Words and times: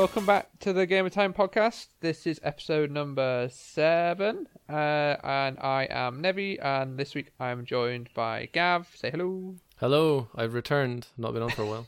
welcome 0.00 0.24
back 0.24 0.48
to 0.58 0.72
the 0.72 0.86
Game 0.86 1.04
of 1.04 1.12
Time 1.12 1.34
podcast. 1.34 1.88
This 2.00 2.26
is 2.26 2.40
episode 2.42 2.90
number 2.90 3.50
seven, 3.52 4.46
uh, 4.66 4.72
and 4.72 5.58
I 5.58 5.88
am 5.90 6.22
Nevi, 6.22 6.58
and 6.58 6.96
this 6.96 7.14
week 7.14 7.32
I'm 7.38 7.66
joined 7.66 8.08
by 8.14 8.48
Gav. 8.50 8.88
Say 8.94 9.10
hello. 9.10 9.56
Hello, 9.76 10.28
I've 10.34 10.54
returned. 10.54 11.08
Not 11.18 11.34
been 11.34 11.42
on 11.42 11.50
for 11.50 11.64
a 11.64 11.66
while. 11.66 11.86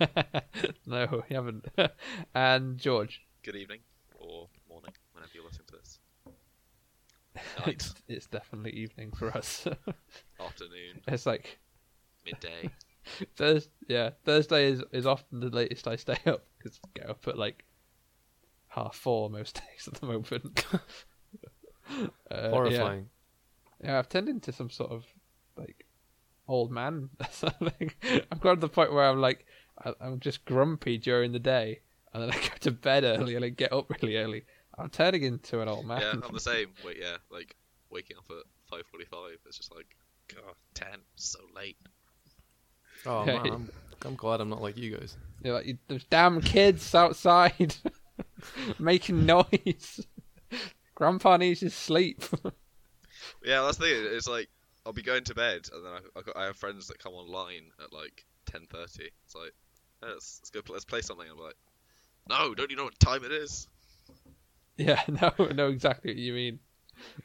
no, 0.86 1.22
you 1.28 1.36
haven't. 1.36 1.66
and 2.34 2.78
George. 2.78 3.20
Good 3.42 3.56
evening 3.56 3.80
or 4.14 4.48
morning, 4.66 4.94
whenever 5.12 5.32
you're 5.34 5.44
listening 5.44 5.66
to 5.66 5.76
this. 5.76 5.98
Night, 7.66 7.90
it's 8.08 8.26
definitely 8.26 8.70
evening 8.70 9.12
for 9.12 9.36
us. 9.36 9.66
afternoon, 10.40 11.02
it's 11.06 11.26
like 11.26 11.58
midday. 12.24 12.70
Thurs 13.36 13.68
yeah, 13.88 14.10
Thursday 14.24 14.66
is, 14.70 14.82
is 14.92 15.06
often 15.06 15.40
the 15.40 15.48
latest 15.50 15.86
I 15.88 15.96
stay 15.96 16.18
up 16.26 16.44
because 16.58 16.78
I 16.84 16.98
get 17.00 17.10
up 17.10 17.26
at 17.28 17.38
like 17.38 17.64
half 18.68 18.94
four 18.94 19.30
most 19.30 19.54
days 19.68 19.88
at 19.88 19.94
the 19.94 20.06
moment. 20.06 20.64
Uh, 22.30 22.50
Horrifying. 22.50 23.08
Yeah. 23.82 23.90
yeah, 23.90 23.98
I've 23.98 24.08
turned 24.08 24.28
into 24.28 24.52
some 24.52 24.70
sort 24.70 24.92
of 24.92 25.04
like 25.56 25.84
old 26.46 26.70
man 26.70 27.10
or 27.18 27.26
something. 27.32 27.90
I've 28.30 28.40
got 28.40 28.54
to 28.54 28.60
the 28.60 28.68
point 28.68 28.92
where 28.92 29.08
I'm 29.08 29.20
like, 29.20 29.44
I- 29.84 29.94
I'm 30.00 30.20
just 30.20 30.44
grumpy 30.44 30.98
during 30.98 31.32
the 31.32 31.40
day, 31.40 31.80
and 32.14 32.22
then 32.22 32.30
I 32.30 32.34
go 32.36 32.54
to 32.60 32.70
bed 32.70 33.02
early 33.02 33.34
and 33.34 33.44
I 33.44 33.48
get 33.48 33.72
up 33.72 33.90
really 33.90 34.16
early. 34.18 34.44
I'm 34.78 34.88
turning 34.90 35.24
into 35.24 35.60
an 35.60 35.68
old 35.68 35.84
man. 35.84 36.00
yeah, 36.00 36.12
I'm 36.24 36.32
the 36.32 36.38
same. 36.38 36.68
Wait, 36.84 36.98
yeah, 37.00 37.16
like 37.28 37.56
waking 37.90 38.16
up 38.18 38.30
at 38.30 38.78
5:45. 38.78 39.32
It's 39.46 39.56
just 39.56 39.74
like, 39.74 39.96
God, 40.32 40.54
10, 40.74 40.86
so 41.16 41.40
late. 41.56 41.76
Oh 43.06 43.24
man, 43.24 43.46
I'm, 43.46 43.70
I'm 44.04 44.14
glad 44.14 44.40
I'm 44.40 44.48
not 44.48 44.62
like 44.62 44.76
you 44.76 44.96
guys. 44.96 45.16
You're 45.42 45.54
like, 45.54 45.78
there's 45.88 46.04
damn 46.04 46.40
kids 46.40 46.94
outside 46.94 47.74
making 48.78 49.24
noise. 49.26 50.06
Grandpa 50.94 51.36
needs 51.38 51.60
his 51.60 51.74
sleep. 51.74 52.24
Yeah, 53.44 53.62
that's 53.62 53.76
the 53.76 53.84
thing. 53.84 54.06
It's 54.16 54.28
like 54.28 54.48
I'll 54.84 54.92
be 54.92 55.02
going 55.02 55.24
to 55.24 55.34
bed, 55.34 55.68
and 55.72 55.84
then 55.84 55.92
I, 55.92 56.18
I, 56.18 56.22
got, 56.22 56.36
I 56.36 56.44
have 56.46 56.56
friends 56.56 56.88
that 56.88 56.98
come 56.98 57.12
online 57.12 57.70
at 57.82 57.92
like 57.92 58.24
10:30. 58.46 59.10
It's 59.24 59.34
like, 59.34 59.52
"Yeah, 60.02 60.10
let's, 60.10 60.40
let's 60.40 60.50
go, 60.50 60.62
play, 60.62 60.74
let's 60.74 60.84
play 60.84 61.02
something. 61.02 61.26
I'm 61.30 61.38
like, 61.38 61.56
no, 62.28 62.54
don't 62.54 62.70
you 62.70 62.76
know 62.76 62.84
what 62.84 62.98
time 62.98 63.24
it 63.24 63.32
is? 63.32 63.68
yeah, 64.76 65.02
no, 65.08 65.32
I 65.38 65.52
know 65.52 65.68
exactly 65.68 66.12
what 66.12 66.18
you 66.18 66.32
mean. 66.32 66.58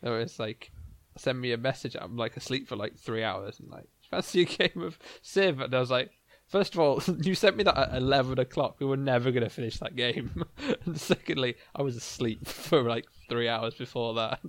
No, 0.02 0.16
it's 0.16 0.40
like, 0.40 0.72
send 1.18 1.40
me 1.40 1.54
a 1.54 1.58
message. 1.58 1.96
I'm 2.00 2.18
like 2.18 2.36
asleep 2.38 2.68
for 2.68 2.76
like 2.76 2.98
three 2.98 3.24
hours, 3.24 3.60
and 3.60 3.70
like, 3.70 3.88
fancy 4.10 4.42
a 4.42 4.46
game 4.70 4.82
of 4.82 4.98
Civ? 5.22 5.60
And 5.60 5.74
I 5.76 5.80
was 5.80 5.92
like, 5.92 6.12
first 6.48 6.74
of 6.74 6.80
all, 6.80 7.02
you 7.22 7.36
sent 7.36 7.58
me 7.58 7.64
that 7.64 7.78
at 7.78 7.96
eleven 7.96 8.40
o'clock. 8.40 8.78
We 8.80 8.86
were 8.86 8.98
never 8.98 9.32
gonna 9.32 9.50
finish 9.50 9.78
that 9.80 9.96
game. 9.96 10.44
and 10.86 11.00
secondly, 11.00 11.56
I 11.76 11.82
was 11.82 11.96
asleep 11.96 12.48
for 12.48 12.82
like 12.84 13.06
three 13.30 13.48
hours 13.50 13.74
before 13.76 14.14
that. 14.16 14.40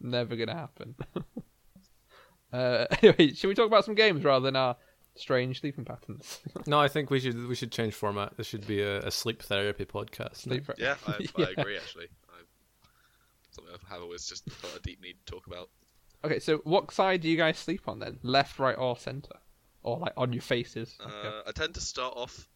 never 0.00 0.36
gonna 0.36 0.54
happen. 0.54 0.94
uh, 2.52 2.86
anyway, 3.02 3.32
should 3.34 3.48
we 3.48 3.54
talk 3.54 3.66
about 3.66 3.84
some 3.84 3.94
games 3.94 4.24
rather 4.24 4.44
than 4.44 4.56
our 4.56 4.76
strange 5.16 5.60
sleeping 5.60 5.84
patterns? 5.84 6.40
No, 6.66 6.80
I 6.80 6.88
think 6.88 7.10
we 7.10 7.20
should 7.20 7.46
we 7.48 7.54
should 7.54 7.72
change 7.72 7.94
format. 7.94 8.36
This 8.36 8.46
should 8.46 8.66
be 8.66 8.80
a, 8.82 9.00
a 9.00 9.10
sleep 9.10 9.42
therapy 9.42 9.84
podcast. 9.84 10.36
Sleep 10.36 10.64
for- 10.64 10.74
Yeah, 10.78 10.96
I, 11.06 11.14
Yeah. 11.36 11.46
I 11.46 11.60
agree 11.60 11.76
actually. 11.76 12.06
I, 12.30 12.40
something 13.50 13.74
I 13.74 13.92
have 13.92 14.02
always 14.02 14.26
just 14.26 14.50
felt 14.50 14.76
a 14.76 14.80
deep 14.80 15.00
need 15.02 15.16
to 15.24 15.32
talk 15.32 15.46
about. 15.46 15.70
Okay, 16.24 16.40
so 16.40 16.58
what 16.58 16.90
side 16.92 17.20
do 17.20 17.28
you 17.28 17.36
guys 17.36 17.58
sleep 17.58 17.86
on 17.86 18.00
then? 18.00 18.18
Left, 18.22 18.58
right, 18.58 18.76
or 18.76 18.96
center? 18.96 19.36
Or 19.82 19.98
like 19.98 20.12
on 20.16 20.32
your 20.32 20.42
faces? 20.42 20.96
Like 20.98 21.12
Uh, 21.12 21.42
I 21.46 21.52
tend 21.52 21.74
to 21.74 21.80
start 21.80 22.14
off 22.16 22.48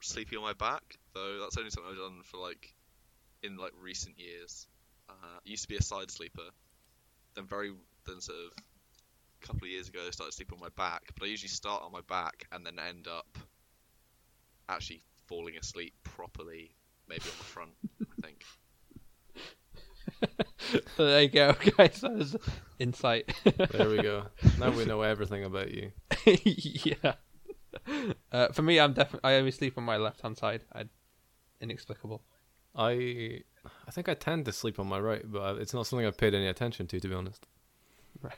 sleeping 0.00 0.38
on 0.38 0.44
my 0.44 0.52
back, 0.52 0.82
though 1.14 1.38
that's 1.40 1.56
only 1.56 1.70
something 1.70 1.92
I've 1.92 1.98
done 1.98 2.22
for 2.24 2.38
like 2.38 2.74
in 3.42 3.56
like 3.56 3.72
recent 3.80 4.18
years. 4.18 4.66
Uh, 5.08 5.12
I 5.36 5.38
used 5.44 5.62
to 5.62 5.68
be 5.68 5.76
a 5.76 5.82
side 5.82 6.10
sleeper, 6.10 6.50
then 7.34 7.46
very 7.46 7.72
then 8.06 8.20
sort 8.20 8.38
of 8.38 8.64
a 9.42 9.46
couple 9.46 9.66
of 9.66 9.70
years 9.70 9.88
ago 9.88 10.00
I 10.06 10.10
started 10.10 10.32
sleeping 10.34 10.56
on 10.56 10.60
my 10.60 10.70
back, 10.76 11.12
but 11.14 11.24
I 11.24 11.28
usually 11.28 11.48
start 11.48 11.82
on 11.84 11.92
my 11.92 12.00
back 12.08 12.46
and 12.52 12.66
then 12.66 12.78
end 12.78 13.06
up 13.06 13.38
actually 14.68 15.02
falling 15.26 15.56
asleep 15.56 15.94
properly, 16.02 16.74
maybe 17.08 17.22
on 17.22 17.38
the 17.38 17.44
front. 17.44 17.72
I 18.02 18.26
think. 18.26 18.44
So 20.96 21.06
there 21.06 21.22
you 21.22 21.28
go, 21.28 21.54
guys. 21.76 22.00
That 22.00 22.14
was 22.14 22.36
insight. 22.78 23.32
There 23.70 23.88
we 23.88 24.02
go. 24.02 24.24
Now 24.58 24.70
we 24.70 24.84
know 24.84 25.02
everything 25.14 25.44
about 25.44 25.70
you. 25.70 25.92
yeah. 26.26 27.14
Uh, 28.32 28.48
for 28.48 28.62
me, 28.62 28.80
I'm 28.80 28.92
definitely. 28.92 29.30
I 29.30 29.36
only 29.36 29.50
sleep 29.50 29.78
on 29.78 29.84
my 29.84 29.96
left 29.96 30.20
hand 30.20 30.36
side. 30.36 30.64
I 30.72 30.84
inexplicable. 31.60 32.22
I 32.74 33.42
I 33.86 33.90
think 33.90 34.08
I 34.08 34.14
tend 34.14 34.44
to 34.46 34.52
sleep 34.52 34.78
on 34.78 34.86
my 34.86 35.00
right, 35.00 35.22
but 35.24 35.58
it's 35.58 35.74
not 35.74 35.86
something 35.86 36.06
I've 36.06 36.16
paid 36.16 36.34
any 36.34 36.46
attention 36.46 36.86
to, 36.88 37.00
to 37.00 37.08
be 37.08 37.14
honest. 37.14 37.46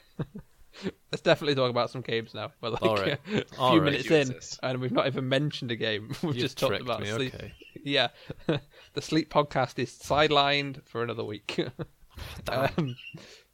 Let's 1.12 1.22
definitely 1.22 1.54
talk 1.54 1.70
about 1.70 1.90
some 1.90 2.00
games 2.02 2.32
now. 2.34 2.52
We're 2.60 2.70
like 2.70 2.82
All 2.82 2.96
right. 2.96 3.18
a 3.26 3.44
few 3.44 3.44
All 3.58 3.76
right. 3.78 3.84
minutes 3.84 4.04
You 4.08 4.16
in, 4.16 4.30
exist. 4.30 4.60
and 4.62 4.80
we've 4.80 4.92
not 4.92 5.06
even 5.06 5.28
mentioned 5.28 5.70
a 5.70 5.76
game. 5.76 6.08
We've 6.22 6.34
You've 6.34 6.36
just 6.42 6.58
talked 6.58 6.70
tricked 6.70 6.84
about 6.84 7.00
me. 7.00 7.06
sleep. 7.08 7.34
Okay. 7.34 7.52
Yeah, 7.84 8.08
the 8.46 9.00
sleep 9.02 9.30
podcast 9.32 9.78
is 9.78 9.90
sidelined 9.90 10.84
for 10.86 11.02
another 11.02 11.24
week. 11.24 11.58
um, 12.48 12.96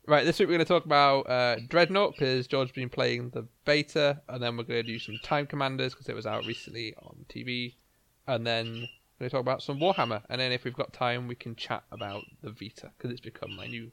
right, 0.06 0.24
this 0.24 0.38
week 0.38 0.48
we're 0.48 0.54
going 0.54 0.64
to 0.66 0.72
talk 0.72 0.84
about 0.84 1.20
uh, 1.30 1.56
Dreadnought 1.68 2.12
because 2.12 2.46
George's 2.46 2.72
been 2.72 2.88
playing 2.88 3.30
the 3.30 3.46
beta, 3.64 4.20
and 4.28 4.42
then 4.42 4.56
we're 4.56 4.64
going 4.64 4.82
to 4.82 4.86
do 4.92 4.98
some 4.98 5.18
Time 5.22 5.46
Commanders 5.46 5.94
because 5.94 6.08
it 6.08 6.14
was 6.16 6.26
out 6.26 6.44
recently 6.44 6.94
on 7.02 7.24
TV, 7.28 7.74
and 8.26 8.46
then 8.46 8.66
we're 8.66 9.28
going 9.28 9.30
to 9.30 9.30
talk 9.30 9.40
about 9.40 9.62
some 9.62 9.78
Warhammer, 9.78 10.22
and 10.28 10.40
then 10.40 10.50
if 10.52 10.64
we've 10.64 10.74
got 10.74 10.92
time, 10.92 11.28
we 11.28 11.34
can 11.36 11.54
chat 11.54 11.84
about 11.92 12.24
the 12.42 12.50
Vita 12.50 12.90
because 12.96 13.10
it's 13.12 13.20
become 13.20 13.54
my 13.54 13.66
new 13.66 13.90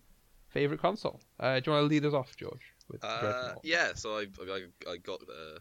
favorite 0.50 0.82
console. 0.82 1.20
Uh, 1.40 1.60
do 1.60 1.70
you 1.70 1.76
want 1.78 1.84
to 1.84 1.88
lead 1.94 2.06
us 2.06 2.14
off, 2.14 2.36
George? 2.38 2.73
With 2.94 3.04
Uh, 3.04 3.20
Dreadnought? 3.20 3.60
yeah, 3.64 3.94
so 3.96 4.18
I, 4.18 4.28
I, 4.50 4.92
I 4.92 4.98
got 4.98 5.20
the, 5.20 5.60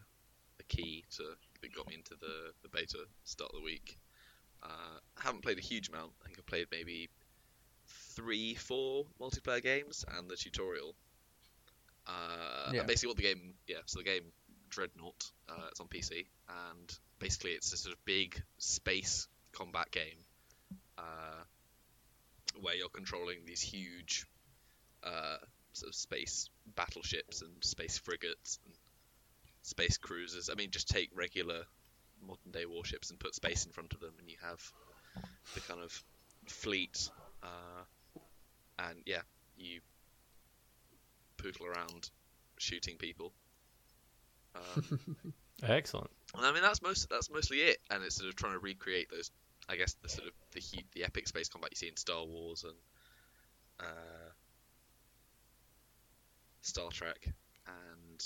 the 0.57 0.63
key 0.63 1.03
to 1.17 1.23
that 1.61 1.75
got 1.75 1.87
me 1.87 1.95
into 1.95 2.15
the, 2.19 2.51
the 2.61 2.69
beta 2.69 2.99
start 3.23 3.51
of 3.53 3.59
the 3.59 3.63
week. 3.65 3.97
Uh, 4.61 4.97
I 5.17 5.21
haven't 5.23 5.41
played 5.41 5.57
a 5.57 5.61
huge 5.61 5.89
amount. 5.89 6.11
I 6.21 6.25
think 6.25 6.37
I've 6.39 6.45
played 6.45 6.67
maybe 6.71 7.09
three, 8.15 8.55
four 8.55 9.05
multiplayer 9.19 9.61
games 9.61 10.05
and 10.17 10.29
the 10.29 10.35
tutorial. 10.35 10.95
Uh, 12.07 12.71
Yeah. 12.73 12.79
And 12.79 12.87
basically, 12.87 13.07
what 13.09 13.17
the 13.17 13.23
game, 13.23 13.53
yeah, 13.67 13.77
so 13.85 13.99
the 13.99 14.05
game 14.05 14.23
Dreadnought, 14.69 15.31
uh, 15.49 15.67
it's 15.69 15.79
on 15.79 15.87
PC, 15.87 16.25
and 16.49 16.99
basically 17.19 17.51
it's 17.51 17.71
a 17.73 17.77
sort 17.77 17.93
of 17.95 18.03
big 18.05 18.41
space 18.57 19.27
combat 19.53 19.89
game 19.91 20.17
uh, 20.97 21.43
where 22.61 22.75
you're 22.75 22.89
controlling 22.89 23.45
these 23.45 23.61
huge 23.61 24.25
uh, 25.03 25.37
sort 25.73 25.89
of 25.89 25.95
space 25.95 26.49
battleships 26.75 27.41
and 27.41 27.51
space 27.63 27.97
frigates 27.97 28.59
and 28.65 28.73
space 29.61 29.97
cruisers. 29.97 30.49
I 30.49 30.55
mean, 30.55 30.71
just 30.71 30.89
take 30.89 31.09
regular 31.13 31.63
modern 32.21 32.51
day 32.51 32.65
warships 32.65 33.09
and 33.09 33.19
put 33.19 33.35
space 33.35 33.65
in 33.65 33.71
front 33.71 33.93
of 33.93 33.99
them, 33.99 34.13
and 34.19 34.29
you 34.29 34.37
have 34.41 34.61
the 35.53 35.61
kind 35.61 35.81
of 35.81 36.03
fleet. 36.47 37.09
Uh, 37.41 38.19
and 38.79 38.99
yeah, 39.05 39.21
you 39.57 39.81
poodle 41.37 41.65
around 41.65 42.09
shooting 42.57 42.97
people. 42.97 43.33
Um, 44.55 44.99
Excellent. 45.63 46.09
and 46.35 46.45
I 46.45 46.51
mean, 46.51 46.61
that's 46.61 46.81
most 46.81 47.09
that's 47.09 47.29
mostly 47.29 47.59
it, 47.59 47.77
and 47.89 48.03
it's 48.03 48.15
sort 48.15 48.29
of 48.29 48.35
trying 48.35 48.53
to 48.53 48.59
recreate 48.59 49.09
those. 49.09 49.31
I 49.69 49.77
guess 49.77 49.93
the 50.01 50.09
sort 50.09 50.27
of 50.27 50.33
the 50.51 50.61
the 50.93 51.05
epic 51.05 51.27
space 51.27 51.49
combat 51.49 51.71
you 51.71 51.77
see 51.77 51.87
in 51.87 51.95
Star 51.95 52.25
Wars 52.25 52.63
and 52.63 52.75
uh, 53.79 54.29
Star 56.63 56.89
Trek, 56.91 57.29
and 57.67 58.23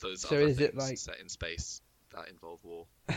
those 0.00 0.22
So 0.22 0.28
other 0.28 0.40
is 0.46 0.60
it 0.60 0.70
things 0.72 0.76
like- 0.82 0.98
set 0.98 1.18
in 1.20 1.28
space 1.28 1.80
that 2.14 2.28
involve 2.28 2.60
war. 2.64 2.86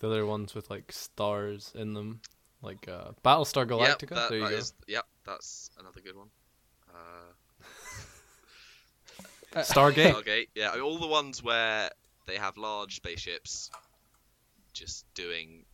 The 0.00 0.06
other 0.06 0.24
ones 0.24 0.54
with 0.54 0.70
like 0.70 0.90
stars 0.92 1.72
in 1.74 1.92
them, 1.92 2.22
like 2.62 2.88
uh, 2.88 3.10
Battlestar 3.22 3.66
Galactica. 3.66 4.00
Yep, 4.02 4.08
that, 4.10 4.28
there 4.30 4.38
you 4.38 4.44
that 4.44 4.50
go. 4.52 4.56
is- 4.56 4.72
yep, 4.88 5.04
that's 5.26 5.70
another 5.78 6.00
good 6.00 6.16
one. 6.16 6.28
Uh, 6.88 7.32
Stargate. 9.62 10.12
Stargate, 10.14 10.48
yeah, 10.54 10.70
I 10.70 10.74
mean, 10.76 10.82
all 10.84 10.98
the 10.98 11.06
ones 11.06 11.42
where 11.42 11.90
they 12.26 12.36
have 12.36 12.56
large 12.56 12.96
spaceships 12.96 13.70
just 14.72 15.04
doing 15.14 15.64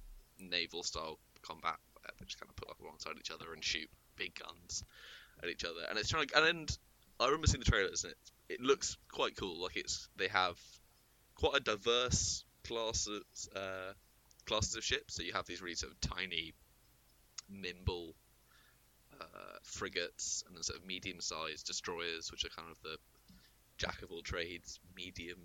naval 0.41 0.83
style 0.83 1.19
combat, 1.43 1.77
where 1.93 2.11
they 2.19 2.25
just 2.25 2.41
kind 2.41 2.51
of 2.51 2.57
put 2.57 2.69
up 2.71 2.81
alongside 2.81 3.13
each 3.21 3.31
other 3.31 3.53
and 3.53 3.63
shoot 3.63 3.89
big 4.17 4.35
guns 4.35 4.83
at 5.43 5.49
each 5.49 5.65
other. 5.65 5.83
And 5.89 5.99
it's 5.99 6.09
trying 6.09 6.27
to, 6.27 6.37
and, 6.37 6.47
then 6.47 6.67
I 7.19 7.27
remember 7.27 7.47
seeing 7.47 7.61
the 7.65 7.71
trailers, 7.71 8.05
and 8.05 8.13
it, 8.13 8.55
it 8.55 8.61
looks 8.61 8.97
quite 9.11 9.37
cool. 9.37 9.63
Like 9.63 9.77
it's 9.77 10.09
they 10.17 10.29
have 10.29 10.59
quite 11.35 11.57
a 11.57 11.61
diverse 11.61 12.45
classes 12.65 13.49
uh, 13.55 13.93
classes 14.47 14.77
of 14.77 14.85
ships. 14.85 15.15
So 15.15 15.23
you 15.23 15.33
have 15.33 15.47
these 15.47 15.63
really 15.63 15.77
sort 15.77 15.93
of 15.93 16.01
tiny, 16.01 16.53
nimble 17.49 18.15
uh, 19.21 19.59
frigates, 19.63 20.45
and 20.47 20.57
then 20.57 20.63
sort 20.63 20.79
of 20.79 20.87
medium-sized 20.87 21.67
destroyers, 21.67 22.31
which 22.31 22.45
are 22.45 22.51
kind 22.51 22.71
of 22.71 22.81
the 22.83 22.97
jack 23.79 24.03
of 24.03 24.11
all 24.11 24.23
trades, 24.23 24.81
medium, 24.97 25.39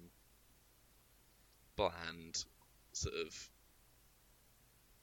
bland 1.75 2.43
sort 2.93 3.15
of 3.15 3.49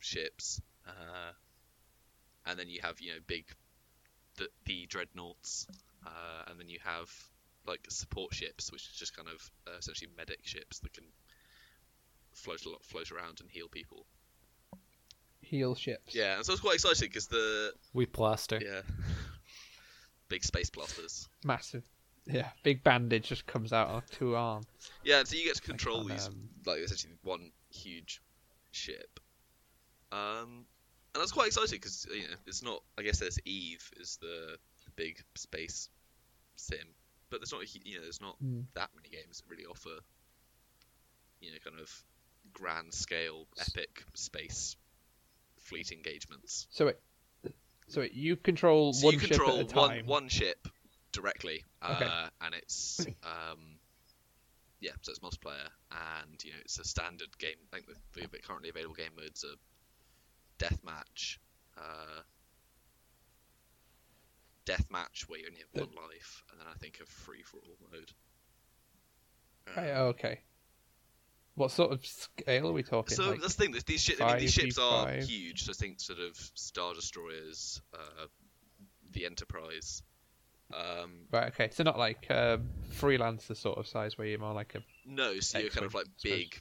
ships. 0.01 0.61
uh, 0.87 1.33
and 2.47 2.59
then 2.59 2.69
you 2.69 2.81
have 2.83 3.01
you 3.01 3.13
know 3.13 3.19
big 3.27 3.45
the, 4.37 4.49
the 4.65 4.87
dreadnoughts, 4.87 5.67
uh, 6.07 6.45
and 6.51 6.59
then 6.59 6.69
you 6.69 6.79
have 6.85 7.11
like 7.67 7.81
support 7.89 8.35
ships, 8.35 8.73
which 8.73 8.83
is 8.83 8.97
just 8.97 9.17
kind 9.17 9.29
of 9.29 9.51
uh, 9.67 9.77
essentially 9.79 10.11
medic 10.17 10.41
ships 10.43 10.79
that 10.81 10.93
can 10.93 11.05
float 12.33 12.65
a 12.65 12.71
lot, 12.71 12.83
float 12.85 13.11
around 13.13 13.41
and 13.41 13.51
heal 13.51 13.69
people. 13.69 14.07
Heal 15.41 15.75
ships. 15.75 16.15
Yeah, 16.15 16.37
and 16.37 16.45
so 16.45 16.53
it's 16.53 16.61
quite 16.61 16.75
exciting 16.75 17.09
because 17.09 17.27
the 17.29 17.73
We 17.93 18.07
plaster. 18.07 18.59
yeah 18.63 18.81
big 20.29 20.45
space 20.45 20.71
blasters. 20.71 21.29
Massive. 21.45 21.85
Yeah, 22.27 22.49
big 22.63 22.85
bandage 22.85 23.29
just 23.29 23.47
comes 23.47 23.73
out 23.73 23.89
on 23.89 24.03
two 24.11 24.37
arms. 24.37 24.67
Yeah, 25.03 25.23
so 25.25 25.37
you 25.37 25.45
get 25.45 25.57
to 25.57 25.63
control 25.63 26.01
on, 26.01 26.09
these 26.09 26.27
um, 26.27 26.51
like 26.67 26.81
essentially 26.81 27.15
one 27.23 27.53
huge 27.71 28.21
ship. 28.71 29.19
Um, 30.13 30.67
and 31.15 31.23
that's 31.23 31.33
quite 31.33 31.47
exciting 31.47 31.77
because 31.79 32.07
you 32.15 32.23
know 32.23 32.37
it's 32.47 32.63
not. 32.63 32.83
I 32.99 33.03
guess 33.03 33.19
there's 33.19 33.39
Eve 33.47 33.91
is 33.97 34.19
the, 34.21 34.27
the 34.27 34.59
big 34.99 35.23
space 35.37 35.89
sim, 36.57 36.79
but 37.31 37.41
there's 37.41 37.53
not. 37.53 37.63
You 37.87 37.97
know, 37.97 38.03
there's 38.03 38.21
not 38.21 38.37
Mm. 38.45 38.65
that 38.75 38.91
many 38.97 39.09
games 39.09 39.41
that 39.41 39.49
really 39.49 39.65
offer. 39.65 39.97
You 41.41 41.53
know, 41.53 41.59
kind 41.65 41.81
of 41.81 42.05
grand 42.53 42.93
scale, 42.93 43.47
epic 43.59 44.05
space 44.15 44.77
fleet 45.61 45.93
engagements. 45.93 46.67
So 46.71 46.87
wait, 46.87 46.97
so 47.87 48.01
wait, 48.01 48.13
you 48.13 48.37
control 48.37 48.93
So 48.93 49.05
one 49.07 49.13
you 49.15 49.19
ship 49.21 49.31
control 49.31 49.61
at 49.61 49.71
a 49.71 49.75
one 49.75 49.91
time. 49.91 50.07
one 50.07 50.29
ship 50.29 50.67
directly, 51.13 51.65
Okay. 51.83 52.05
uh, 52.07 52.29
and 52.41 52.55
it's 52.55 53.07
um, 53.23 53.79
yeah, 54.81 54.93
so 55.03 55.11
it's 55.11 55.21
multiplayer, 55.21 55.69
and 55.93 56.43
you 56.45 56.51
know 56.53 56.59
it's 56.65 56.79
a 56.79 56.85
standard 56.85 57.37
game. 57.39 57.57
I 57.73 57.77
think 57.77 57.87
the, 58.15 58.21
the 58.27 58.39
currently 58.39 58.71
available 58.71 58.95
game 58.95 59.13
modes 59.17 59.45
are 59.45 59.57
deathmatch, 60.59 61.39
uh, 61.77 62.23
deathmatch 64.73 65.23
where 65.29 65.39
you 65.41 65.47
only 65.49 65.61
have 65.61 65.87
one 65.87 65.95
life, 65.97 66.45
and 66.51 66.61
then 66.61 66.67
I 66.71 66.77
think 66.79 66.99
a 67.03 67.07
free 67.07 67.43
for 67.43 67.57
all 67.59 67.77
mode. 67.93 68.13
Right, 69.77 69.91
Um, 69.93 70.07
okay. 70.09 70.41
What 71.55 71.71
sort 71.73 71.91
of 71.93 72.07
scale 72.07 72.69
are 72.69 72.73
we 72.73 72.83
talking? 72.85 73.17
So 73.17 73.31
like, 73.31 73.41
that's 73.41 73.57
the 73.57 73.65
thing. 73.65 73.75
These, 73.87 74.01
shi 74.03 74.15
I 74.21 74.33
mean, 74.35 74.39
these 74.41 74.53
ships 74.53 74.79
are 74.79 75.11
huge. 75.13 75.65
So 75.65 75.73
I 75.73 75.75
think 75.75 76.01
sort 76.01 76.21
of 76.21 76.37
star 76.55 76.95
destroyers, 76.95 77.81
uh, 77.93 78.27
the 79.13 79.27
Enterprise. 79.27 80.03
Um, 80.73 81.23
right, 81.33 81.49
okay. 81.49 81.71
So 81.73 81.83
not 81.83 81.99
like 81.99 82.27
uh, 82.31 82.59
freelancer 82.95 83.57
sort 83.57 83.79
of 83.79 83.89
size 83.89 84.17
where 84.17 84.27
you're 84.29 84.39
more 84.39 84.55
like 84.55 84.75
a 84.77 84.83
No, 85.05 85.41
so 85.41 85.59
you're 85.59 85.71
kind 85.71 85.87
of 85.87 85.95
like 85.95 86.07
big, 86.23 86.61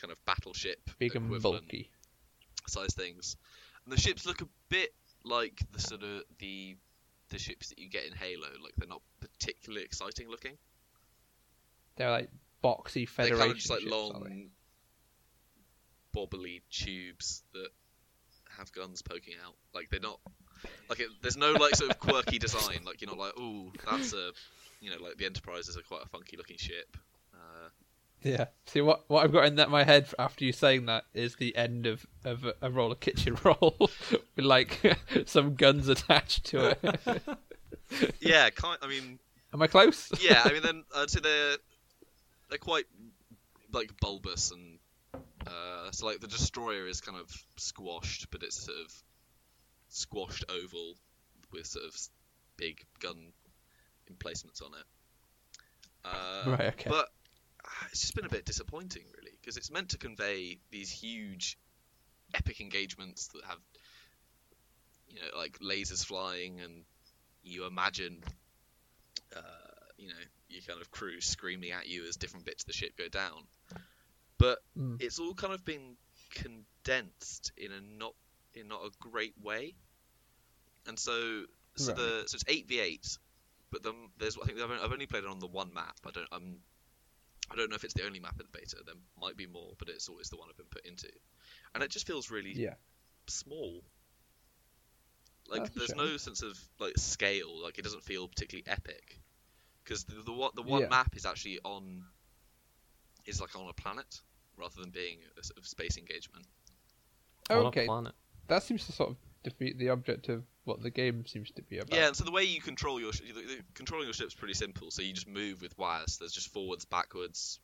kind 0.00 0.12
of 0.12 0.22
battleship 0.26 0.78
big 0.98 1.16
and 1.16 1.40
bulky. 1.40 1.90
size 2.66 2.92
things, 2.94 3.36
and 3.84 3.92
the 3.96 4.00
ships 4.00 4.26
look 4.26 4.42
a 4.42 4.48
bit 4.68 4.92
like 5.24 5.62
the 5.72 5.80
sort 5.80 6.02
of 6.02 6.24
the 6.38 6.76
the 7.30 7.38
ships 7.38 7.68
that 7.70 7.78
you 7.78 7.88
get 7.88 8.06
in 8.06 8.12
Halo. 8.12 8.48
Like 8.62 8.74
they're 8.76 8.88
not 8.88 9.02
particularly 9.20 9.84
exciting 9.84 10.28
looking. 10.28 10.56
They're 11.96 12.10
like 12.10 12.30
boxy 12.62 13.08
Federation. 13.08 13.36
They're 13.36 13.46
kind 13.46 13.50
of 13.50 13.56
just 13.56 13.70
like 13.70 13.80
ships, 13.80 13.92
long, 13.92 14.50
bobbly 16.14 16.62
tubes 16.70 17.42
that 17.52 17.68
have 18.56 18.72
guns 18.72 19.02
poking 19.02 19.34
out. 19.44 19.54
Like 19.74 19.90
they're 19.90 20.00
not 20.00 20.20
like 20.88 21.00
it, 21.00 21.08
there's 21.22 21.36
no 21.36 21.52
like 21.52 21.74
sort 21.76 21.90
of 21.90 21.98
quirky 21.98 22.38
design. 22.38 22.80
Like 22.84 23.00
you're 23.00 23.10
not 23.10 23.18
like 23.18 23.34
oh 23.38 23.72
that's 23.88 24.12
a 24.12 24.30
you 24.80 24.90
know 24.90 24.96
like 25.02 25.16
the 25.16 25.26
Enterprise 25.26 25.68
is 25.68 25.76
a 25.76 25.82
quite 25.82 26.02
a 26.04 26.08
funky 26.08 26.36
looking 26.36 26.56
ship. 26.56 26.96
Yeah. 28.22 28.46
See 28.66 28.80
what 28.80 29.04
what 29.08 29.24
I've 29.24 29.32
got 29.32 29.44
in 29.46 29.56
that 29.56 29.70
my 29.70 29.84
head 29.84 30.08
after 30.18 30.44
you 30.44 30.52
saying 30.52 30.86
that 30.86 31.04
is 31.14 31.36
the 31.36 31.56
end 31.56 31.86
of 31.86 32.06
of 32.24 32.44
a, 32.44 32.54
a 32.62 32.70
of 32.70 33.00
kitchen 33.00 33.36
roll 33.44 33.76
with 34.36 34.44
like 34.44 34.80
some 35.26 35.54
guns 35.54 35.88
attached 35.88 36.44
to 36.46 36.76
it. 36.82 37.22
yeah, 38.20 38.50
kind. 38.50 38.78
I 38.82 38.88
mean, 38.88 39.18
Am 39.54 39.62
I 39.62 39.66
close? 39.66 40.10
yeah. 40.20 40.42
I 40.44 40.52
mean, 40.52 40.62
then 40.62 40.84
I'd 40.96 41.10
say 41.10 41.20
they're 41.20 41.56
they're 42.48 42.58
quite 42.58 42.86
like 43.72 43.92
bulbous 44.00 44.50
and 44.50 44.78
uh, 45.46 45.90
so 45.92 46.06
like 46.06 46.20
the 46.20 46.26
destroyer 46.28 46.86
is 46.86 47.00
kind 47.00 47.18
of 47.18 47.30
squashed, 47.56 48.30
but 48.30 48.42
it's 48.42 48.64
sort 48.64 48.78
of 48.84 48.92
squashed 49.88 50.44
oval 50.50 50.96
with 51.52 51.66
sort 51.66 51.84
of 51.86 51.96
big 52.56 52.84
gun 53.00 53.32
emplacements 54.08 54.60
on 54.60 54.72
it. 54.74 54.84
Uh, 56.04 56.50
Right, 56.50 56.68
okay. 56.68 56.90
But 56.90 57.08
it's 57.92 58.00
just 58.00 58.14
been 58.14 58.24
a 58.24 58.30
bit 58.30 58.44
disappointing, 58.44 59.04
really, 59.16 59.36
because 59.40 59.56
it's 59.56 59.70
meant 59.70 59.90
to 59.90 59.98
convey 59.98 60.58
these 60.70 60.90
huge, 60.90 61.58
epic 62.34 62.60
engagements 62.60 63.28
that 63.28 63.44
have, 63.44 63.58
you 65.08 65.20
know, 65.20 65.38
like 65.38 65.58
lasers 65.60 66.04
flying, 66.04 66.60
and 66.60 66.84
you 67.42 67.66
imagine, 67.66 68.22
uh, 69.36 69.40
you 69.96 70.08
know, 70.08 70.14
your 70.48 70.62
kind 70.62 70.80
of 70.80 70.90
crew 70.90 71.20
screaming 71.20 71.72
at 71.72 71.86
you 71.88 72.06
as 72.08 72.16
different 72.16 72.46
bits 72.46 72.62
of 72.62 72.66
the 72.68 72.72
ship 72.72 72.96
go 72.96 73.08
down. 73.08 73.46
But 74.38 74.58
Mm. 74.76 75.00
it's 75.00 75.18
all 75.18 75.34
kind 75.34 75.52
of 75.52 75.64
been 75.64 75.96
condensed 76.34 77.52
in 77.56 77.72
a 77.72 77.80
not 77.80 78.14
in 78.54 78.68
not 78.68 78.82
a 78.84 78.90
great 79.00 79.34
way, 79.42 79.74
and 80.86 80.98
so 80.98 81.44
so 81.76 81.92
Right. 81.92 81.96
the 81.96 82.24
so 82.26 82.34
it's 82.36 82.44
eight 82.48 82.66
v 82.68 82.80
eight, 82.80 83.18
but 83.70 83.82
then 83.82 83.94
there's 84.18 84.36
I 84.40 84.46
think 84.46 84.58
I've 84.58 84.70
only, 84.70 84.82
I've 84.82 84.92
only 84.92 85.06
played 85.06 85.24
it 85.24 85.30
on 85.30 85.38
the 85.40 85.46
one 85.46 85.72
map. 85.74 85.96
I 86.06 86.10
don't 86.10 86.28
I'm 86.32 86.58
I 87.50 87.56
don't 87.56 87.70
know 87.70 87.76
if 87.76 87.84
it's 87.84 87.94
the 87.94 88.04
only 88.04 88.20
map 88.20 88.34
in 88.38 88.46
the 88.50 88.58
beta. 88.58 88.76
There 88.84 88.94
might 89.20 89.36
be 89.36 89.46
more, 89.46 89.72
but 89.78 89.88
it's 89.88 90.08
always 90.08 90.28
the 90.28 90.36
one 90.36 90.48
I've 90.50 90.56
been 90.56 90.66
put 90.66 90.84
into, 90.86 91.08
and 91.74 91.82
it 91.82 91.90
just 91.90 92.06
feels 92.06 92.30
really 92.30 92.52
Yeah. 92.52 92.74
small. 93.26 93.82
Like 95.48 95.62
That's 95.62 95.74
there's 95.76 95.88
shame. 95.90 95.96
no 95.96 96.16
sense 96.18 96.42
of 96.42 96.58
like 96.78 96.98
scale. 96.98 97.62
Like 97.62 97.78
it 97.78 97.82
doesn't 97.82 98.02
feel 98.02 98.28
particularly 98.28 98.66
epic, 98.66 99.18
because 99.82 100.04
the 100.04 100.22
the 100.22 100.32
one 100.32 100.50
the 100.54 100.62
one 100.62 100.82
Yeah. 100.82 100.88
map 100.88 101.16
is 101.16 101.24
actually 101.24 101.58
on 101.64 102.04
is 103.24 103.40
like 103.40 103.56
on 103.56 103.68
a 103.68 103.72
planet 103.72 104.20
rather 104.56 104.80
than 104.80 104.90
being 104.90 105.18
a 105.38 105.42
sort 105.44 105.56
of 105.58 105.66
space 105.66 105.96
engagement. 105.96 106.46
On 107.50 107.64
a 107.64 107.68
okay. 107.68 107.86
planet. 107.86 108.14
That 108.48 108.62
seems 108.62 108.84
to 108.86 108.92
sort 108.92 109.10
of 109.10 109.16
defeat 109.42 109.78
the 109.78 109.88
object 109.90 110.28
of 110.28 110.44
what 110.68 110.82
the 110.82 110.90
game 110.90 111.26
seems 111.26 111.50
to 111.52 111.62
be 111.62 111.78
about. 111.78 111.92
Yeah, 111.92 112.06
and 112.08 112.16
so 112.16 112.24
the 112.24 112.30
way 112.30 112.44
you 112.44 112.60
control 112.60 113.00
your 113.00 113.12
sh- 113.12 113.22
controlling 113.74 114.06
your 114.06 114.14
ship's 114.14 114.34
pretty 114.34 114.54
simple. 114.54 114.90
So 114.90 115.02
you 115.02 115.12
just 115.12 115.28
move 115.28 115.62
with 115.62 115.76
wires. 115.78 116.18
There's 116.18 116.32
just 116.32 116.52
forwards, 116.52 116.84
backwards, 116.84 117.58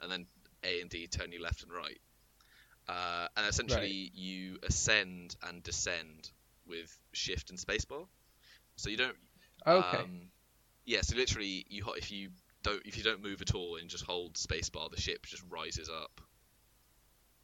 and 0.00 0.10
then 0.10 0.26
A 0.64 0.80
and 0.80 0.88
D 0.88 1.06
turn 1.08 1.32
you 1.32 1.42
left 1.42 1.62
and 1.62 1.72
right. 1.72 1.98
Uh, 2.88 3.26
and 3.36 3.46
essentially, 3.46 4.12
you 4.14 4.58
ascend 4.62 5.34
and 5.46 5.62
descend 5.62 6.30
with 6.66 6.96
shift 7.12 7.50
and 7.50 7.58
spacebar. 7.58 8.06
So 8.76 8.90
you 8.90 8.96
don't. 8.96 9.16
Okay. 9.66 9.98
Um, 9.98 10.28
yeah. 10.84 11.00
So 11.02 11.16
literally, 11.16 11.66
you 11.68 11.84
if 11.96 12.12
you 12.12 12.30
don't 12.62 12.82
if 12.84 12.96
you 12.96 13.02
don't 13.02 13.22
move 13.22 13.42
at 13.42 13.54
all 13.54 13.76
and 13.76 13.88
just 13.88 14.04
hold 14.04 14.34
spacebar, 14.34 14.90
the 14.90 15.00
ship 15.00 15.26
just 15.26 15.42
rises 15.50 15.90
up. 15.90 16.20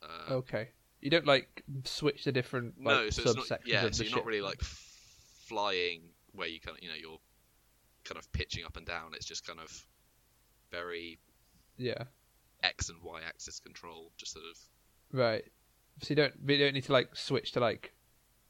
Uh, 0.02 0.34
okay. 0.34 0.68
You 1.00 1.10
don't 1.10 1.26
like 1.26 1.64
switch 1.84 2.24
the 2.24 2.32
different 2.32 2.74
like, 2.80 2.96
no, 2.96 3.10
so 3.10 3.22
it's 3.22 3.50
not. 3.50 3.60
Yeah, 3.66 3.90
so 3.90 4.04
you're 4.04 4.14
not 4.14 4.24
really 4.24 4.40
like 4.40 4.62
flying 5.52 6.00
where 6.32 6.48
you 6.48 6.60
kind 6.60 6.76
of, 6.78 6.82
you 6.82 6.88
know, 6.88 6.94
you're 6.98 7.18
kind 8.04 8.18
of 8.18 8.30
pitching 8.32 8.64
up 8.64 8.76
and 8.76 8.86
down. 8.86 9.12
It's 9.14 9.26
just 9.26 9.46
kind 9.46 9.60
of 9.60 9.70
very 10.70 11.18
Yeah. 11.76 12.04
X 12.62 12.88
and 12.88 13.02
Y 13.02 13.20
axis 13.26 13.60
control, 13.60 14.12
just 14.16 14.32
sort 14.32 14.44
of. 14.50 14.58
Right. 15.12 15.44
So 16.00 16.10
you 16.10 16.16
don't 16.16 16.32
you 16.46 16.56
don't 16.58 16.72
need 16.74 16.84
to 16.84 16.92
like 16.92 17.14
switch 17.14 17.52
to 17.52 17.60
like 17.60 17.92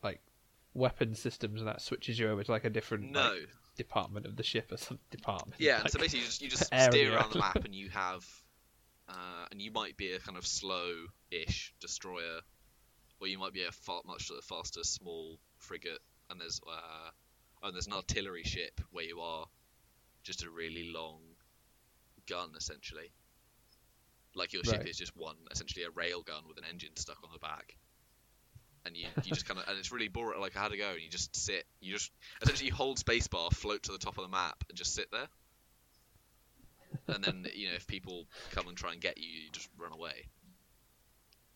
like 0.02 0.20
weapon 0.74 1.14
systems 1.14 1.60
and 1.60 1.68
that 1.68 1.80
switches 1.80 2.18
you 2.18 2.28
over 2.30 2.44
to 2.44 2.50
like 2.52 2.64
a 2.64 2.70
different 2.70 3.10
No. 3.10 3.30
like, 3.32 3.48
department 3.76 4.26
of 4.26 4.36
the 4.36 4.42
ship 4.42 4.70
or 4.70 4.76
some 4.76 4.98
department. 5.10 5.60
Yeah, 5.60 5.76
and 5.76 5.84
like- 5.84 5.92
so 5.92 5.98
basically 5.98 6.20
you 6.20 6.26
just 6.26 6.42
you 6.42 6.48
just 6.48 6.68
area. 6.72 6.90
steer 6.92 7.14
around 7.16 7.32
the 7.32 7.38
map 7.40 7.56
and 7.64 7.74
you 7.74 7.88
have, 7.90 8.24
uh, 9.08 9.46
and 9.50 9.60
you 9.60 9.72
might 9.72 9.96
be 9.96 10.12
a 10.12 10.20
kind 10.20 10.38
of 10.38 10.46
slow-ish 10.46 11.74
destroyer, 11.80 12.40
or 13.20 13.26
you 13.26 13.38
might 13.38 13.52
be 13.52 13.64
a 13.64 13.72
far 13.72 14.02
much 14.06 14.26
sort 14.28 14.38
of 14.38 14.44
faster 14.44 14.84
small 14.84 15.38
frigate, 15.58 15.98
and 16.32 16.40
there's 16.40 16.60
uh, 16.68 17.10
oh, 17.62 17.68
and 17.68 17.76
there's 17.76 17.86
an 17.88 17.94
artillery 17.94 18.44
ship 18.44 18.80
where 18.90 19.04
you 19.04 19.20
are 19.20 19.46
just 20.24 20.44
a 20.44 20.50
really 20.50 20.90
long 20.92 21.20
gun 22.26 22.54
essentially. 22.56 23.12
Like 24.34 24.52
your 24.52 24.64
ship 24.64 24.84
Right. 24.84 24.86
is 24.86 24.98
just 24.98 25.16
one 25.16 25.36
essentially 25.50 25.84
a 25.84 25.90
rail 25.90 26.22
gun 26.22 26.48
with 26.48 26.58
an 26.58 26.64
engine 26.64 26.96
stuck 26.96 27.24
on 27.24 27.30
the 27.32 27.38
back. 27.40 27.76
And 28.86 28.96
you, 28.96 29.08
you 29.22 29.32
just 29.32 29.46
kind 29.46 29.60
of 29.60 29.68
and 29.68 29.78
it's 29.78 29.92
really 29.92 30.08
boring. 30.08 30.40
Like 30.40 30.56
I 30.56 30.62
had 30.62 30.72
to 30.72 30.78
go, 30.78 30.90
and 30.92 31.00
you 31.02 31.08
just 31.10 31.34
sit. 31.36 31.64
You 31.80 31.94
just 31.94 32.10
essentially 32.42 32.68
you 32.68 32.74
hold 32.74 32.98
spacebar, 32.98 33.52
float 33.52 33.84
to 33.84 33.92
the 33.92 33.98
top 33.98 34.18
of 34.18 34.24
the 34.24 34.28
map, 34.30 34.64
and 34.68 34.76
just 34.78 34.94
sit 34.94 35.10
there 35.12 35.28
and 37.08 37.22
then 37.24 37.46
you 37.54 37.68
know 37.68 37.74
if 37.74 37.86
people 37.86 38.26
come 38.50 38.68
and 38.68 38.76
try 38.76 38.92
and 38.92 39.00
get 39.00 39.18
you, 39.18 39.28
you 39.28 39.50
just 39.52 39.68
run 39.78 39.92
away. 39.92 40.28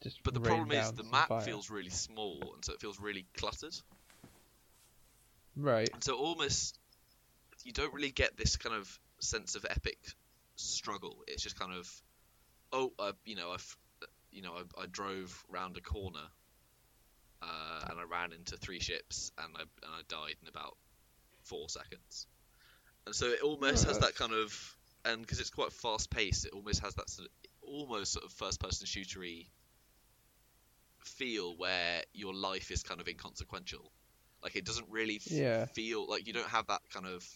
Just 0.02 0.20
But 0.22 0.34
the 0.34 0.40
problem 0.40 0.72
is 0.72 0.92
the 0.92 1.04
map 1.04 1.32
fire. 1.38 1.38
feels 1.38 1.70
really 1.70 1.90
small, 1.90 2.52
and 2.54 2.64
so 2.64 2.72
it 2.72 2.80
feels 2.80 3.00
really 3.00 3.26
cluttered. 3.36 3.74
Right. 5.56 5.90
And 5.92 6.02
so 6.02 6.16
almost 6.16 6.78
you 7.64 7.72
don't 7.72 7.92
really 7.94 8.12
get 8.12 8.36
this 8.36 8.56
kind 8.56 8.74
of 8.76 9.00
sense 9.20 9.54
of 9.56 9.66
epic 9.68 9.98
struggle. 10.56 11.24
It's 11.26 11.42
just 11.42 11.58
kind 11.58 11.72
of 11.74 12.02
oh, 12.72 12.92
uh, 12.98 13.12
you 13.24 13.36
know, 13.36 13.52
I've 13.52 13.76
you 14.30 14.42
know 14.42 14.54
I, 14.54 14.82
I 14.82 14.86
drove 14.86 15.44
round 15.48 15.76
a 15.76 15.80
corner, 15.80 16.28
uh, 17.42 17.82
and 17.90 17.98
I 18.00 18.04
ran 18.04 18.32
into 18.32 18.56
three 18.56 18.80
ships, 18.80 19.30
and 19.38 19.52
I 19.56 19.60
and 19.62 19.92
I 19.94 20.00
died 20.08 20.36
in 20.42 20.48
about 20.48 20.76
four 21.44 21.68
seconds. 21.68 22.26
And 23.06 23.14
so 23.14 23.26
it 23.26 23.42
almost 23.42 23.84
Oh, 23.84 23.88
has 23.88 23.98
that 24.00 24.16
kind 24.16 24.32
of, 24.32 24.76
and 25.04 25.22
because 25.22 25.40
it's 25.40 25.50
quite 25.50 25.72
fast 25.72 26.10
paced, 26.10 26.46
it 26.46 26.52
almost 26.52 26.80
has 26.82 26.94
that 26.96 27.10
sort 27.10 27.28
of, 27.28 27.50
almost 27.68 28.12
sort 28.12 28.24
of 28.24 28.32
first 28.32 28.60
person 28.60 28.86
shootery 28.86 29.48
feel 31.04 31.56
where 31.56 32.02
your 32.12 32.34
life 32.34 32.70
is 32.70 32.82
kind 32.82 33.00
of 33.00 33.08
inconsequential. 33.08 33.92
Like 34.46 34.54
it 34.54 34.64
doesn't 34.64 34.86
really 34.88 35.16
f- 35.16 35.28
Yeah. 35.28 35.66
feel 35.66 36.08
like 36.08 36.28
you 36.28 36.32
don't 36.32 36.46
have 36.46 36.68
that 36.68 36.80
kind 36.92 37.04
of. 37.04 37.28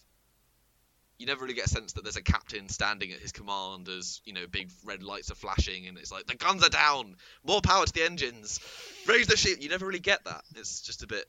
You 1.19 1.27
never 1.27 1.43
really 1.43 1.55
get 1.55 1.67
a 1.67 1.69
sense 1.69 1.95
that 1.95 2.05
there's 2.05 2.15
a 2.15 2.23
captain 2.23 2.69
standing 2.69 3.11
at 3.11 3.19
his 3.19 3.33
command 3.33 3.89
as 3.89 4.21
you 4.25 4.33
know 4.33 4.47
big 4.47 4.71
red 4.85 5.03
lights 5.03 5.29
are 5.33 5.35
flashing 5.35 5.89
and 5.89 5.99
it's 5.99 6.13
like 6.13 6.27
the 6.29 6.37
guns 6.37 6.63
are 6.63 6.69
down, 6.69 7.17
more 7.43 7.61
power 7.61 7.85
to 7.85 7.93
the 7.93 8.05
engines, 8.05 8.61
raise 9.09 9.27
the 9.27 9.37
ship. 9.37 9.61
You 9.61 9.69
never 9.69 9.87
really 9.87 9.99
get 9.99 10.23
that. 10.25 10.43
It's 10.55 10.83
just 10.83 11.03
a 11.03 11.09
bit. 11.09 11.25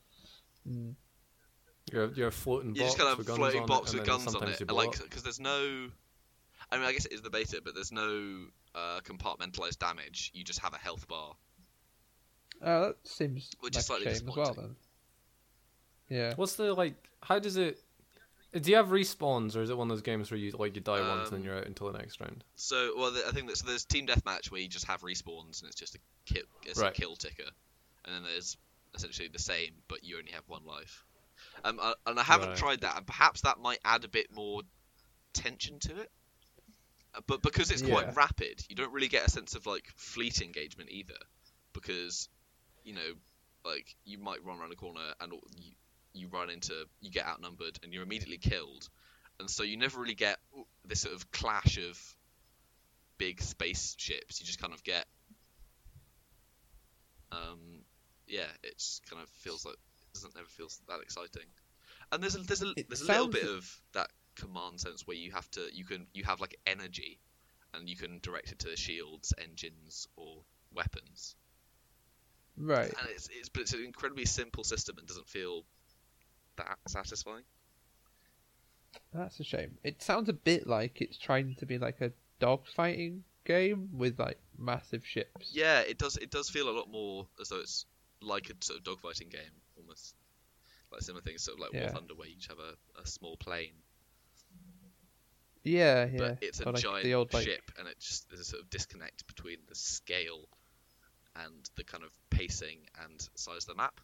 Mm. 0.70 0.94
You're 1.92 2.12
you're 2.12 2.28
a 2.28 2.30
floating 2.30 2.76
You're 2.76 2.84
just 2.84 2.96
kind 2.96 3.10
of 3.10 3.18
with 3.18 3.26
guns 3.26 3.38
floating 3.38 3.66
box 3.66 3.92
it, 3.92 3.98
with 3.98 4.06
guns 4.06 4.32
on 4.36 4.46
it, 4.46 4.60
and 4.60 4.70
like 4.70 5.02
because 5.02 5.24
there's 5.24 5.40
no. 5.40 5.88
I 6.70 6.76
mean, 6.76 6.86
I 6.86 6.92
guess 6.92 7.06
it 7.06 7.12
is 7.12 7.22
the 7.22 7.30
beta, 7.30 7.60
but 7.62 7.74
there's 7.74 7.90
no 7.90 8.46
uh, 8.76 9.00
compartmentalized 9.00 9.78
damage. 9.80 10.30
You 10.32 10.44
just 10.44 10.60
have 10.60 10.74
a 10.74 10.78
health 10.78 11.08
bar. 11.08 11.34
Oh, 12.62 12.80
that 12.82 12.96
seems 13.02 13.50
Which 13.58 13.74
like 13.74 13.80
is 13.80 13.86
slightly 13.86 14.06
a 14.06 14.14
shame 14.14 14.28
as 14.28 14.36
well. 14.36 14.54
Then. 14.54 14.76
Yeah. 16.12 16.34
What's 16.36 16.56
the 16.56 16.74
like? 16.74 16.94
How 17.22 17.38
does 17.38 17.56
it? 17.56 17.78
Do 18.52 18.70
you 18.70 18.76
have 18.76 18.88
respawns, 18.88 19.56
or 19.56 19.62
is 19.62 19.70
it 19.70 19.78
one 19.78 19.90
of 19.90 19.96
those 19.96 20.02
games 20.02 20.30
where 20.30 20.38
you 20.38 20.50
like 20.52 20.74
you 20.74 20.82
die 20.82 21.00
once 21.00 21.30
and 21.30 21.38
then 21.38 21.40
Um, 21.40 21.44
you're 21.46 21.58
out 21.58 21.66
until 21.66 21.90
the 21.90 21.98
next 21.98 22.20
round? 22.20 22.44
So, 22.54 22.92
well, 22.96 23.10
the, 23.10 23.26
I 23.26 23.30
think 23.30 23.48
that 23.48 23.56
so 23.56 23.66
there's 23.66 23.84
team 23.84 24.06
deathmatch 24.06 24.50
where 24.50 24.60
you 24.60 24.68
just 24.68 24.84
have 24.86 25.00
respawns 25.00 25.60
and 25.62 25.68
it's 25.68 25.74
just 25.74 25.94
a 25.94 25.98
kill, 26.26 26.42
it's 26.62 26.78
Right. 26.78 26.90
a 26.90 27.00
kill 27.00 27.16
ticker, 27.16 27.50
and 28.04 28.14
then 28.14 28.22
there's 28.24 28.58
essentially 28.94 29.28
the 29.28 29.38
same, 29.38 29.70
but 29.88 30.04
you 30.04 30.18
only 30.18 30.32
have 30.32 30.46
one 30.48 30.64
life. 30.66 31.02
Um, 31.64 31.78
uh, 31.80 31.94
and 32.06 32.20
I 32.20 32.22
haven't 32.22 32.48
Right. 32.48 32.58
tried 32.58 32.80
that, 32.82 32.96
and 32.98 33.06
perhaps 33.06 33.40
that 33.40 33.58
might 33.58 33.80
add 33.86 34.04
a 34.04 34.08
bit 34.08 34.30
more 34.30 34.62
tension 35.32 35.78
to 35.80 36.00
it. 36.00 36.12
Uh, 37.14 37.20
But 37.26 37.40
because 37.42 37.70
it's 37.70 37.82
Yeah. 37.82 37.88
quite 38.02 38.14
rapid, 38.14 38.64
you 38.68 38.76
don't 38.76 38.92
really 38.92 39.08
get 39.08 39.26
a 39.26 39.30
sense 39.30 39.54
of 39.54 39.64
like 39.66 39.86
fleet 39.96 40.42
engagement 40.42 40.90
either, 40.90 41.18
because 41.72 42.28
you 42.84 42.92
know, 42.94 43.14
like 43.64 43.96
you 44.04 44.18
might 44.18 44.44
run 44.44 44.58
around 44.58 44.72
a 44.72 44.76
corner 44.76 45.14
and 45.20 45.32
you, 45.56 45.72
you 46.14 46.28
run 46.28 46.50
into, 46.50 46.74
you 47.00 47.10
get 47.10 47.26
outnumbered 47.26 47.78
and 47.82 47.92
you're 47.92 48.02
immediately 48.02 48.38
killed, 48.38 48.88
and 49.40 49.48
so 49.48 49.62
you 49.62 49.76
never 49.76 50.00
really 50.00 50.14
get 50.14 50.38
this 50.84 51.00
sort 51.00 51.14
of 51.14 51.30
clash 51.30 51.78
of 51.78 52.16
big 53.18 53.40
spaceships. 53.40 54.40
You 54.40 54.46
just 54.46 54.60
kind 54.60 54.72
of 54.72 54.82
get, 54.82 55.06
um, 57.30 57.84
yeah, 58.26 58.48
it 58.62 58.78
just 58.78 59.08
kind 59.08 59.22
of 59.22 59.28
feels 59.28 59.64
like 59.64 59.74
it 59.74 60.14
doesn't 60.14 60.34
ever 60.36 60.48
feel 60.48 60.68
that 60.88 61.00
exciting. 61.02 61.46
And 62.10 62.22
there's 62.22 62.34
a 62.34 62.38
there's 62.40 62.62
a 62.62 62.72
It 62.76 62.88
there's 62.88 63.02
a 63.02 63.06
little 63.06 63.28
bit 63.28 63.44
of 63.44 63.80
that 63.94 64.10
command 64.36 64.80
sense 64.80 65.06
where 65.06 65.16
you 65.16 65.32
have 65.32 65.50
to 65.52 65.68
you 65.72 65.84
can 65.84 66.06
you 66.12 66.24
have 66.24 66.40
like 66.40 66.58
energy, 66.66 67.18
and 67.74 67.88
you 67.88 67.96
can 67.96 68.18
direct 68.22 68.52
it 68.52 68.58
to 68.60 68.68
the 68.68 68.76
shields, 68.76 69.32
engines, 69.42 70.08
or 70.16 70.42
weapons. 70.74 71.36
Right. 72.56 72.86
And 72.86 73.08
it's 73.10 73.28
it's 73.32 73.48
but 73.48 73.62
it's 73.62 73.72
an 73.72 73.84
incredibly 73.84 74.26
simple 74.26 74.64
system 74.64 74.98
and 74.98 75.06
doesn't 75.06 75.28
feel 75.28 75.64
that 76.56 76.78
satisfying. 76.88 77.44
That's 79.12 79.40
a 79.40 79.44
shame. 79.44 79.78
It 79.82 80.02
sounds 80.02 80.28
a 80.28 80.32
bit 80.34 80.66
like 80.66 81.00
it's 81.00 81.18
trying 81.18 81.54
to 81.56 81.66
be 81.66 81.78
like 81.78 82.00
a 82.00 82.12
dog 82.40 82.66
fighting 82.66 83.24
game 83.44 83.88
with 83.92 84.18
like 84.18 84.38
massive 84.58 85.04
ships. 85.06 85.50
Yeah, 85.52 85.80
it 85.80 85.98
does. 85.98 86.16
It 86.16 86.30
does 86.30 86.48
feel 86.50 86.68
a 86.68 86.76
lot 86.76 86.90
more 86.90 87.26
as 87.40 87.48
though 87.48 87.60
it's 87.60 87.86
like 88.20 88.50
a 88.50 88.64
sort 88.64 88.78
of 88.78 88.84
dogfighting 88.84 89.30
game, 89.30 89.40
almost 89.76 90.14
like 90.92 91.00
similar 91.02 91.22
things, 91.22 91.42
sort 91.42 91.56
of 91.56 91.60
like 91.62 91.72
War 91.72 91.82
Yeah. 91.82 91.90
Thunder, 91.92 92.14
where 92.14 92.28
you 92.28 92.34
each 92.36 92.48
have 92.48 92.58
a, 92.58 93.00
a 93.00 93.06
small 93.06 93.36
plane, 93.38 93.72
Yeah, 95.64 96.06
yeah. 96.06 96.18
but 96.18 96.38
it's 96.42 96.60
a 96.60 96.68
Or, 96.68 96.72
like, 96.72 96.82
giant 96.82 97.04
the 97.04 97.14
old, 97.14 97.32
like- 97.32 97.44
ship, 97.44 97.70
and 97.78 97.88
it 97.88 97.98
just 97.98 98.28
there's 98.28 98.40
a 98.40 98.44
sort 98.44 98.62
of 98.62 98.70
disconnect 98.70 99.26
between 99.26 99.58
the 99.68 99.74
scale 99.74 100.48
and 101.36 101.68
the 101.76 101.84
kind 101.84 102.04
of 102.04 102.10
pacing 102.30 102.80
and 103.02 103.20
size 103.36 103.62
of 103.62 103.66
the 103.68 103.74
map. 103.74 104.00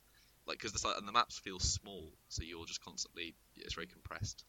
Like 0.49 0.59
because 0.59 0.73
the 0.73 0.95
and 0.97 1.07
the 1.07 1.13
maps 1.13 1.39
feel 1.39 1.59
small, 1.61 2.11
so 2.29 2.43
you're 2.43 2.65
just 2.65 2.83
constantly 2.83 3.35
it's 3.57 3.75
very 3.75 3.87
compressed. 3.87 4.45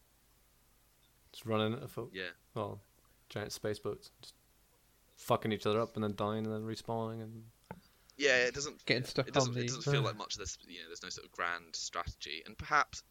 Just 1.32 1.44
running 1.46 1.74
at 1.74 1.90
folk. 1.90 2.10
Yeah, 2.12 2.30
Well, 2.54 2.80
giant 3.28 3.52
space 3.52 3.78
boats, 3.78 4.10
just 4.22 4.34
fucking 5.16 5.52
each 5.52 5.66
other 5.66 5.78
up 5.80 5.94
and 5.94 6.02
then 6.02 6.14
dying 6.16 6.46
and 6.46 6.54
then 6.54 6.62
respawning 6.62 7.22
and 7.22 7.44
yeah. 8.16 8.46
It 8.46 8.54
doesn't 8.54 8.84
Getting 8.86 9.04
stuck 9.04 9.28
it 9.28 9.34
doesn't, 9.34 9.54
on 9.54 9.62
it 9.62 9.66
doesn't 9.66 9.82
feel 9.92 10.00
like 10.02 10.16
much 10.16 10.34
of 10.34 10.40
this. 10.40 10.56
You 10.66 10.78
know, 10.80 10.86
there's 10.88 11.02
no 11.02 11.10
sort 11.10 11.26
of 11.26 11.32
grand 11.32 11.76
strategy, 11.76 12.42
and 12.46 12.56
perhaps, 12.56 13.02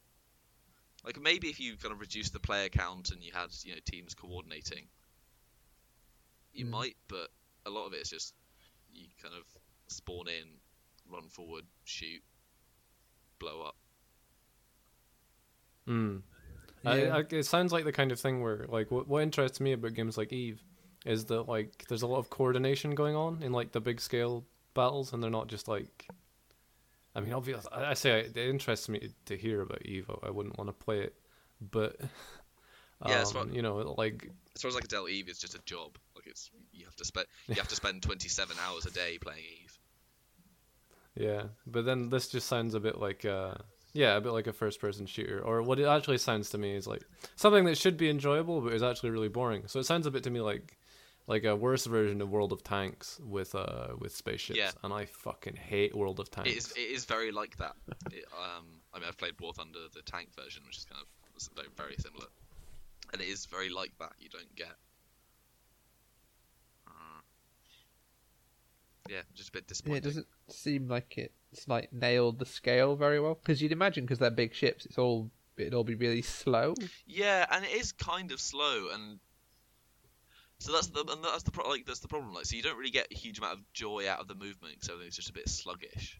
like 1.05 1.19
maybe 1.22 1.48
if 1.50 1.60
you 1.60 1.77
kind 1.77 1.93
of 1.93 2.00
reduce 2.01 2.31
the 2.31 2.39
player 2.39 2.69
count 2.69 3.12
and 3.12 3.24
you 3.24 3.31
had 3.34 3.50
you 3.63 3.74
know 3.74 3.79
teams 3.86 4.15
coordinating, 4.15 4.88
you 6.53 6.65
Mm. 6.65 6.72
might. 6.72 6.98
But 7.08 7.29
a 7.67 7.69
lot 7.69 7.86
of 7.86 7.93
it 7.93 8.01
is 8.01 8.10
just 8.10 8.34
you 8.91 9.05
kind 9.22 9.36
of 9.36 9.43
spawn 9.88 10.27
in, 10.27 10.48
run 11.08 11.29
forward, 11.29 11.65
shoot, 11.86 12.22
blow 13.39 13.62
up. 13.62 13.75
Mm. 15.88 16.22
Yeah. 16.84 16.91
I, 16.91 16.96
I, 17.19 17.24
it 17.31 17.46
sounds 17.46 17.72
like 17.72 17.84
the 17.84 17.91
kind 17.91 18.12
of 18.12 18.19
thing 18.19 18.41
where, 18.41 18.65
like, 18.69 18.91
what, 18.91 19.08
what 19.08 19.24
interests 19.24 19.60
me 19.60 19.74
about 19.74 19.93
games 19.93 20.17
like 20.17 20.31
Eve 20.31 20.62
is 21.05 21.25
that, 21.25 21.43
like, 21.43 21.86
there's 21.89 22.03
a 22.03 22.08
lot 22.08 22.19
of 22.19 22.29
coordination 22.29 22.96
going 22.96 23.15
on 23.15 23.41
in, 23.41 23.51
like, 23.51 23.72
the 23.72 23.81
big 23.81 24.00
scale 24.00 24.46
battles, 24.74 25.13
and 25.13 25.22
they're 25.22 25.29
not 25.29 25.48
just, 25.48 25.67
like. 25.67 26.08
I 27.15 27.22
mean, 27.22 27.34
obviously, 27.34 27.69
I, 27.72 27.91
I 27.91 27.93
say 27.96 28.19
it 28.19 28.38
interests 28.38 28.88
me 28.88 29.10
to 29.25 29.36
hear 29.36 29.62
about 29.62 29.86
Eve. 29.86 30.10
I, 30.10 30.27
I 30.27 30.29
wouldn't 30.29 30.58
want 30.58 30.69
to 30.69 30.74
play 30.74 31.01
it, 31.01 31.15
but. 31.60 32.00
Yeah, 33.08 33.22
it's 33.22 33.34
um, 33.34 33.53
you 33.53 33.62
know, 33.62 33.77
like, 33.98 34.29
As 34.55 34.62
far 34.62 34.67
as 34.67 34.75
I 34.75 34.81
can 34.81 34.89
tell, 34.89 35.08
Eve 35.08 35.29
is 35.29 35.39
just 35.39 35.55
a 35.55 35.62
job. 35.63 35.98
Like 36.15 36.27
it's 36.27 36.51
you 36.74 36.84
have 36.84 36.98
to 36.98 37.05
spend 37.05 37.27
you 37.48 37.55
have 37.55 37.69
to 37.69 37.75
spend 37.75 38.03
27 38.03 38.58
hours 38.67 38.86
a 38.86 38.91
day 38.91 39.17
playing 39.17 39.39
Eve. 39.63 39.68
Yeah. 41.19 41.43
But 41.67 41.85
then 41.85 42.09
this 42.09 42.27
just 42.29 42.47
sounds 42.47 42.73
a 42.73 42.79
bit 42.79 42.97
like, 42.99 43.25
uh, 43.25 43.55
yeah, 43.93 44.15
a 44.17 44.21
bit 44.21 44.31
like 44.31 44.47
a 44.47 44.53
first 44.53 44.79
person 44.81 45.05
shooter. 45.05 45.39
Or 45.41 45.61
what 45.61 45.79
it 45.79 45.85
actually 45.85 46.17
sounds 46.19 46.49
to 46.51 46.57
me 46.57 46.75
is 46.75 46.88
like 46.88 47.03
something 47.35 47.65
that 47.65 47.77
should 47.77 47.97
be 47.97 48.09
enjoyable, 48.09 48.61
but 48.61 48.73
is 48.73 48.83
actually 48.83 49.11
really 49.11 49.27
boring. 49.29 49.63
So 49.67 49.79
it 49.79 49.85
sounds 49.85 50.07
a 50.07 50.11
bit 50.11 50.23
to 50.23 50.29
me 50.29 50.41
like. 50.41 50.75
Like 51.27 51.43
a 51.43 51.55
worse 51.55 51.85
version 51.85 52.23
of 52.23 52.31
World 52.31 52.51
of 52.51 52.63
Tanks 52.63 53.19
with 53.23 53.53
uh 53.53 53.89
with 53.99 54.15
spaceships, 54.15 54.57
Yeah. 54.57 54.71
and 54.83 54.91
I 54.91 55.05
fucking 55.05 55.57
hate 55.57 55.93
World 55.95 56.19
of 56.19 56.31
Tanks. 56.31 56.49
It 56.49 56.57
is 56.57 56.71
it 56.71 56.89
is 56.95 57.05
very 57.05 57.31
like 57.31 57.55
that. 57.57 57.75
It, 58.11 58.25
um, 58.33 58.65
I 58.91 58.97
mean, 58.97 59.07
I've 59.07 59.17
played 59.19 59.39
War 59.39 59.53
Thunder, 59.53 59.77
the 59.93 60.01
tank 60.01 60.29
version, 60.35 60.63
which 60.65 60.77
is 60.79 60.85
kind 60.85 60.99
of 60.99 61.07
very, 61.55 61.67
very 61.77 61.95
similar, 61.99 62.25
and 63.13 63.21
it 63.21 63.27
is 63.27 63.45
very 63.45 63.69
like 63.69 63.91
that. 63.99 64.13
You 64.17 64.29
don't 64.29 64.55
get. 64.55 64.73
Yeah, 69.10 69.22
just 69.34 69.50
a 69.50 69.51
bit 69.51 69.63
Yeah, 69.63 69.68
disappointing. 69.70 69.98
it 69.98 70.04
doesn't 70.04 70.28
seem 70.50 70.88
like 70.88 71.18
it's 71.51 71.68
like 71.68 71.92
nailed 71.92 72.39
the 72.39 72.46
scale 72.46 72.96
very 72.96 73.20
well. 73.20 73.36
Because 73.36 73.62
you'd 73.62 73.72
imagine, 73.72 74.06
because 74.06 74.20
they're 74.20 74.30
big 74.30 74.54
ships, 74.54 74.86
it's 74.86 74.98
all 74.98 75.32
it'd 75.58 75.74
all 75.74 75.84
be 75.84 75.96
really 75.96 76.22
slow. 76.22 76.74
Yeah, 77.06 77.46
and 77.51 77.66
it 77.66 77.72
is 77.72 77.92
kind 77.92 78.32
of 78.32 78.39
slow, 78.39 78.89
and 78.94 79.20
so 80.60 80.72
that's 80.74 80.88
the 80.88 81.00
and 81.10 81.24
that's 81.24 81.44
the 81.44 81.51
pro- 81.51 81.70
like 81.70 81.86
that's 81.86 82.00
the 82.00 82.08
problem. 82.08 82.34
Like, 82.34 82.46
so 82.46 82.56
you 82.56 82.62
don't 82.62 82.78
really 82.78 82.92
get 82.92 83.08
a 83.12 83.16
huge 83.16 83.39
amount 83.39 83.54
of 83.60 83.74
joy 83.74 84.08
out 84.10 84.20
of 84.20 84.28
the 84.28 84.36
movement, 84.36 84.84
so 84.84 84.94
it's 85.06 85.16
just 85.16 85.30
a 85.30 85.34
bit 85.34 85.50
sluggish. 85.50 86.20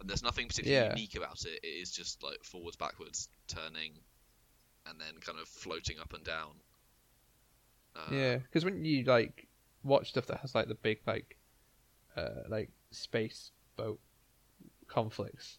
And 0.00 0.08
there's 0.10 0.22
nothing 0.22 0.48
particularly 0.48 0.84
Yeah. 0.88 0.94
unique 0.94 1.14
about 1.16 1.42
it. 1.46 1.60
It 1.62 1.66
is 1.66 1.90
just 1.90 2.22
like 2.22 2.42
forwards, 2.44 2.76
backwards, 2.76 3.28
turning, 3.48 3.92
and 4.86 5.00
then 5.00 5.14
kind 5.20 5.38
of 5.38 5.48
floating 5.48 5.98
up 5.98 6.12
and 6.12 6.22
down. 6.22 6.50
Uh, 7.94 8.12
Yeah, 8.14 8.36
because 8.36 8.64
when 8.64 8.84
you 8.84 9.04
like 9.04 9.46
watch 9.82 10.08
stuff 10.10 10.26
that 10.26 10.40
has 10.40 10.54
like 10.54 10.68
the 10.68 10.74
big 10.74 10.98
like 11.06 11.35
uh 12.16 12.42
like 12.48 12.70
space 12.90 13.50
boat 13.76 14.00
conflicts, 14.88 15.58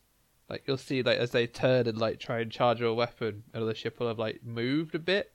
like 0.49 0.63
you'll 0.65 0.77
see 0.77 1.03
like 1.03 1.17
as 1.17 1.31
they 1.31 1.47
turn 1.47 1.87
and 1.87 1.97
like 1.97 2.19
try 2.19 2.39
and 2.39 2.51
charge 2.51 2.79
your 2.79 2.93
weapon, 2.93 3.43
another 3.53 3.75
ship 3.75 3.99
will 3.99 4.07
have 4.07 4.19
like 4.19 4.43
moved 4.43 4.95
a 4.95 4.99
bit. 4.99 5.33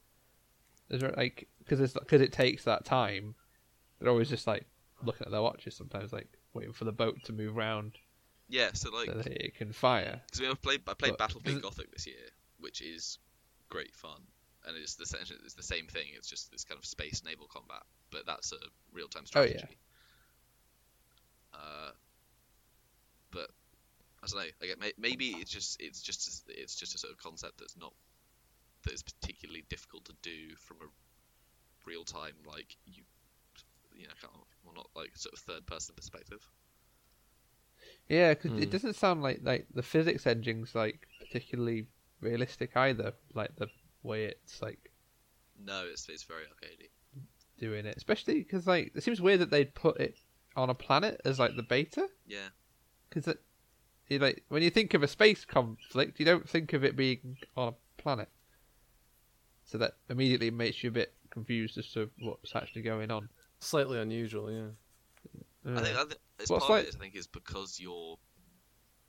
Is 0.90 1.00
there 1.00 1.14
like 1.16 1.48
because 1.58 1.80
it's 1.80 1.92
because 1.94 2.20
it 2.20 2.32
takes 2.32 2.64
that 2.64 2.84
time, 2.84 3.34
they're 3.98 4.10
always 4.10 4.28
just 4.28 4.46
like 4.46 4.66
looking 5.02 5.26
at 5.26 5.30
their 5.30 5.42
watches 5.42 5.74
sometimes, 5.76 6.12
like 6.12 6.28
waiting 6.54 6.72
for 6.72 6.84
the 6.84 6.92
boat 6.92 7.16
to 7.24 7.32
move 7.32 7.56
round 7.56 7.92
Yeah, 8.48 8.70
so 8.74 8.90
like 8.90 9.06
so 9.06 9.14
that 9.14 9.26
it 9.26 9.54
can 9.54 9.72
fire. 9.72 10.20
Because 10.26 10.40
we 10.40 10.46
have 10.46 10.60
played 10.60 10.82
I 10.86 10.94
played 10.94 11.16
But- 11.18 11.30
Battlefleet 11.30 11.62
Gothic 11.62 11.90
this 11.92 12.06
year, 12.06 12.28
which 12.58 12.80
is 12.82 13.18
great 13.68 13.94
fun, 13.96 14.20
and 14.66 14.76
it's 14.76 14.96
the 14.96 15.06
same 15.06 15.22
it's 15.44 15.54
the 15.54 15.62
same 15.62 15.86
thing. 15.86 16.08
It's 16.14 16.28
just 16.28 16.50
this 16.50 16.64
kind 16.64 16.78
of 16.78 16.84
space 16.84 17.22
naval 17.24 17.46
combat, 17.46 17.82
but 18.10 18.26
that's 18.26 18.52
a 18.52 18.58
real 18.92 19.08
time 19.08 19.24
Oh, 19.34 19.42
yeah. 19.42 19.64
Strategy. 21.52 21.88
Uh, 21.88 21.92
but 23.30 23.50
I 24.22 24.26
don't 24.26 24.36
know. 24.40 24.50
Like, 24.68 24.78
may- 24.80 24.92
maybe 24.98 25.28
it's 25.40 25.50
just 25.50 25.80
it's 25.80 26.02
just 26.02 26.44
it's 26.48 26.76
just 26.76 26.94
a 26.94 26.98
sort 26.98 27.12
of 27.12 27.18
concept 27.18 27.58
that's 27.58 27.76
not 27.76 27.94
that 28.84 28.94
is 28.94 29.02
particularly 29.02 29.64
difficult 29.68 30.04
to 30.06 30.14
do 30.22 30.56
from 30.56 30.78
a 30.82 30.90
real 31.86 32.04
time 32.04 32.34
like 32.46 32.76
you 32.86 33.02
you 33.94 34.04
know 34.06 34.14
kind 34.20 34.34
of, 34.34 34.46
well 34.64 34.74
not 34.74 34.88
like 34.96 35.16
sort 35.16 35.32
of 35.34 35.40
third 35.40 35.66
person 35.66 35.94
perspective. 35.96 36.40
Yeah, 38.08 38.34
because 38.34 38.52
Hmm. 38.52 38.62
it 38.62 38.70
doesn't 38.70 38.94
sound 38.94 39.22
like 39.22 39.40
like 39.42 39.66
the 39.74 39.82
physics 39.82 40.26
engine's 40.26 40.74
like 40.74 41.08
particularly 41.18 41.86
realistic 42.20 42.76
either. 42.76 43.14
Like 43.34 43.56
the 43.56 43.68
way 44.02 44.24
it's 44.24 44.60
like 44.62 44.90
No, 45.58 45.86
it's 45.86 46.08
it's 46.10 46.24
very 46.24 46.44
arcadey. 46.44 46.90
doing 47.58 47.86
it, 47.86 47.96
especially 47.96 48.38
because 48.38 48.66
like 48.66 48.92
it 48.94 49.02
seems 49.02 49.20
weird 49.20 49.40
that 49.40 49.50
they'd 49.50 49.74
put 49.74 50.00
it 50.00 50.16
on 50.56 50.70
a 50.70 50.74
planet 50.74 51.20
as 51.24 51.38
like 51.38 51.56
the 51.56 51.62
beta. 51.62 52.08
Yeah, 52.26 52.48
Because 53.08 53.26
it, 53.28 53.40
you 54.08 54.18
like 54.18 54.44
when 54.48 54.62
you 54.62 54.70
think 54.70 54.94
of 54.94 55.02
a 55.02 55.08
space 55.08 55.44
conflict, 55.44 56.18
you 56.20 56.26
don't 56.26 56.48
think 56.48 56.72
of 56.72 56.84
it 56.84 56.96
being 56.96 57.36
on 57.56 57.68
a 57.68 57.74
planet. 58.02 58.28
So 59.64 59.78
that 59.78 59.92
immediately 60.10 60.50
makes 60.50 60.82
you 60.82 60.88
a 60.88 60.92
bit 60.92 61.14
confused 61.30 61.78
as 61.78 61.88
to 61.92 62.10
what's 62.20 62.54
actually 62.54 62.82
going 62.82 63.10
on. 63.10 63.28
Slightly 63.60 63.98
unusual, 63.98 64.50
yeah. 64.50 64.68
I 65.64 65.80
think, 65.82 65.96
I 65.96 66.00
think 66.00 66.10
it's 66.10 66.18
it's 66.40 66.50
part 66.50 66.68
like- 66.70 66.82
of 66.82 66.88
it. 66.88 66.94
I 66.96 66.98
think 66.98 67.14
is 67.16 67.26
because 67.26 67.78
you're 67.80 68.18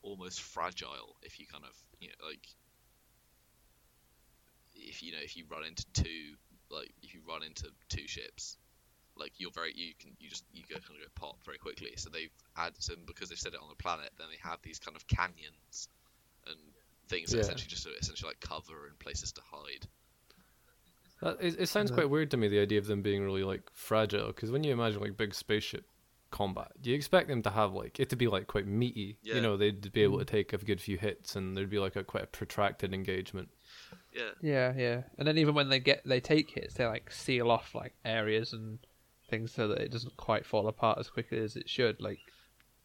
almost 0.03 0.41
fragile 0.41 1.15
if 1.23 1.39
you 1.39 1.47
kind 1.47 1.63
of 1.63 1.73
you 2.01 2.09
know 2.09 2.27
like 2.27 2.45
if 4.75 5.01
you 5.01 5.11
know 5.13 5.17
if 5.23 5.37
you 5.37 5.45
run 5.49 5.63
into 5.63 5.85
two 5.93 6.33
like 6.69 6.91
if 7.01 7.13
you 7.13 7.21
run 7.27 7.41
into 7.41 7.69
two 7.89 8.05
ships 8.07 8.57
like 9.17 9.31
you're 9.37 9.51
very 9.51 9.73
you 9.75 9.93
can 9.99 10.11
you 10.19 10.29
just 10.29 10.43
you 10.53 10.63
go 10.69 10.75
kind 10.75 10.99
of 10.99 11.05
go 11.05 11.11
pop 11.15 11.37
very 11.45 11.57
quickly 11.57 11.93
so 11.95 12.09
they've 12.09 12.31
added 12.57 12.81
some 12.81 12.97
because 13.05 13.29
they've 13.29 13.39
set 13.39 13.53
it 13.53 13.59
on 13.61 13.69
the 13.69 13.75
planet 13.75 14.09
then 14.17 14.27
they 14.29 14.37
have 14.47 14.59
these 14.63 14.79
kind 14.79 14.95
of 14.97 15.05
canyons 15.07 15.89
and 16.47 16.57
things 17.07 17.29
that 17.31 17.37
Yeah. 17.37 17.41
essentially 17.41 17.69
just 17.69 17.87
essentially 17.87 18.29
like 18.29 18.39
cover 18.39 18.87
and 18.87 18.97
places 18.99 19.31
to 19.33 19.41
hide 19.41 19.87
That, 21.21 21.37
it, 21.39 21.59
it 21.59 21.67
sounds 21.67 21.91
quite 21.91 22.09
weird 22.09 22.31
to 22.31 22.37
me 22.37 22.47
the 22.47 22.59
idea 22.59 22.79
of 22.79 22.87
them 22.87 23.01
being 23.01 23.23
really 23.23 23.43
like 23.43 23.69
fragile 23.73 24.27
because 24.27 24.51
when 24.51 24.63
you 24.63 24.73
imagine 24.73 25.01
like 25.01 25.17
big 25.17 25.33
spaceship 25.33 25.85
combat, 26.33 26.71
do 26.81 26.89
you 26.89 26.95
expect 26.95 27.27
them 27.29 27.43
to 27.43 27.49
have 27.51 27.73
like 27.73 27.99
it 27.99 28.09
to 28.09 28.15
be 28.15 28.27
like 28.27 28.47
quite 28.47 28.65
meaty? 28.67 29.17
Yeah. 29.21 29.35
You 29.35 29.41
know, 29.41 29.55
they'd 29.55 29.93
be 29.93 30.01
able 30.01 30.17
to 30.17 30.25
mm. 30.25 30.27
take 30.27 30.51
a 30.51 30.57
good 30.57 30.81
few 30.81 30.97
hits 30.97 31.35
and 31.35 31.55
there'd 31.55 31.69
be 31.69 31.79
like 31.79 31.95
a 31.95 32.03
quite 32.03 32.23
a 32.23 32.27
protracted 32.27 32.93
engagement. 32.93 33.49
yeah 34.13 34.31
Yeah, 34.41 34.73
yeah. 34.75 35.01
And 35.17 35.27
then 35.27 35.37
even 35.37 35.53
when 35.53 35.69
they 35.69 35.79
get 35.79 36.01
they 36.05 36.19
take 36.19 36.49
hits, 36.49 36.73
they 36.73 36.85
like 36.85 37.11
seal 37.11 37.51
off 37.51 37.75
like 37.75 37.93
areas 38.03 38.51
and 38.51 38.79
things 39.33 39.51
so 39.51 39.67
that 39.67 39.79
it 39.79 39.91
doesn't 39.91 40.15
quite 40.17 40.45
fall 40.45 40.67
apart 40.67 40.97
as 40.99 41.09
quickly 41.09 41.39
as 41.39 41.55
it 41.55 41.69
should. 41.69 42.01
Like 42.01 42.19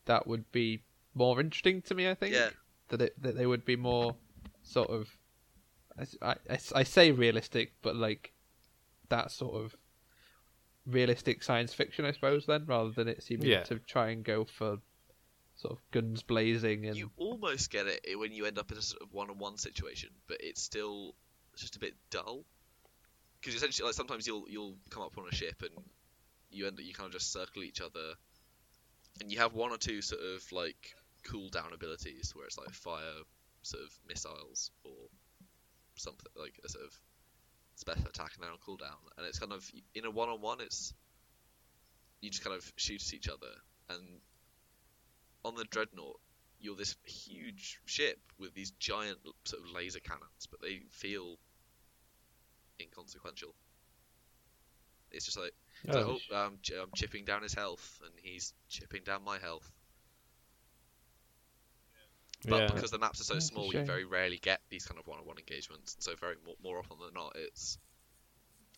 that 0.06 0.26
would 0.26 0.50
be 0.52 0.82
more 1.14 1.40
interesting 1.40 1.82
to 1.82 1.94
me. 1.94 2.08
I 2.08 2.14
think. 2.14 2.34
Yeah. 2.34 2.50
That 2.88 3.02
it 3.02 3.22
that 3.22 3.36
they 3.36 3.46
would 3.46 3.64
be 3.64 3.76
more 3.76 4.16
sort 4.62 4.90
of. 4.90 5.08
I, 6.22 6.34
I, 6.48 6.58
I 6.74 6.82
say 6.84 7.10
realistic, 7.10 7.72
but 7.82 7.96
like 7.96 8.32
that 9.08 9.30
sort 9.30 9.54
of 9.62 9.74
realistic 10.86 11.42
science 11.42 11.74
fiction, 11.74 12.04
I 12.04 12.12
suppose. 12.12 12.46
Then 12.46 12.64
rather 12.66 12.90
than 12.90 13.08
it 13.08 13.22
seeming 13.22 13.48
Yeah. 13.48 13.64
to 13.64 13.78
try 13.80 14.10
and 14.10 14.24
go 14.24 14.44
for 14.44 14.78
sort 15.56 15.72
of 15.74 15.82
guns 15.90 16.22
blazing 16.22 16.86
and 16.86 16.96
you 16.96 17.10
almost 17.16 17.68
get 17.70 17.86
it 17.88 18.16
when 18.16 18.30
you 18.32 18.46
end 18.46 18.58
up 18.60 18.70
in 18.70 18.78
a 18.78 18.82
sort 18.82 19.02
of 19.02 19.12
one-on-one 19.12 19.56
situation, 19.58 20.08
but 20.28 20.36
it's 20.40 20.62
still 20.62 21.16
just 21.56 21.74
a 21.74 21.80
bit 21.80 21.94
dull. 22.10 22.44
Because 23.40 23.54
essentially, 23.56 23.86
like 23.86 23.94
sometimes 23.94 24.26
you'll 24.26 24.44
you'll 24.48 24.76
come 24.90 25.02
up 25.02 25.18
on 25.18 25.24
a 25.30 25.34
ship 25.34 25.62
and 25.62 25.84
you 26.50 26.66
end 26.66 26.78
up 26.78 26.84
you 26.84 26.94
kind 26.94 27.06
of 27.06 27.12
just 27.12 27.32
circle 27.32 27.62
each 27.62 27.80
other, 27.80 28.14
and 29.20 29.30
you 29.30 29.38
have 29.38 29.54
one 29.54 29.70
or 29.70 29.78
two 29.78 30.02
sort 30.02 30.20
of 30.20 30.52
like 30.52 30.94
cool 31.24 31.48
down 31.48 31.72
abilities 31.74 32.32
where 32.34 32.46
it's 32.46 32.58
like 32.58 32.70
fire 32.70 33.22
sort 33.62 33.82
of 33.82 33.90
missiles 34.08 34.70
or 34.84 35.08
something 35.96 36.30
like 36.36 36.54
a 36.64 36.68
sort 36.68 36.84
of 36.84 36.92
special 37.74 38.06
attack 38.06 38.32
and 38.34 38.44
then 38.44 38.50
on 38.50 38.58
cooldown, 38.58 38.98
and 39.16 39.26
it's 39.26 39.38
kind 39.38 39.52
of 39.52 39.68
in 39.94 40.04
a 40.04 40.10
one-on-one, 40.10 40.60
it's 40.60 40.94
you 42.20 42.30
just 42.30 42.44
kind 42.44 42.56
of 42.56 42.72
shoot 42.76 43.02
at 43.02 43.14
each 43.14 43.28
other, 43.28 43.52
and 43.90 44.02
on 45.44 45.54
the 45.54 45.64
dreadnought 45.64 46.18
you're 46.60 46.74
this 46.74 46.96
huge 47.04 47.78
ship 47.86 48.18
with 48.40 48.52
these 48.54 48.72
giant 48.80 49.18
sort 49.44 49.62
of 49.62 49.70
laser 49.70 50.00
cannons, 50.00 50.48
but 50.50 50.60
they 50.60 50.80
feel 50.90 51.36
inconsequential. 52.80 53.54
It's 55.12 55.24
just 55.24 55.38
like, 55.38 55.52
it's 55.86 55.96
like, 55.96 56.06
Oh, 56.06 56.18
ch- 56.62 56.72
I'm 56.72 56.92
chipping 56.94 57.24
down 57.24 57.42
his 57.42 57.54
health, 57.54 58.00
and 58.04 58.12
he's 58.22 58.54
chipping 58.68 59.04
down 59.04 59.22
my 59.24 59.38
health. 59.38 59.70
But 62.48 62.66
yeah. 62.66 62.66
because 62.66 62.90
the 62.90 62.98
maps 62.98 63.20
are 63.20 63.24
so 63.24 63.34
That's 63.34 63.46
small, 63.46 63.72
you 63.72 63.82
very 63.84 64.04
rarely 64.04 64.38
get 64.38 64.60
these 64.70 64.86
kind 64.86 64.98
of 64.98 65.06
one-on-one 65.06 65.38
engagements. 65.38 65.94
And 65.94 66.02
so 66.02 66.16
very 66.16 66.36
more, 66.44 66.56
more 66.62 66.78
often 66.78 66.98
than 66.98 67.14
not, 67.14 67.36
it's 67.36 67.78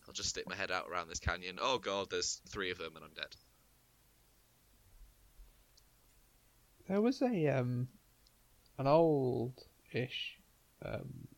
I'll 0.06 0.12
just 0.14 0.28
stick 0.28 0.46
my 0.46 0.54
head 0.56 0.70
out 0.70 0.88
around 0.88 1.08
this 1.08 1.20
canyon. 1.20 1.58
Oh 1.60 1.78
god, 1.78 2.10
there's 2.10 2.42
three 2.48 2.70
of 2.70 2.78
them, 2.78 2.96
and 2.96 3.04
I'm 3.04 3.14
dead. 3.14 3.34
There 6.88 7.00
was 7.00 7.22
a 7.22 7.48
um 7.48 7.88
an 8.78 8.86
old 8.86 9.66
ish 9.92 10.38
um 10.82 11.28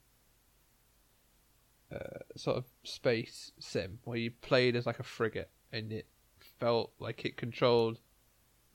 uh, 1.92 2.18
sort 2.36 2.56
of 2.56 2.64
space 2.84 3.52
sim 3.58 3.98
where 4.04 4.18
you 4.18 4.30
played 4.30 4.76
as 4.76 4.86
like 4.86 4.98
a 4.98 5.04
frigate 5.04 5.50
and 5.72 5.92
it 5.92 6.06
felt 6.58 6.92
like 6.98 7.24
it 7.24 7.36
controlled 7.36 7.98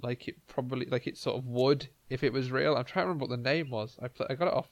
like 0.02 0.28
it 0.28 0.36
probably 0.48 0.86
like 0.86 1.08
it 1.08 1.18
sort 1.18 1.38
of 1.38 1.46
would 1.46 1.88
if 2.10 2.24
it 2.24 2.32
was 2.32 2.52
real. 2.52 2.76
I'm 2.76 2.86
trying 2.86 3.04
to 3.04 3.08
remember 3.08 3.24
what 3.24 3.32
the 3.32 3.50
name 3.50 3.70
was. 3.70 3.98
I 4.02 4.08
pla 4.08 4.28
I 4.30 4.36
got 4.36 4.48
it 4.48 4.54
off 4.54 4.70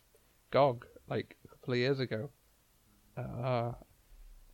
GOG 0.51 0.85
like 1.07 1.35
a 1.45 1.47
couple 1.47 1.73
of 1.73 1.79
years 1.79 1.99
ago. 1.99 2.29
Uh, 3.17 3.71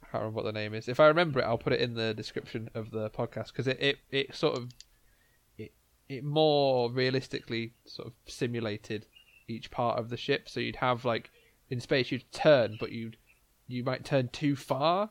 I 0.04 0.08
can't 0.12 0.24
remember 0.24 0.38
what 0.38 0.46
the 0.46 0.52
name 0.52 0.74
is. 0.74 0.88
If 0.88 1.00
I 1.00 1.08
remember 1.08 1.40
it, 1.40 1.44
I'll 1.44 1.58
put 1.58 1.74
it 1.74 1.82
in 1.82 1.94
the 1.94 2.14
description 2.14 2.70
of 2.74 2.92
the 2.92 3.10
podcast 3.10 3.48
because 3.48 3.68
it, 3.68 3.78
it, 3.82 3.98
it 4.10 4.36
sort 4.36 4.58
of 4.58 4.72
it 5.58 5.74
it 6.08 6.24
more 6.24 6.92
realistically 6.92 7.74
sort 7.86 8.08
of 8.08 8.14
simulated 8.26 9.06
each 9.48 9.72
part 9.72 10.00
of 10.00 10.10
the 10.10 10.18
ship. 10.18 10.48
So 10.48 10.60
you'd 10.60 10.78
have 10.78 11.06
like 11.06 11.32
in 11.70 11.80
space 11.80 12.12
you'd 12.12 12.32
turn, 12.32 12.78
but 12.80 12.92
you'd 12.92 13.18
you 13.72 13.84
might 13.84 14.06
turn 14.06 14.30
too 14.30 14.56
far 14.56 15.10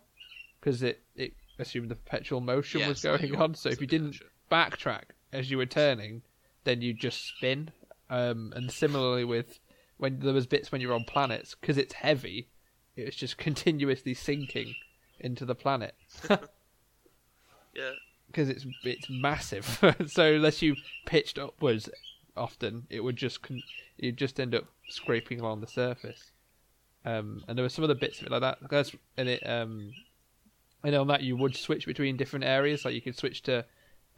because 0.61 0.83
it 0.83 1.03
it 1.15 1.35
assumed 1.59 1.91
the 1.91 1.97
perpetual 1.97 2.41
motion 2.41 2.81
Yeah, 2.81 2.89
was 2.89 3.03
going 3.03 3.37
on. 3.37 3.55
So 3.55 3.69
if 3.69 3.81
you 3.81 3.87
didn't 3.87 4.17
backtrack 4.51 5.05
as 5.33 5.51
you 5.51 5.59
were 5.59 5.67
turning, 5.67 6.23
then 6.65 6.83
you'd 6.83 6.99
just 7.01 7.27
spin. 7.27 7.71
Um, 8.09 8.53
and 8.57 8.71
similarly 8.73 9.25
with 9.25 9.61
when 9.97 10.19
there 10.21 10.35
was 10.35 10.47
bits 10.47 10.73
when 10.73 10.81
you're 10.81 10.95
on 10.95 11.05
planets 11.05 11.55
because 11.61 11.79
it's 11.79 11.95
heavy, 11.95 12.49
it 12.97 13.05
was 13.05 13.15
just 13.15 13.39
continuously 13.47 14.15
sinking 14.15 14.75
into 15.21 15.45
the 15.45 15.55
planet 15.55 15.95
Yeah, 17.75 17.93
because 18.27 18.49
it's 18.49 18.67
it's 18.83 19.09
massive. 19.09 19.79
so 20.09 20.35
unless 20.35 20.61
you 20.63 20.75
pitched 21.07 21.39
upwards 21.39 21.89
often, 22.37 22.87
it 22.91 23.01
would 23.05 23.17
just 23.17 23.43
con- 23.43 23.63
you'd 23.97 24.17
just 24.17 24.41
end 24.41 24.55
up 24.55 24.65
scraping 24.89 25.41
along 25.41 25.61
the 25.61 25.67
surface. 25.69 26.33
Um, 27.05 27.43
and 27.49 27.57
there 27.57 27.63
were 27.65 27.69
some 27.71 27.85
other 27.85 27.95
bits 27.95 28.21
of 28.21 28.27
it 28.27 28.31
like 28.33 28.43
that. 28.43 28.59
That's 28.71 28.95
and 29.17 29.29
it. 29.29 29.47
Um, 29.47 29.93
I 30.85 30.91
know 30.91 31.01
on 31.03 31.09
that 31.09 31.23
you 31.23 31.37
would 31.37 31.57
switch 31.57 31.87
between 31.87 32.17
different 32.17 32.45
areas. 32.45 32.85
Like 32.85 32.95
you 32.95 33.01
could 33.03 33.17
switch 33.17 33.43
to 33.43 33.65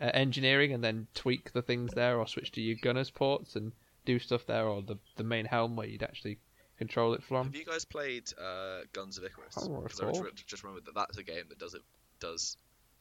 uh, 0.00 0.10
engineering 0.14 0.72
and 0.72 0.82
then 0.82 1.06
tweak 1.14 1.52
the 1.52 1.62
things 1.62 1.92
there, 1.92 2.18
or 2.18 2.26
switch 2.26 2.50
to 2.52 2.60
your 2.60 2.76
gunners 2.82 3.10
ports 3.10 3.56
and 3.56 3.72
do 4.04 4.18
stuff 4.18 4.46
there, 4.46 4.66
or 4.66 4.82
the 4.82 4.96
the 5.16 5.24
main 5.24 5.44
helm 5.44 5.76
where 5.76 5.86
you'd 5.86 6.02
actually 6.02 6.38
control 6.78 7.14
it 7.14 7.22
from. 7.22 7.46
Have 7.46 7.54
you 7.54 7.64
guys 7.64 7.84
played 7.84 8.24
uh, 8.36 8.80
Guns 8.92 9.16
of 9.18 9.24
Icarus? 9.24 9.54
Oh, 9.58 9.76
I 9.84 9.88
'Cause 9.88 10.00
I 10.00 10.06
just, 10.06 10.16
thought. 10.20 10.24
re- 10.24 10.30
just 10.46 10.64
remembered 10.64 10.86
that 10.86 10.94
that's 10.94 11.18
a 11.18 11.22
game 11.22 11.44
that 11.50 11.58
does 11.58 11.74
it 11.74 11.82
does 12.18 12.56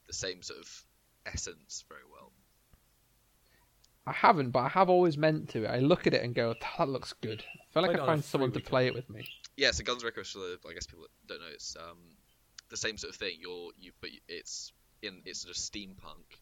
the 0.07 0.13
same 0.13 0.43
sort 0.43 0.59
of 0.59 0.85
essence 1.25 1.85
very 1.89 2.01
well. 2.11 2.31
I 4.05 4.13
haven't, 4.13 4.49
but 4.49 4.59
I 4.59 4.69
have 4.69 4.89
always 4.89 5.17
meant 5.17 5.49
to. 5.49 5.65
I 5.67 5.79
look 5.79 6.07
at 6.07 6.13
it 6.13 6.23
and 6.23 6.33
go, 6.33 6.55
"That 6.77 6.89
looks 6.89 7.13
good." 7.13 7.43
I 7.47 7.73
feel 7.73 7.83
like 7.83 7.91
Played 7.91 7.99
I 7.99 8.03
it 8.03 8.07
find 8.07 8.23
someone 8.23 8.51
to 8.53 8.59
play 8.59 8.87
it 8.87 8.95
with 8.95 9.09
me. 9.09 9.25
Yeah, 9.57 9.71
so 9.71 9.83
Guns 9.83 10.03
of 10.03 10.13
for 10.13 10.39
the, 10.39 10.57
I 10.67 10.73
guess 10.73 10.87
people 10.87 11.03
that 11.03 11.27
don't 11.27 11.41
know, 11.41 11.53
it's 11.53 11.75
um, 11.77 11.97
the 12.69 12.77
same 12.77 12.97
sort 12.97 13.13
of 13.13 13.19
thing. 13.19 13.37
You're 13.39 13.71
you, 13.79 13.91
but 14.01 14.09
it's 14.27 14.71
in 15.01 15.21
it's 15.25 15.41
sort 15.41 15.55
of 15.55 15.61
steampunk, 15.61 16.39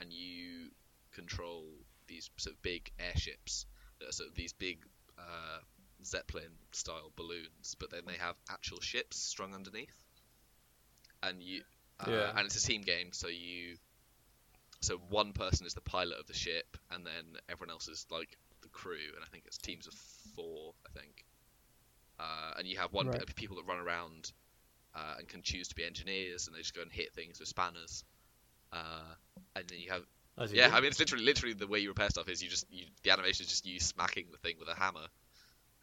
and 0.00 0.12
you 0.12 0.70
control 1.12 1.64
these 2.08 2.30
sort 2.36 2.54
of 2.54 2.62
big 2.62 2.90
airships 2.98 3.66
that 4.00 4.08
are 4.08 4.12
sort 4.12 4.28
of 4.30 4.34
these 4.34 4.52
big 4.52 4.78
uh, 5.18 5.58
zeppelin 6.04 6.50
style 6.72 7.12
balloons, 7.16 7.76
but 7.78 7.90
then 7.90 8.02
they 8.06 8.16
have 8.16 8.36
actual 8.50 8.80
ships 8.80 9.18
strung 9.18 9.54
underneath, 9.54 10.04
and 11.22 11.42
you 11.42 11.62
uh, 12.00 12.06
Yeah. 12.10 12.32
and 12.36 12.46
it's 12.46 12.56
a 12.56 12.66
team 12.66 12.82
game, 12.82 13.08
so 13.12 13.28
you 13.28 13.76
so 14.80 14.96
one 15.10 15.32
person 15.32 15.66
is 15.66 15.74
the 15.74 15.80
pilot 15.80 16.18
of 16.18 16.26
the 16.26 16.34
ship, 16.34 16.76
and 16.90 17.06
then 17.06 17.36
everyone 17.48 17.70
else 17.70 17.88
is 17.88 18.06
like 18.10 18.36
the 18.62 18.68
crew, 18.68 19.12
and 19.14 19.24
I 19.24 19.28
think 19.30 19.44
it's 19.46 19.58
teams 19.58 19.86
of 19.86 19.94
four, 20.34 20.74
I 20.86 20.98
think. 20.98 21.24
Uh, 22.22 22.54
and 22.58 22.68
you 22.68 22.78
have 22.78 22.92
one 22.94 23.08
Right. 23.08 23.24
people 23.36 23.56
that 23.58 23.66
run 23.66 23.80
around 23.80 24.32
uh, 24.94 25.16
and 25.18 25.28
can 25.28 25.42
choose 25.42 25.68
to 25.68 25.76
be 25.76 25.84
engineers, 25.84 26.46
and 26.48 26.56
they 26.56 26.60
just 26.60 26.74
go 26.74 26.82
and 26.82 26.92
hit 26.92 27.12
things 27.14 27.40
with 27.40 27.48
spanners. 27.48 28.04
Uh, 28.72 29.14
and 29.56 29.68
then 29.68 29.78
you 29.80 29.90
have 29.90 30.02
As 30.36 30.52
yeah, 30.52 30.68
do. 30.68 30.72
I 30.72 30.80
mean 30.80 30.88
it's 30.88 31.00
literally 31.00 31.24
literally 31.24 31.54
the 31.54 31.68
way 31.68 31.80
you 31.80 31.88
repair 31.90 32.10
stuff 32.10 32.28
is 32.28 32.42
you 32.42 32.50
just 32.50 32.66
you, 32.70 32.86
the 33.04 33.12
animation 33.12 33.44
is 33.44 33.50
just 33.50 33.66
you 33.66 33.80
smacking 33.80 34.26
the 34.32 34.38
thing 34.38 34.56
with 34.60 34.68
a 34.68 34.74
hammer. 34.74 35.08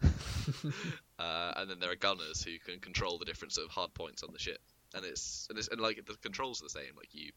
uh, 1.19 1.53
and 1.57 1.69
then 1.69 1.79
there 1.79 1.91
are 1.91 1.95
gunners 1.95 2.43
who 2.43 2.57
can 2.59 2.79
control 2.79 3.17
the 3.17 3.25
different 3.25 3.53
sort 3.53 3.65
of 3.67 3.71
hard 3.71 3.93
points 3.93 4.23
on 4.23 4.31
the 4.33 4.39
ship, 4.39 4.61
and 4.95 5.05
it's 5.05 5.47
and 5.49 5.59
it's 5.59 5.67
and 5.69 5.81
like 5.81 6.05
the 6.05 6.15
controls 6.21 6.61
are 6.61 6.65
the 6.65 6.69
same. 6.69 6.95
Like 6.97 7.13
you 7.13 7.31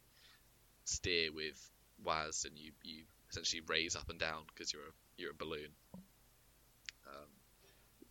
steer 0.84 1.32
with 1.32 1.70
WAS, 2.04 2.44
and 2.46 2.58
you 2.58 2.72
you 2.84 3.04
essentially 3.30 3.62
raise 3.68 3.96
up 3.96 4.10
and 4.10 4.18
down 4.20 4.44
because 4.54 4.72
you're 4.72 4.82
a 4.82 4.92
you're 5.18 5.32
a 5.32 5.34
balloon. 5.34 5.70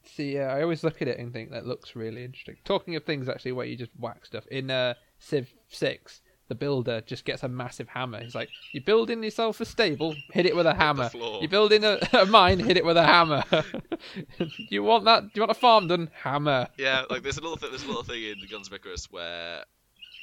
See, 0.03 0.35
yeah, 0.35 0.53
I 0.53 0.61
always 0.61 0.83
look 0.83 1.01
at 1.01 1.07
it 1.07 1.19
and 1.19 1.31
think 1.31 1.51
that 1.51 1.65
looks 1.65 1.95
really 1.95 2.23
interesting. 2.23 2.57
Talking 2.65 2.95
of 2.95 3.03
things 3.03 3.29
actually 3.29 3.51
where 3.51 3.65
you 3.65 3.75
just 3.75 3.91
whack 3.97 4.25
stuff 4.25 4.45
in 4.47 4.71
uh, 4.71 4.95
Civ 5.19 5.53
Six, 5.69 6.21
the 6.47 6.55
builder 6.55 7.01
just 7.01 7.23
gets 7.23 7.43
a 7.43 7.47
massive 7.47 7.87
hammer. 7.87 8.21
He's 8.21 8.35
like, 8.35 8.49
"You're 8.73 8.83
building 8.83 9.23
yourself 9.23 9.61
a 9.61 9.65
stable, 9.65 10.15
hit 10.33 10.45
it 10.45 10.55
with 10.55 10.65
a 10.65 10.73
hammer. 10.73 11.09
You're 11.13 11.47
building 11.47 11.83
a, 11.83 11.99
a 12.13 12.25
mine, 12.25 12.59
hit 12.59 12.77
it 12.77 12.83
with 12.83 12.97
a 12.97 13.05
hammer. 13.05 13.43
you 14.69 14.83
want 14.83 15.05
that? 15.05 15.23
Do 15.23 15.29
you 15.35 15.41
want 15.43 15.51
a 15.51 15.59
farm 15.59 15.87
done? 15.87 16.09
Hammer. 16.23 16.67
yeah, 16.77 17.03
like 17.09 17.23
there's 17.23 17.37
a 17.37 17.41
little 17.41 17.55
thing. 17.55 17.69
There's 17.69 17.83
a 17.83 17.87
little 17.87 18.03
thing 18.03 18.23
in 18.23 18.35
Guns 18.49 18.67
of 18.67 18.73
Icarus 18.73 19.09
where 19.11 19.63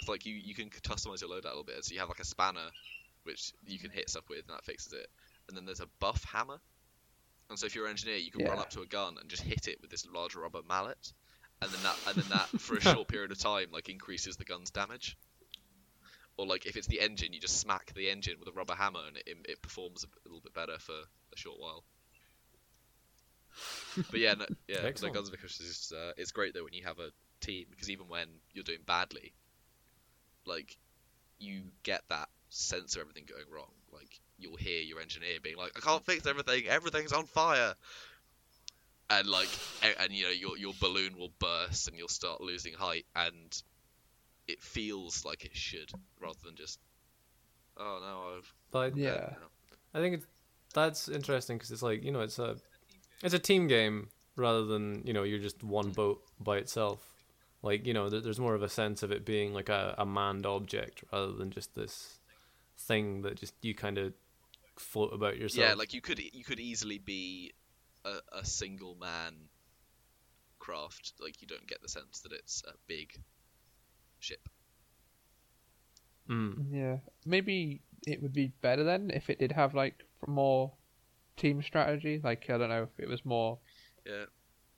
it's 0.01 0.09
like 0.09 0.27
you 0.27 0.35
you 0.35 0.55
can 0.55 0.69
customize 0.69 1.21
your 1.21 1.31
loadout 1.31 1.45
a 1.45 1.49
little 1.49 1.65
bit. 1.65 1.85
So 1.85 1.95
you 1.95 2.01
have 2.01 2.09
like 2.09 2.21
a 2.21 2.27
spanner, 2.27 2.69
which 3.23 3.53
you 3.67 3.79
can 3.79 3.91
hit 3.91 4.11
stuff 4.11 4.29
with, 4.29 4.41
and 4.41 4.57
that 4.57 4.65
fixes 4.65 4.93
it. 4.93 5.07
And 5.49 5.57
then 5.57 5.65
there's 5.65 5.81
a 5.81 5.89
buff 5.99 6.25
hammer. 6.25 6.59
And 7.51 7.59
so 7.59 7.67
if 7.67 7.75
you're 7.75 7.87
an 7.87 7.93
engineer, 7.93 8.17
you 8.17 8.31
can 8.31 8.45
run 8.45 8.59
up 8.59 8.71
to 8.71 8.83
a 8.83 8.87
gun 8.87 9.17
and 9.21 9.29
just 9.29 9.43
hit 9.43 9.69
it 9.69 9.81
with 9.81 9.91
this 9.91 10.07
large 10.13 10.35
rubber 10.35 10.61
mallet, 10.69 11.13
and 11.63 11.71
then 11.71 11.83
that 11.83 11.97
and 12.07 12.17
then 12.17 12.29
that 12.31 12.61
for 12.61 12.77
a 12.77 12.81
short 12.81 13.09
period 13.09 13.33
of 13.33 13.39
time 13.39 13.69
like 13.73 13.89
increases 13.89 14.37
the 14.37 14.45
gun's 14.45 14.71
damage. 14.71 15.17
Or 16.37 16.47
like 16.47 16.67
if 16.67 16.77
it's 16.77 16.87
the 16.87 17.01
engine, 17.01 17.33
you 17.33 17.41
just 17.41 17.59
smack 17.59 17.93
the 17.95 18.11
engine 18.11 18.37
with 18.39 18.49
a 18.49 18.53
rubber 18.53 18.75
hammer, 18.75 19.01
and 19.07 19.17
it, 19.17 19.37
it 19.49 19.63
performs 19.63 20.05
a 20.05 20.29
little 20.29 20.41
bit 20.41 20.55
better 20.55 20.79
for 20.79 20.93
a 20.93 21.37
short 21.37 21.59
while. 21.59 21.85
But 24.11 24.21
yeah, 24.21 24.35
no, 24.35 24.47
yeah, 24.69 24.83
no, 25.03 25.11
Guns 25.11 25.29
of 25.29 25.35
Icarus 25.35 25.59
is 25.61 25.93
uh, 25.97 26.13
it's 26.17 26.33
great 26.33 26.55
though 26.55 26.65
when 26.65 26.75
you 26.75 26.85
have 26.85 26.99
a 26.99 27.11
team 27.41 27.67
because 27.71 27.91
even 27.91 28.09
when 28.09 28.29
you're 28.53 28.65
doing 28.65 28.79
badly, 28.87 29.33
like 30.47 30.77
you 31.39 31.63
get 31.83 32.03
that 32.09 32.29
sense 32.51 32.97
of 32.97 33.01
everything 33.01 33.25
going 33.29 33.47
wrong. 33.51 33.71
Like 33.93 34.21
you'll 34.39 34.57
hear 34.57 34.81
your 34.81 35.01
engineer 35.01 35.39
being 35.43 35.57
like, 35.57 35.73
"I 35.77 35.81
can't 35.81 36.05
fix 36.05 36.27
everything. 36.27 36.67
Everything's 36.67 37.13
on 37.13 37.27
fire." 37.27 37.75
And 39.11 39.27
like, 39.27 39.49
a- 39.83 40.01
and 40.03 40.13
you 40.13 40.25
know, 40.25 40.31
your 40.31 40.57
your 40.59 40.75
balloon 40.81 41.17
will 41.17 41.33
burst 41.39 41.89
and 41.89 41.97
you'll 41.97 42.09
start 42.09 42.41
losing 42.41 42.75
height, 42.75 43.07
and 43.17 43.63
it 44.47 44.63
feels 44.63 45.25
like 45.25 45.45
it 45.45 45.57
should, 45.57 45.91
rather 46.21 46.39
than 46.45 46.57
just, 46.57 46.79
"Oh 47.77 47.99
no, 48.01 48.37
I've." 48.37 48.55
But 48.71 48.93
I- 48.93 48.97
Yeah. 48.97 49.35
I 49.95 50.01
think 50.01 50.17
it's, 50.17 50.27
that's 50.75 51.09
interesting 51.09 51.57
because 51.57 51.71
it's 51.71 51.83
like 51.83 52.03
you 52.05 52.13
know 52.13 52.21
it's 52.21 52.39
a 52.39 52.59
it's 53.23 53.35
a 53.35 53.39
team 53.39 53.67
game 53.67 54.11
rather 54.37 54.65
than 54.65 55.03
you 55.07 55.13
know 55.13 55.23
you're 55.23 55.39
just 55.39 55.65
one 55.65 55.91
mm. 55.91 55.95
boat 55.95 56.23
by 56.39 56.59
itself. 56.59 57.15
Like 57.63 57.87
you 57.87 57.95
know 57.95 58.09
there- 58.11 58.21
there's 58.21 58.39
more 58.39 58.55
of 58.55 58.63
a 58.63 58.69
sense 58.69 59.03
of 59.03 59.11
it 59.11 59.25
being 59.25 59.55
like 59.55 59.69
a, 59.71 59.95
a 59.99 60.05
manned 60.07 60.45
object 60.47 61.03
rather 61.13 61.33
than 61.33 61.51
just 61.51 61.75
this 61.75 62.21
thing 62.77 63.23
that 63.23 63.37
just 63.37 63.55
you 63.63 63.75
kind 63.75 63.99
of 63.99 64.13
float 64.81 65.13
about 65.13 65.37
yourself. 65.37 65.67
Yeah, 65.69 65.75
like 65.75 65.95
you 65.95 66.01
could 66.01 66.19
you 66.19 66.45
could 66.45 66.61
easily 66.61 66.99
be 66.99 67.53
a, 68.05 68.17
a 68.33 68.45
single 68.45 68.95
man 68.95 69.35
craft. 70.59 71.13
Like 71.21 71.41
you 71.41 71.49
don't 71.49 71.67
get 71.67 71.81
the 71.83 71.89
sense 71.89 72.21
that 72.21 72.33
it's 72.33 72.63
a 72.67 72.73
big 72.87 73.19
ship. 74.21 74.49
Mm. 76.29 76.67
Yeah, 76.71 76.97
maybe 77.25 77.81
it 78.07 78.23
would 78.23 78.33
be 78.35 78.53
better 78.61 78.85
then 78.85 79.11
if 79.13 79.31
it 79.31 79.39
did 79.39 79.53
have 79.53 79.75
like 79.75 80.05
more 80.27 80.73
team 81.37 81.63
strategy. 81.63 82.21
Like 82.23 82.49
I 82.51 82.59
don't 82.59 82.69
know 82.69 82.83
if 82.85 83.01
it 83.03 83.09
was 83.09 83.25
more 83.25 83.59
Yeah. 84.05 84.25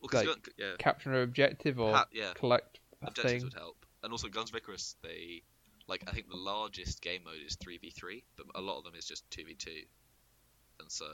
Well, 0.00 0.08
'cause 0.08 0.22
you 0.22 0.28
Like, 0.30 0.42
don't, 0.44 0.54
yeah, 0.58 0.74
capture 0.78 1.12
an 1.12 1.22
objective 1.22 1.78
or 1.78 1.92
ha- 1.94 2.06
yeah. 2.12 2.32
collect 2.34 2.80
a 3.02 3.06
Objectives 3.08 3.32
thing. 3.32 3.42
would 3.44 3.54
help, 3.54 3.84
and 4.02 4.12
also 4.12 4.28
Guns 4.28 4.50
of 4.50 4.56
Icarus. 4.56 4.96
They 5.02 5.42
like 5.90 6.05
I 6.07 6.12
think 6.12 6.31
the 6.31 6.37
largest 6.37 7.03
game 7.03 7.22
mode 7.24 7.42
is 7.44 7.57
three 7.57 7.76
v 7.79 7.90
three, 7.90 8.22
but 8.37 8.46
a 8.55 8.61
lot 8.61 8.79
of 8.79 8.85
them 8.85 8.94
is 8.94 9.05
just 9.05 9.29
two 9.31 9.44
v 9.44 9.57
two, 9.57 9.83
and 10.79 10.90
so 10.90 11.07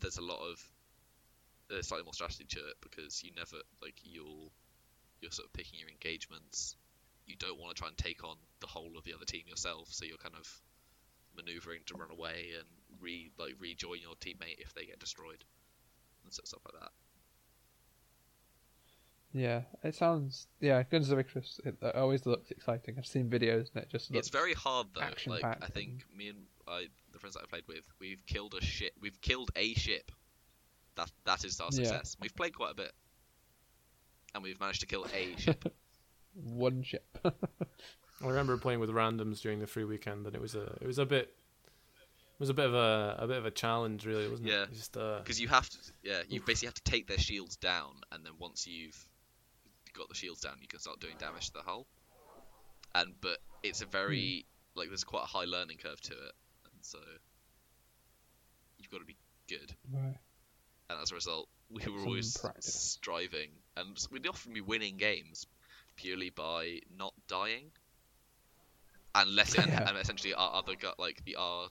there's 0.00 0.18
a 0.18 0.22
lot 0.22 0.40
of 0.42 0.60
there's 1.70 1.86
slightly 1.86 2.04
more 2.04 2.12
strategy 2.12 2.44
to 2.48 2.58
it 2.58 2.74
because 2.82 3.22
you 3.22 3.30
never 3.36 3.56
like 3.80 3.94
you'll 4.02 4.50
you're 5.20 5.30
sort 5.30 5.46
of 5.46 5.52
picking 5.52 5.78
your 5.78 5.88
engagements. 5.88 6.74
You 7.24 7.36
don't 7.38 7.60
want 7.60 7.76
to 7.76 7.80
try 7.80 7.88
and 7.88 7.96
take 7.96 8.24
on 8.24 8.36
the 8.60 8.66
whole 8.66 8.98
of 8.98 9.04
the 9.04 9.14
other 9.14 9.24
team 9.24 9.42
yourself, 9.46 9.86
so 9.92 10.04
you're 10.04 10.18
kind 10.18 10.34
of 10.36 10.60
maneuvering 11.36 11.82
to 11.86 11.94
run 11.94 12.10
away 12.10 12.50
and 12.58 12.66
re 13.00 13.30
like 13.38 13.54
rejoin 13.60 14.00
your 14.02 14.14
teammate 14.16 14.58
if 14.58 14.74
they 14.74 14.86
get 14.86 14.98
destroyed 14.98 15.44
and 16.24 16.32
stuff 16.32 16.60
like 16.66 16.82
that. 16.82 16.90
Yeah, 19.34 19.62
it 19.82 19.94
sounds. 19.94 20.46
Yeah, 20.60 20.82
Guns 20.82 21.10
of 21.10 21.18
Icarus. 21.18 21.58
It, 21.64 21.76
it 21.80 21.94
always 21.94 22.26
looks 22.26 22.50
exciting. 22.50 22.96
I've 22.98 23.06
seen 23.06 23.30
videos 23.30 23.70
and 23.74 23.82
it 23.82 23.88
just 23.88 24.10
looks. 24.10 24.26
It's 24.26 24.36
very 24.36 24.52
hard 24.54 24.88
though. 24.94 25.00
Like 25.00 25.10
action-packed 25.12 25.64
I 25.64 25.68
think 25.68 26.04
me 26.14 26.28
and 26.28 26.38
I, 26.68 26.86
the 27.12 27.18
friends 27.18 27.34
that 27.34 27.42
I 27.42 27.46
played 27.46 27.64
with, 27.66 27.82
we've 27.98 28.24
killed 28.26 28.54
a 28.54 28.64
ship. 28.64 28.92
We've 29.00 29.18
killed 29.22 29.50
a 29.56 29.72
ship. 29.74 30.12
That 30.96 31.10
that 31.24 31.44
is 31.44 31.58
our 31.60 31.68
Yeah. 31.72 31.76
success. 31.84 32.16
We've 32.20 32.34
played 32.34 32.54
quite 32.54 32.72
a 32.72 32.74
bit, 32.74 32.92
and 34.34 34.42
we've 34.42 34.60
managed 34.60 34.80
to 34.80 34.86
kill 34.86 35.06
a 35.14 35.36
ship. 35.40 35.72
one 36.34 36.82
ship. 36.82 37.06
I 37.24 38.26
remember 38.26 38.56
playing 38.58 38.80
with 38.80 38.90
randoms 38.90 39.40
during 39.40 39.58
the 39.60 39.66
free 39.66 39.84
weekend, 39.84 40.26
and 40.26 40.34
it 40.36 40.40
was 40.42 40.54
a 40.54 40.64
it 40.80 40.86
was 40.86 40.98
a 40.98 41.06
bit 41.06 41.34
it 41.94 42.38
was 42.40 42.50
a 42.50 42.54
bit 42.54 42.66
of 42.66 42.74
a 42.74 43.16
a 43.18 43.26
bit 43.26 43.38
of 43.38 43.46
a 43.46 43.50
challenge, 43.50 44.04
really, 44.04 44.28
wasn't 44.28 44.48
Yeah. 44.50 44.64
it? 44.64 44.74
Just 44.74 44.96
uh, 44.98 45.18
Because 45.18 45.40
you 45.40 45.48
have 45.48 45.68
to, 45.70 45.78
yeah, 46.02 46.22
you 46.28 46.40
basically 46.42 46.66
have 46.66 46.74
to 46.74 46.82
take 46.84 47.06
their 47.06 47.18
shields 47.18 47.56
down, 47.56 47.94
and 48.12 48.24
then 48.26 48.32
once 48.38 48.66
you've 48.66 49.06
got 49.92 50.08
the 50.08 50.14
shields 50.14 50.40
down, 50.40 50.54
you 50.60 50.68
can 50.68 50.80
start 50.80 51.00
doing 51.00 51.14
damage 51.18 51.46
to 51.48 51.52
the 51.54 51.62
hull. 51.62 51.86
And 52.94 53.14
but 53.20 53.38
it's 53.62 53.80
a 53.80 53.86
very 53.86 54.44
hmm. 54.74 54.78
like 54.80 54.88
there's 54.88 55.04
quite 55.04 55.22
a 55.24 55.26
high 55.26 55.44
learning 55.44 55.78
curve 55.82 56.00
to 56.02 56.12
it, 56.12 56.32
and 56.64 56.74
so 56.82 56.98
you've 58.78 58.90
got 58.90 58.98
to 59.00 59.06
be 59.06 59.16
good. 59.48 59.74
right. 59.92 60.18
and 60.90 61.00
as 61.00 61.10
a 61.10 61.14
result, 61.14 61.48
we 61.70 61.82
were 61.90 61.98
Some 61.98 62.06
always 62.08 62.36
practice. 62.36 62.74
striving, 62.74 63.48
and 63.76 63.96
we'd 64.10 64.26
often 64.26 64.52
be 64.52 64.60
winning 64.60 64.96
games 64.98 65.46
purely 65.96 66.30
by 66.30 66.80
not 66.98 67.14
dying, 67.28 67.70
unless 69.14 69.54
it, 69.54 69.66
Yeah. 69.68 69.88
and 69.88 69.98
essentially 69.98 70.34
our 70.34 70.54
other 70.54 70.74
gu 70.74 70.90
like 70.98 71.24
the 71.24 71.36
our 71.36 71.68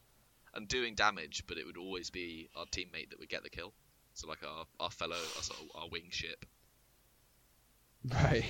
and 0.53 0.67
doing 0.67 0.95
damage, 0.95 1.43
but 1.47 1.57
it 1.57 1.65
would 1.65 1.77
always 1.77 2.09
be 2.09 2.49
our 2.55 2.65
teammate 2.65 3.09
that 3.11 3.19
would 3.19 3.29
get 3.29 3.43
the 3.43 3.49
kill. 3.49 3.73
So 4.13 4.27
like 4.27 4.43
our 4.43 4.65
our 4.79 4.91
fellow, 4.91 5.15
our, 5.15 5.43
sort 5.43 5.59
of, 5.59 5.81
our 5.81 5.89
wing 5.89 6.07
ship. 6.09 6.45
Right. 8.09 8.43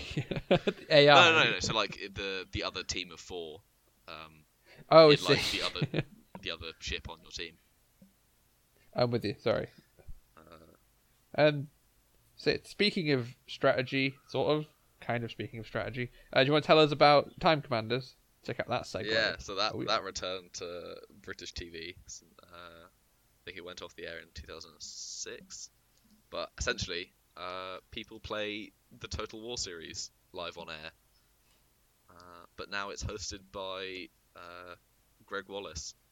AI. 0.89 1.13
No, 1.13 1.31
no, 1.31 1.43
no, 1.43 1.51
no. 1.51 1.59
So 1.59 1.73
like 1.73 1.99
the 2.13 2.47
the 2.51 2.63
other 2.63 2.83
team 2.83 3.11
of 3.11 3.19
four, 3.19 3.61
um, 4.07 4.45
Oh, 4.89 5.09
in, 5.09 5.17
like 5.27 5.43
the 5.51 5.61
other 5.63 6.03
the 6.41 6.51
other 6.51 6.67
ship 6.79 7.09
on 7.09 7.17
your 7.21 7.31
team. 7.31 7.53
I'm 8.95 9.11
with 9.11 9.25
you. 9.25 9.35
Sorry. 9.39 9.67
Uh, 10.37 11.41
Um. 11.41 11.67
So 12.37 12.57
speaking 12.63 13.11
of 13.11 13.27
strategy, 13.47 14.15
sort 14.29 14.57
of, 14.57 14.65
kind 14.99 15.23
of 15.23 15.31
speaking 15.31 15.59
of 15.59 15.67
strategy, 15.67 16.11
uh, 16.33 16.41
do 16.41 16.47
you 16.47 16.51
want 16.53 16.63
to 16.63 16.67
tell 16.67 16.79
us 16.79 16.91
about 16.91 17.39
Time 17.39 17.61
Commanders? 17.61 18.15
Check 18.43 18.59
out 18.59 18.69
that 18.69 18.87
segment. 18.87 19.13
Yeah, 19.13 19.35
so 19.37 19.55
that 19.55 19.73
yeah. 19.77 19.83
that 19.87 20.03
returned 20.03 20.51
to 20.53 20.95
British 21.21 21.53
TV. 21.53 21.95
Uh, 22.41 22.85
I 22.85 23.41
think 23.45 23.57
it 23.57 23.65
went 23.65 23.81
off 23.83 23.95
the 23.95 24.07
air 24.07 24.17
in 24.17 24.27
2006. 24.33 25.69
But 26.31 26.49
essentially, 26.57 27.11
uh, 27.41 27.77
people 27.91 28.19
play 28.19 28.71
the 28.99 29.07
Total 29.07 29.41
War 29.41 29.57
series 29.57 30.11
live 30.33 30.57
on 30.57 30.69
air. 30.69 30.91
Uh, 32.09 32.45
but 32.57 32.69
now 32.69 32.89
it's 32.89 33.03
hosted 33.03 33.39
by 33.51 34.07
uh, 34.35 34.75
Gregg 35.25 35.45
Wallace. 35.47 35.93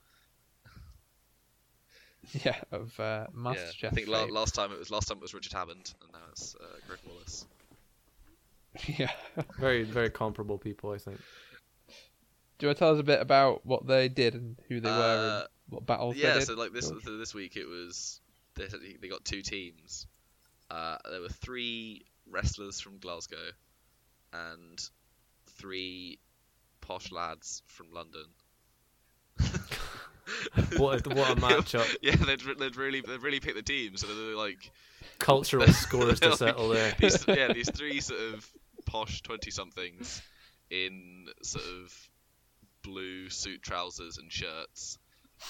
Yeah, 2.44 2.58
of 2.74 3.00
uh, 3.00 3.28
yeah, 3.34 3.72
I 3.86 3.90
think 3.92 4.10
la- 4.10 4.26
last 4.26 4.54
time 4.54 4.74
it 4.74 4.78
was 4.78 4.92
last 4.92 5.08
time 5.08 5.20
it 5.20 5.22
was 5.22 5.34
Richard 5.34 5.54
Hammond, 5.54 5.94
and 6.02 6.12
now 6.12 6.20
it's 6.30 6.54
uh, 6.54 6.66
Gregg 6.86 7.00
Wallace. 7.08 7.46
yeah. 9.00 9.12
very 9.58 9.84
very 9.84 10.10
comparable 10.10 10.58
people, 10.58 10.92
I 10.92 10.98
think. 10.98 11.18
Do 12.58 12.66
you 12.66 12.68
want 12.68 12.78
to 12.78 12.80
tell 12.80 12.94
us 12.94 13.00
a 13.00 13.04
bit 13.04 13.22
about 13.22 13.66
what 13.66 13.88
they 13.88 14.10
did 14.10 14.36
and 14.36 14.58
who 14.68 14.82
they 14.82 14.90
were 14.90 14.96
Uh, 14.96 15.40
and 15.40 15.48
what 15.70 15.86
battles 15.86 16.16
they 16.16 16.24
yeah, 16.24 16.34
did? 16.34 16.44
so 16.44 16.56
like 16.56 16.74
this 16.74 16.88
so 16.88 17.18
this 17.18 17.34
week 17.34 17.56
it 17.56 17.66
was 17.66 18.20
they 18.56 18.68
they 19.02 19.08
got 19.08 19.24
two 19.24 19.42
teams. 19.42 20.06
Uh, 20.70 20.98
there 21.10 21.22
were 21.22 21.30
three 21.30 22.06
wrestlers 22.30 22.80
from 22.80 23.00
Glasgow 23.00 23.38
and 24.34 24.80
three 25.58 26.20
posh 26.82 27.12
lads 27.12 27.64
from 27.68 27.92
London. 27.92 28.26
What 30.78 31.06
a, 31.08 31.10
what 31.10 31.32
a 31.32 31.36
matchup! 31.42 31.96
Yeah, 32.04 32.16
they'd, 32.16 32.40
they'd 32.60 32.76
really 32.76 33.02
they'd 33.02 33.22
really 33.22 33.40
picked 33.40 33.56
the 33.56 33.64
teams. 33.64 34.02
So 34.02 34.08
they're 34.08 34.36
like 34.36 34.72
Cultural 35.18 35.66
scores 35.74 36.20
to 36.20 36.30
Like, 36.30 36.38
settle 36.38 36.70
there. 36.70 36.94
these 37.00 37.26
yeah 37.28 37.52
these 37.52 37.70
three 37.72 38.00
sort 38.00 38.20
of 38.36 38.48
posh 38.86 39.22
twenty 39.24 39.50
somethings 39.50 40.22
in 40.70 41.26
sort 41.42 41.66
of 41.66 42.10
blue 42.84 43.30
suit 43.30 43.64
trousers 43.64 44.20
and 44.20 44.32
shirts, 44.32 45.00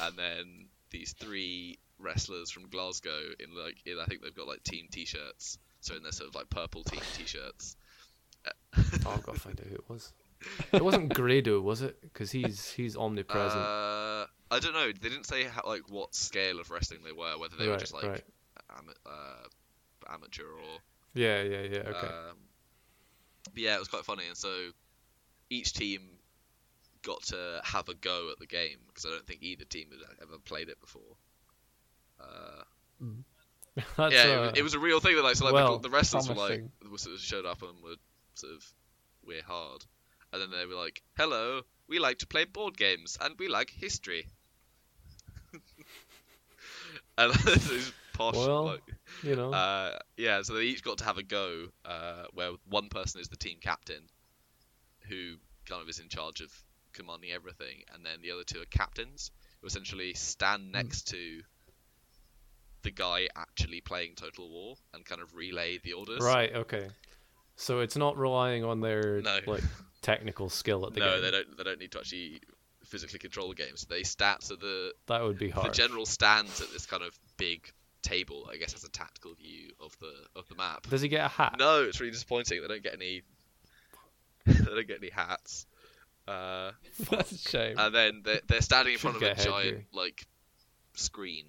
and 0.02 0.18
then 0.18 0.68
these 0.92 1.14
three 1.20 1.78
wrestlers 2.00 2.50
from 2.50 2.70
Glasgow 2.70 3.20
in 3.40 3.56
like 3.56 3.78
in 3.86 4.00
I 4.00 4.06
think 4.06 4.22
they've 4.22 4.36
got 4.36 4.48
like 4.48 4.64
team 4.64 4.88
t-shirts, 4.92 5.58
so 5.82 5.96
in 5.96 6.04
their 6.04 6.12
sort 6.12 6.30
of 6.30 6.36
like 6.36 6.50
purple 6.50 6.84
team 6.84 7.02
t-shirts. 7.16 7.76
Oh, 9.06 9.12
I've 9.12 9.24
got 9.24 9.36
to 9.36 9.42
find 9.42 9.60
out 9.60 9.68
who 9.68 9.76
it 9.76 9.90
was. 9.90 10.14
It 10.72 10.84
wasn't 10.84 11.14
Grado, 11.14 11.60
was 11.60 11.82
it? 11.82 12.02
Because 12.02 12.32
he's 12.32 12.72
he's 12.72 12.96
omnipresent. 12.96 13.60
Uh, 13.60 14.26
I 14.52 14.60
don't 14.60 14.74
know. 14.74 14.88
They 14.88 15.10
didn't 15.10 15.26
say 15.26 15.44
how, 15.44 15.64
like 15.66 15.90
what 15.90 16.16
scale 16.16 16.60
of 16.60 16.72
wrestling 16.72 17.02
they 17.04 17.12
were. 17.12 17.38
Whether 17.38 17.58
they 17.58 17.68
were 17.68 17.78
just 17.78 17.94
like 17.94 18.06
right. 18.06 18.24
ama- 18.78 18.94
uh, 19.06 20.14
amateur 20.14 20.46
or 20.46 20.80
Yeah, 21.14 21.42
yeah, 21.44 21.62
yeah. 21.62 21.80
Okay. 21.80 22.08
Um, 22.08 22.38
but 23.46 23.58
yeah, 23.58 23.76
it 23.76 23.80
was 23.80 23.88
quite 23.88 24.06
funny, 24.06 24.28
and 24.28 24.38
so 24.38 24.70
each 25.50 25.74
team 25.74 26.02
got 27.02 27.24
to 27.24 27.62
have 27.64 27.90
a 27.90 27.96
go 27.96 28.30
at 28.32 28.40
the 28.40 28.46
game 28.46 28.78
because 28.88 29.06
I 29.06 29.10
don't 29.10 29.26
think 29.26 29.42
either 29.42 29.66
team 29.66 29.88
had 29.92 30.28
ever 30.28 30.38
played 30.40 30.70
it 30.70 30.80
before. 30.80 31.16
Uh, 32.20 32.64
yeah, 34.10 34.26
it, 34.26 34.38
uh, 34.38 34.42
was, 34.42 34.52
it 34.58 34.62
was 34.64 34.74
a 34.74 34.80
real 34.80 35.00
thing. 35.00 35.16
That 35.16 35.24
like, 35.24 35.36
so 35.36 35.46
like 35.46 35.54
well, 35.54 35.78
the, 35.78 35.90
the 35.90 35.96
wrestlers 35.96 36.28
were 36.28 36.36
like, 36.36 36.64
sort 36.98 37.16
of 37.16 37.22
showed 37.22 37.46
up 37.46 37.62
and 37.62 37.82
were 37.84 37.96
sort 38.34 38.54
of 38.54 38.66
we're 39.26 39.44
hard, 39.44 39.86
and 40.34 40.42
then 40.42 40.52
they 40.52 40.66
were 40.66 40.76
like, 40.76 41.02
"Hello, 41.18 41.62
we 41.88 42.00
like 42.00 42.20
to 42.20 42.28
play 42.28 42.46
board 42.46 42.78
games 42.78 43.18
and 43.22 43.36
we 43.40 43.48
like 43.48 43.70
history." 43.70 44.28
and 47.18 47.34
this 47.46 47.70
is 47.70 47.92
posh. 48.14 48.36
Well, 48.36 48.66
like, 48.66 48.82
you 49.24 49.36
know. 49.36 49.52
uh, 49.52 50.00
yeah, 50.18 50.42
so 50.42 50.54
they 50.54 50.64
each 50.64 50.84
got 50.84 50.98
to 51.00 51.06
have 51.06 51.18
a 51.18 51.24
go, 51.24 51.68
uh, 51.86 52.26
where 52.34 52.52
one 52.70 52.90
person 52.90 53.22
is 53.22 53.30
the 53.30 53.38
team 53.38 53.58
captain, 53.62 54.04
who 55.08 55.36
kind 55.68 55.82
of 55.82 55.90
is 55.90 56.00
in 56.00 56.10
charge 56.10 56.42
of 56.42 56.52
commanding 56.94 57.32
everything, 57.32 57.84
and 57.94 58.06
then 58.06 58.22
the 58.22 58.32
other 58.32 58.44
two 58.44 58.62
are 58.62 58.66
captains, 58.66 59.32
who 59.62 59.68
essentially 59.68 60.14
stand 60.14 60.72
next 60.72 61.08
to 61.10 61.42
the 62.84 62.92
guy 62.92 63.28
actually 63.36 63.82
playing 63.82 64.14
Total 64.16 64.50
War 64.50 64.76
and 64.94 65.06
kind 65.06 65.22
of 65.22 65.36
relay 65.36 65.80
the 65.84 65.94
orders. 65.94 66.22
right. 66.22 66.54
Okay. 66.56 66.88
So 67.56 67.80
it's 67.82 67.98
not 67.98 68.18
relying 68.18 68.64
on 68.64 68.80
their 68.82 69.22
No. 69.22 69.40
like 69.46 69.64
technical 70.02 70.50
skill 70.50 70.86
at 70.88 70.94
the 70.94 71.02
No, 71.02 71.14
game. 71.16 71.22
they 71.24 71.32
don't. 71.32 71.58
They 71.58 71.64
don't 71.64 71.80
need 71.80 71.92
to 71.92 72.00
actually 72.00 72.42
physically 72.86 73.20
control 73.20 73.50
the 73.50 73.56
game. 73.56 73.76
So 73.76 73.86
they 73.90 74.04
stand. 74.04 74.42
So 74.44 74.56
the 74.56 74.94
That 75.08 75.22
would 75.24 75.38
be 75.38 75.48
the 75.48 75.54
hard. 75.56 75.74
general 75.74 76.06
stands 76.06 76.62
at 76.62 76.72
this 76.72 76.86
kind 76.86 77.04
of 77.04 77.18
big 77.38 77.70
table. 78.02 78.50
I 78.52 78.56
guess 78.58 78.72
has 78.72 78.86
a 78.86 78.90
tactical 78.90 79.34
view 79.36 79.72
of 79.82 79.98
the 80.00 80.14
of 80.38 80.48
the 80.48 80.56
map. 80.56 80.88
Does 80.90 81.02
he 81.02 81.10
get 81.10 81.26
a 81.26 81.28
hat? 81.28 81.56
No, 81.60 81.84
it's 81.84 82.00
really 82.00 82.14
disappointing. 82.14 82.62
They 82.62 82.68
don't 82.70 82.82
get 82.84 82.94
any. 82.94 83.24
they 84.46 84.54
don't 84.54 84.88
get 84.88 85.00
any 85.02 85.12
hats. 85.12 85.66
Uh, 86.28 86.72
That's 87.10 87.32
a 87.32 87.38
shame. 87.38 87.78
and 87.78 87.94
then 87.94 88.22
they're, 88.24 88.40
they're 88.48 88.62
standing 88.62 88.94
in 88.94 89.00
front 89.00 89.18
of 89.18 89.24
a 89.24 89.36
giant 89.36 89.86
like 89.94 90.26
screen 90.94 91.46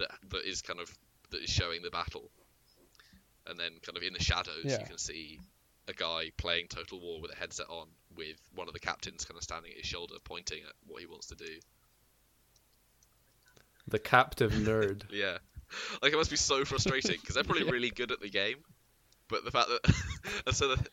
that 0.00 0.10
that 0.30 0.44
is 0.44 0.60
kind 0.62 0.80
of 0.80 0.92
that 1.30 1.42
is 1.42 1.50
showing 1.50 1.82
the 1.82 1.90
battle. 1.90 2.30
And 3.46 3.58
then, 3.58 3.72
kind 3.82 3.96
of 3.96 4.02
in 4.02 4.12
the 4.12 4.22
shadows, 4.22 4.64
Yeah. 4.64 4.80
you 4.80 4.86
can 4.86 4.98
see 4.98 5.40
a 5.88 5.92
guy 5.94 6.30
playing 6.36 6.68
Total 6.68 7.00
War 7.00 7.20
with 7.20 7.32
a 7.32 7.34
headset 7.36 7.66
on, 7.68 7.88
with 8.14 8.36
one 8.54 8.68
of 8.68 8.74
the 8.74 8.80
captains 8.80 9.24
kind 9.24 9.36
of 9.38 9.42
standing 9.42 9.72
at 9.72 9.78
his 9.78 9.86
shoulder, 9.86 10.14
pointing 10.22 10.60
at 10.62 10.72
what 10.86 11.00
he 11.00 11.06
wants 11.06 11.28
to 11.28 11.34
do. 11.36 11.58
The 13.88 13.98
captive 13.98 14.52
nerd. 14.52 15.02
Yeah, 15.10 15.38
like 16.02 16.12
it 16.12 16.16
must 16.16 16.30
be 16.30 16.36
so 16.36 16.64
frustrating 16.64 17.16
because 17.20 17.34
they're 17.34 17.44
probably 17.44 17.64
Yeah. 17.66 17.72
really 17.72 17.90
good 17.90 18.12
at 18.12 18.20
the 18.20 18.28
game, 18.30 18.56
but 19.28 19.44
the 19.44 19.50
fact 19.50 19.68
that 19.68 19.94
and 20.46 20.54
so 20.54 20.74
the, 20.76 20.86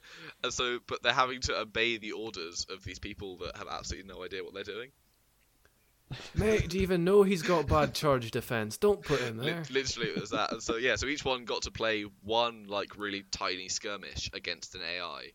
and 0.43 0.53
so 0.53 0.79
but 0.87 1.03
they're 1.03 1.13
having 1.13 1.41
to 1.41 1.59
obey 1.59 1.97
the 1.97 2.13
orders 2.13 2.65
of 2.69 2.83
these 2.83 2.97
people 2.99 3.37
that 3.39 3.57
have 3.57 3.67
absolutely 3.69 4.11
no 4.11 4.23
idea 4.23 4.43
what 4.43 4.53
they're 4.53 4.63
doing. 4.63 4.89
Mate, 6.35 6.69
do 6.69 6.77
you 6.77 6.83
even 6.83 7.03
know 7.03 7.23
he's 7.23 7.41
got 7.41 7.67
bad 7.67 7.93
charge 7.93 8.31
defense? 8.31 8.77
Don't 8.77 9.01
put 9.03 9.19
him 9.19 9.37
there. 9.37 9.63
literally, 9.69 10.09
it 10.09 10.19
was 10.19 10.29
that. 10.29 10.51
And 10.51 10.61
so 10.63 10.77
yeah, 10.77 10.95
so 10.95 11.07
each 11.07 11.25
one 11.25 11.45
got 11.45 11.63
to 11.63 11.71
play 11.71 12.03
one 12.23 12.67
like 12.67 12.97
really 12.97 13.23
tiny 13.31 13.67
skirmish 13.69 14.29
against 14.33 14.75
an 14.75 14.81
AI. 14.81 15.31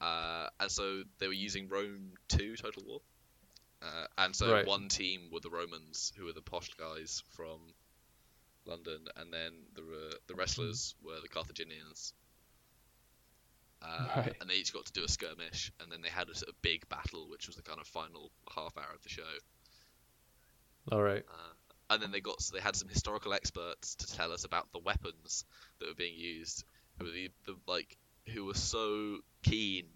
Uh, 0.00 0.48
and 0.60 0.70
so 0.70 1.02
they 1.18 1.26
were 1.26 1.32
using 1.34 1.68
Rome 1.68 2.12
two 2.28 2.56
Total 2.56 2.82
War. 2.86 3.00
Uh, 3.82 4.06
and 4.18 4.34
so 4.34 4.52
Right. 4.52 4.66
one 4.66 4.88
team 4.88 5.28
were 5.32 5.40
the 5.40 5.50
Romans, 5.50 6.12
who 6.16 6.24
were 6.26 6.32
the 6.32 6.42
posh 6.42 6.70
guys 6.74 7.22
from 7.30 7.58
London, 8.66 9.06
and 9.16 9.32
then 9.32 9.52
the 9.74 9.82
uh, 9.82 10.14
the 10.26 10.34
wrestlers 10.34 10.94
were 11.02 11.20
the 11.20 11.28
Carthaginians. 11.28 12.12
Uh, 13.82 14.08
Right. 14.16 14.36
And 14.40 14.50
they 14.50 14.54
each 14.54 14.72
got 14.72 14.86
to 14.86 14.92
do 14.92 15.04
a 15.04 15.08
skirmish, 15.08 15.72
and 15.80 15.90
then 15.90 16.02
they 16.02 16.08
had 16.08 16.28
a 16.28 16.34
sort 16.34 16.50
of 16.50 16.60
big 16.62 16.88
battle, 16.88 17.28
which 17.30 17.46
was 17.46 17.56
the 17.56 17.62
kind 17.62 17.80
of 17.80 17.86
final 17.86 18.30
half 18.54 18.76
hour 18.76 18.92
of 18.94 19.02
the 19.02 19.08
show. 19.08 19.22
All 20.92 21.02
right. 21.02 21.24
Uh, 21.28 21.94
and 21.94 22.02
then 22.02 22.12
they 22.12 22.20
got 22.20 22.40
so 22.40 22.54
they 22.54 22.62
had 22.62 22.76
some 22.76 22.88
historical 22.88 23.32
experts 23.32 23.96
to 23.96 24.16
tell 24.16 24.32
us 24.32 24.44
about 24.44 24.68
the 24.72 24.78
weapons 24.78 25.44
that 25.78 25.88
were 25.88 25.94
being 25.94 26.16
used, 26.16 26.64
who 26.98 27.06
were 27.06 27.10
the, 27.10 27.30
the 27.46 27.56
like 27.66 27.96
who 28.32 28.44
were 28.44 28.54
so 28.54 29.18
keen, 29.42 29.86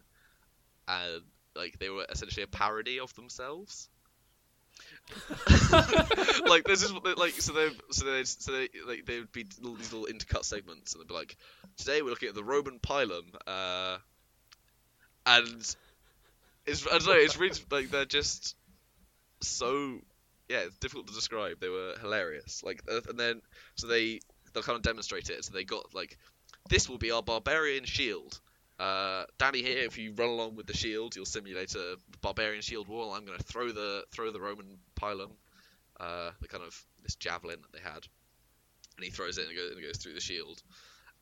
and 0.88 1.22
like 1.54 1.78
they 1.78 1.88
were 1.90 2.06
essentially 2.10 2.42
a 2.42 2.48
parody 2.48 2.98
of 3.00 3.14
themselves. 3.14 3.88
like 6.48 6.64
this 6.64 6.82
is 6.82 6.92
what 6.92 7.04
they, 7.04 7.14
like 7.14 7.32
so 7.32 7.52
they 7.52 7.68
so 7.90 8.04
they 8.04 8.24
so 8.24 8.50
they 8.50 8.68
like 8.86 9.06
they 9.06 9.20
would 9.20 9.30
be 9.30 9.46
little, 9.60 9.76
these 9.76 9.92
little 9.92 10.08
intercut 10.12 10.44
segments 10.44 10.94
and 10.94 11.00
they'd 11.00 11.08
be 11.08 11.14
like 11.14 11.36
today 11.76 12.02
we're 12.02 12.10
looking 12.10 12.28
at 12.28 12.34
the 12.34 12.44
Roman 12.44 12.78
pilum 12.78 13.24
uh 13.46 13.98
and 15.26 15.76
it's 16.66 16.86
I 16.86 16.98
don't 16.98 17.06
know 17.06 17.12
it's 17.12 17.36
really 17.36 17.58
like 17.70 17.90
they're 17.90 18.04
just 18.04 18.56
so 19.40 20.00
yeah, 20.48 20.60
it's 20.60 20.76
difficult 20.76 21.06
to 21.08 21.14
describe. 21.14 21.60
They 21.60 21.68
were 21.68 21.94
hilarious. 22.00 22.62
Like, 22.62 22.82
uh, 22.90 23.00
and 23.08 23.18
then 23.18 23.42
so 23.76 23.86
they 23.86 24.20
they'll 24.52 24.62
kind 24.62 24.76
of 24.76 24.82
demonstrate 24.82 25.30
it. 25.30 25.44
So 25.44 25.52
they 25.52 25.64
got 25.64 25.94
like, 25.94 26.18
this 26.68 26.88
will 26.88 26.98
be 26.98 27.10
our 27.10 27.22
barbarian 27.22 27.84
shield. 27.84 28.40
Uh, 28.78 29.24
Danny 29.38 29.62
here, 29.62 29.78
if 29.78 29.98
you 29.98 30.12
run 30.12 30.28
along 30.28 30.56
with 30.56 30.66
the 30.66 30.76
shield, 30.76 31.14
you'll 31.16 31.24
simulate 31.24 31.74
a 31.74 31.96
barbarian 32.20 32.62
shield 32.62 32.88
wall. 32.88 33.12
I'm 33.12 33.24
going 33.24 33.38
to 33.38 33.44
throw 33.44 33.70
the 33.72 34.04
throw 34.12 34.30
the 34.30 34.40
Roman 34.40 34.78
pilum, 35.00 35.30
uh, 35.98 36.30
the 36.40 36.48
kind 36.48 36.64
of 36.64 36.84
this 37.02 37.14
javelin 37.14 37.60
that 37.62 37.72
they 37.72 37.82
had, 37.82 38.06
and 38.96 39.04
he 39.04 39.10
throws 39.10 39.38
it 39.38 39.42
and 39.42 39.52
it 39.52 39.56
goes, 39.56 39.70
and 39.70 39.80
it 39.80 39.86
goes 39.86 39.98
through 39.98 40.14
the 40.14 40.20
shield. 40.20 40.62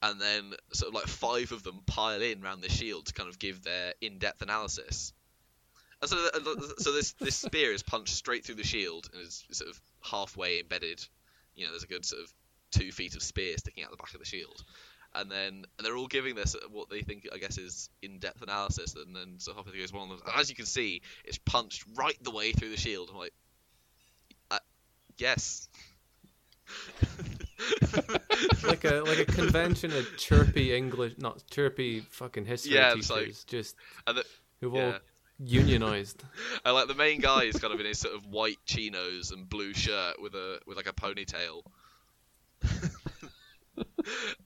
And 0.02 0.20
then 0.20 0.52
sort 0.72 0.88
of 0.88 0.94
like 0.94 1.06
five 1.06 1.52
of 1.52 1.62
them 1.62 1.80
pile 1.86 2.20
in 2.20 2.42
around 2.42 2.60
the 2.60 2.68
shield 2.68 3.06
to 3.06 3.12
kind 3.12 3.28
of 3.28 3.38
give 3.38 3.62
their 3.62 3.94
in-depth 4.00 4.42
analysis. 4.42 5.12
And 6.02 6.10
so, 6.10 6.16
so 6.78 6.92
this 6.92 7.12
this 7.12 7.36
spear 7.36 7.72
is 7.72 7.84
punched 7.84 8.14
straight 8.14 8.44
through 8.44 8.56
the 8.56 8.64
shield 8.64 9.08
and 9.12 9.22
is 9.22 9.44
sort 9.52 9.70
of 9.70 9.80
halfway 10.00 10.58
embedded. 10.58 11.06
You 11.54 11.64
know, 11.64 11.70
there's 11.70 11.84
a 11.84 11.86
good 11.86 12.04
sort 12.04 12.22
of 12.22 12.32
two 12.72 12.90
feet 12.90 13.14
of 13.14 13.22
spear 13.22 13.56
sticking 13.56 13.84
out 13.84 13.92
the 13.92 13.96
back 13.96 14.12
of 14.12 14.18
the 14.18 14.26
shield, 14.26 14.64
and 15.14 15.30
then 15.30 15.64
and 15.78 15.86
they're 15.86 15.96
all 15.96 16.08
giving 16.08 16.34
this 16.34 16.56
what 16.72 16.90
they 16.90 17.02
think 17.02 17.28
I 17.32 17.38
guess 17.38 17.56
is 17.56 17.88
in-depth 18.02 18.42
analysis. 18.42 18.96
And 18.96 19.14
then 19.14 19.34
so 19.38 19.54
halfway 19.54 19.78
goes 19.78 19.92
one 19.92 20.10
of 20.10 20.18
them, 20.18 20.26
and 20.26 20.40
as 20.40 20.50
you 20.50 20.56
can 20.56 20.66
see, 20.66 21.02
it's 21.24 21.38
punched 21.38 21.84
right 21.94 22.18
the 22.20 22.32
way 22.32 22.50
through 22.50 22.70
the 22.70 22.76
shield. 22.76 23.08
I'm 23.12 23.18
like, 23.18 23.34
uh, 24.50 24.58
yes. 25.18 25.68
Like 28.64 28.84
a 28.84 29.02
like 29.06 29.18
a 29.18 29.24
convention 29.24 29.92
of 29.92 30.06
chirpy 30.16 30.74
English, 30.74 31.14
not 31.18 31.42
chirpy 31.50 32.00
fucking 32.10 32.44
history 32.44 32.74
Yeah, 32.74 32.90
teachers, 32.94 33.10
like- 33.10 33.46
just 33.46 33.76
And 34.06 34.18
the, 34.18 34.24
who've 34.60 34.74
yeah. 34.74 34.86
all 34.86 34.98
unionized. 35.38 36.22
And 36.64 36.74
like 36.74 36.88
the 36.88 36.94
main 36.94 37.20
guy 37.20 37.44
is 37.44 37.56
kind 37.58 37.72
of 37.74 37.80
in 37.80 37.86
his 37.86 37.98
sort 37.98 38.14
of 38.14 38.26
white 38.26 38.58
chinos 38.64 39.30
and 39.30 39.48
blue 39.48 39.74
shirt 39.74 40.20
with 40.20 40.34
a 40.34 40.60
with 40.66 40.76
like 40.76 40.88
a 40.88 40.92
ponytail. 40.92 41.62
and 43.76 43.90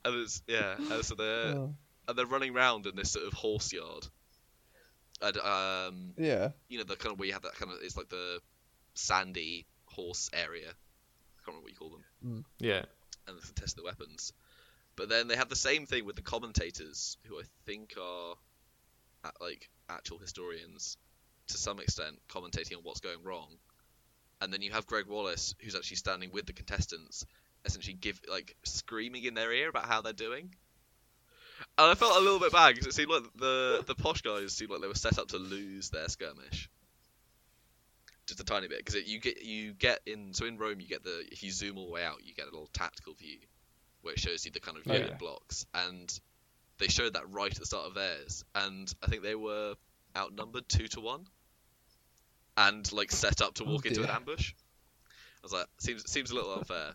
it's 0.04 0.42
yeah, 0.46 0.76
and 0.76 1.04
so 1.04 1.14
they're 1.14 1.54
Oh, 1.56 1.74
and 2.08 2.16
they're 2.18 2.26
running 2.26 2.54
around 2.54 2.86
in 2.86 2.96
this 2.96 3.10
sort 3.12 3.26
of 3.26 3.32
horse 3.32 3.72
yard. 3.72 4.06
And 5.20 5.36
um, 5.38 6.12
yeah. 6.18 6.50
you 6.68 6.78
know, 6.78 6.84
the 6.84 6.96
kind 6.96 7.12
of 7.12 7.18
where 7.18 7.26
you 7.26 7.32
have 7.34 7.42
that 7.42 7.54
kind 7.54 7.72
of 7.72 7.78
it's 7.82 7.96
like 7.96 8.08
the 8.08 8.40
sandy 8.94 9.66
horse 9.86 10.30
area. 10.32 10.68
I 10.68 11.38
can't 11.44 11.56
remember 11.56 11.62
what 11.64 11.72
you 11.72 11.76
call 11.78 11.90
them. 11.90 12.44
Yeah. 12.58 12.84
And 13.28 13.40
to 13.40 13.54
test 13.54 13.76
the 13.76 13.82
weapons. 13.82 14.32
But 14.96 15.08
then 15.08 15.28
they 15.28 15.36
have 15.36 15.48
the 15.48 15.56
same 15.56 15.86
thing 15.86 16.04
with 16.04 16.16
the 16.16 16.22
commentators, 16.22 17.18
who 17.26 17.38
I 17.38 17.42
think 17.66 17.94
are 18.00 18.34
uh, 19.24 19.30
like 19.40 19.68
actual 19.88 20.18
historians 20.18 20.96
to 21.48 21.58
some 21.58 21.78
extent, 21.80 22.18
commentating 22.28 22.76
on 22.76 22.82
what's 22.82 23.00
going 23.00 23.22
wrong. 23.22 23.48
And 24.40 24.52
then 24.52 24.62
you 24.62 24.72
have 24.72 24.86
Gregg 24.86 25.06
Wallace, 25.06 25.54
who's 25.60 25.74
actually 25.74 25.96
standing 25.96 26.30
with 26.32 26.46
the 26.46 26.52
contestants, 26.52 27.24
essentially 27.64 27.94
give 27.94 28.20
like 28.30 28.56
screaming 28.64 29.24
in 29.24 29.34
their 29.34 29.52
ear 29.52 29.68
about 29.68 29.86
how 29.86 30.02
they're 30.02 30.12
doing. 30.12 30.54
And 31.78 31.90
I 31.90 31.94
felt 31.94 32.16
a 32.16 32.20
little 32.20 32.40
bit 32.40 32.52
bad 32.52 32.74
because 32.74 32.86
it 32.86 32.94
seemed 32.94 33.10
like 33.10 33.24
the 33.36 33.84
the 33.86 33.94
posh 33.94 34.22
guys 34.22 34.52
seemed 34.52 34.70
like 34.70 34.80
they 34.80 34.88
were 34.88 34.94
set 34.94 35.18
up 35.18 35.28
to 35.28 35.38
lose 35.38 35.90
their 35.90 36.08
skirmish. 36.08 36.68
Just 38.26 38.40
a 38.40 38.44
tiny 38.44 38.66
bit, 38.68 38.78
because 38.84 39.06
you 39.06 39.20
get 39.20 39.42
you 39.44 39.72
get 39.72 40.00
in 40.06 40.34
so 40.34 40.46
in 40.46 40.58
Rome 40.58 40.80
you 40.80 40.88
get 40.88 41.04
the 41.04 41.24
if 41.30 41.42
you 41.42 41.50
zoom 41.52 41.78
all 41.78 41.86
the 41.86 41.92
way 41.92 42.04
out 42.04 42.24
you 42.24 42.34
get 42.34 42.42
a 42.42 42.50
little 42.50 42.68
tactical 42.72 43.14
view 43.14 43.38
where 44.02 44.14
it 44.14 44.20
shows 44.20 44.44
you 44.44 44.50
the 44.50 44.60
kind 44.60 44.76
of 44.76 44.86
Oh, 44.88 44.92
unit 44.94 45.10
yeah. 45.10 45.16
blocks 45.16 45.64
and 45.74 46.20
they 46.78 46.88
showed 46.88 47.14
that 47.14 47.30
right 47.30 47.52
at 47.52 47.58
the 47.58 47.66
start 47.66 47.86
of 47.86 47.94
theirs 47.94 48.44
and 48.54 48.92
I 49.02 49.06
think 49.06 49.22
they 49.22 49.36
were 49.36 49.74
outnumbered 50.16 50.68
two 50.68 50.88
to 50.88 51.00
one 51.00 51.24
and 52.56 52.90
like 52.92 53.12
set 53.12 53.42
up 53.42 53.54
to 53.54 53.64
Oh, 53.64 53.72
walk 53.72 53.86
into 53.86 54.02
an 54.02 54.10
ambush. 54.10 54.54
I 54.54 55.44
was 55.44 55.52
like, 55.52 55.66
seems 55.78 56.10
seems 56.10 56.30
a 56.30 56.34
little 56.34 56.54
unfair, 56.58 56.92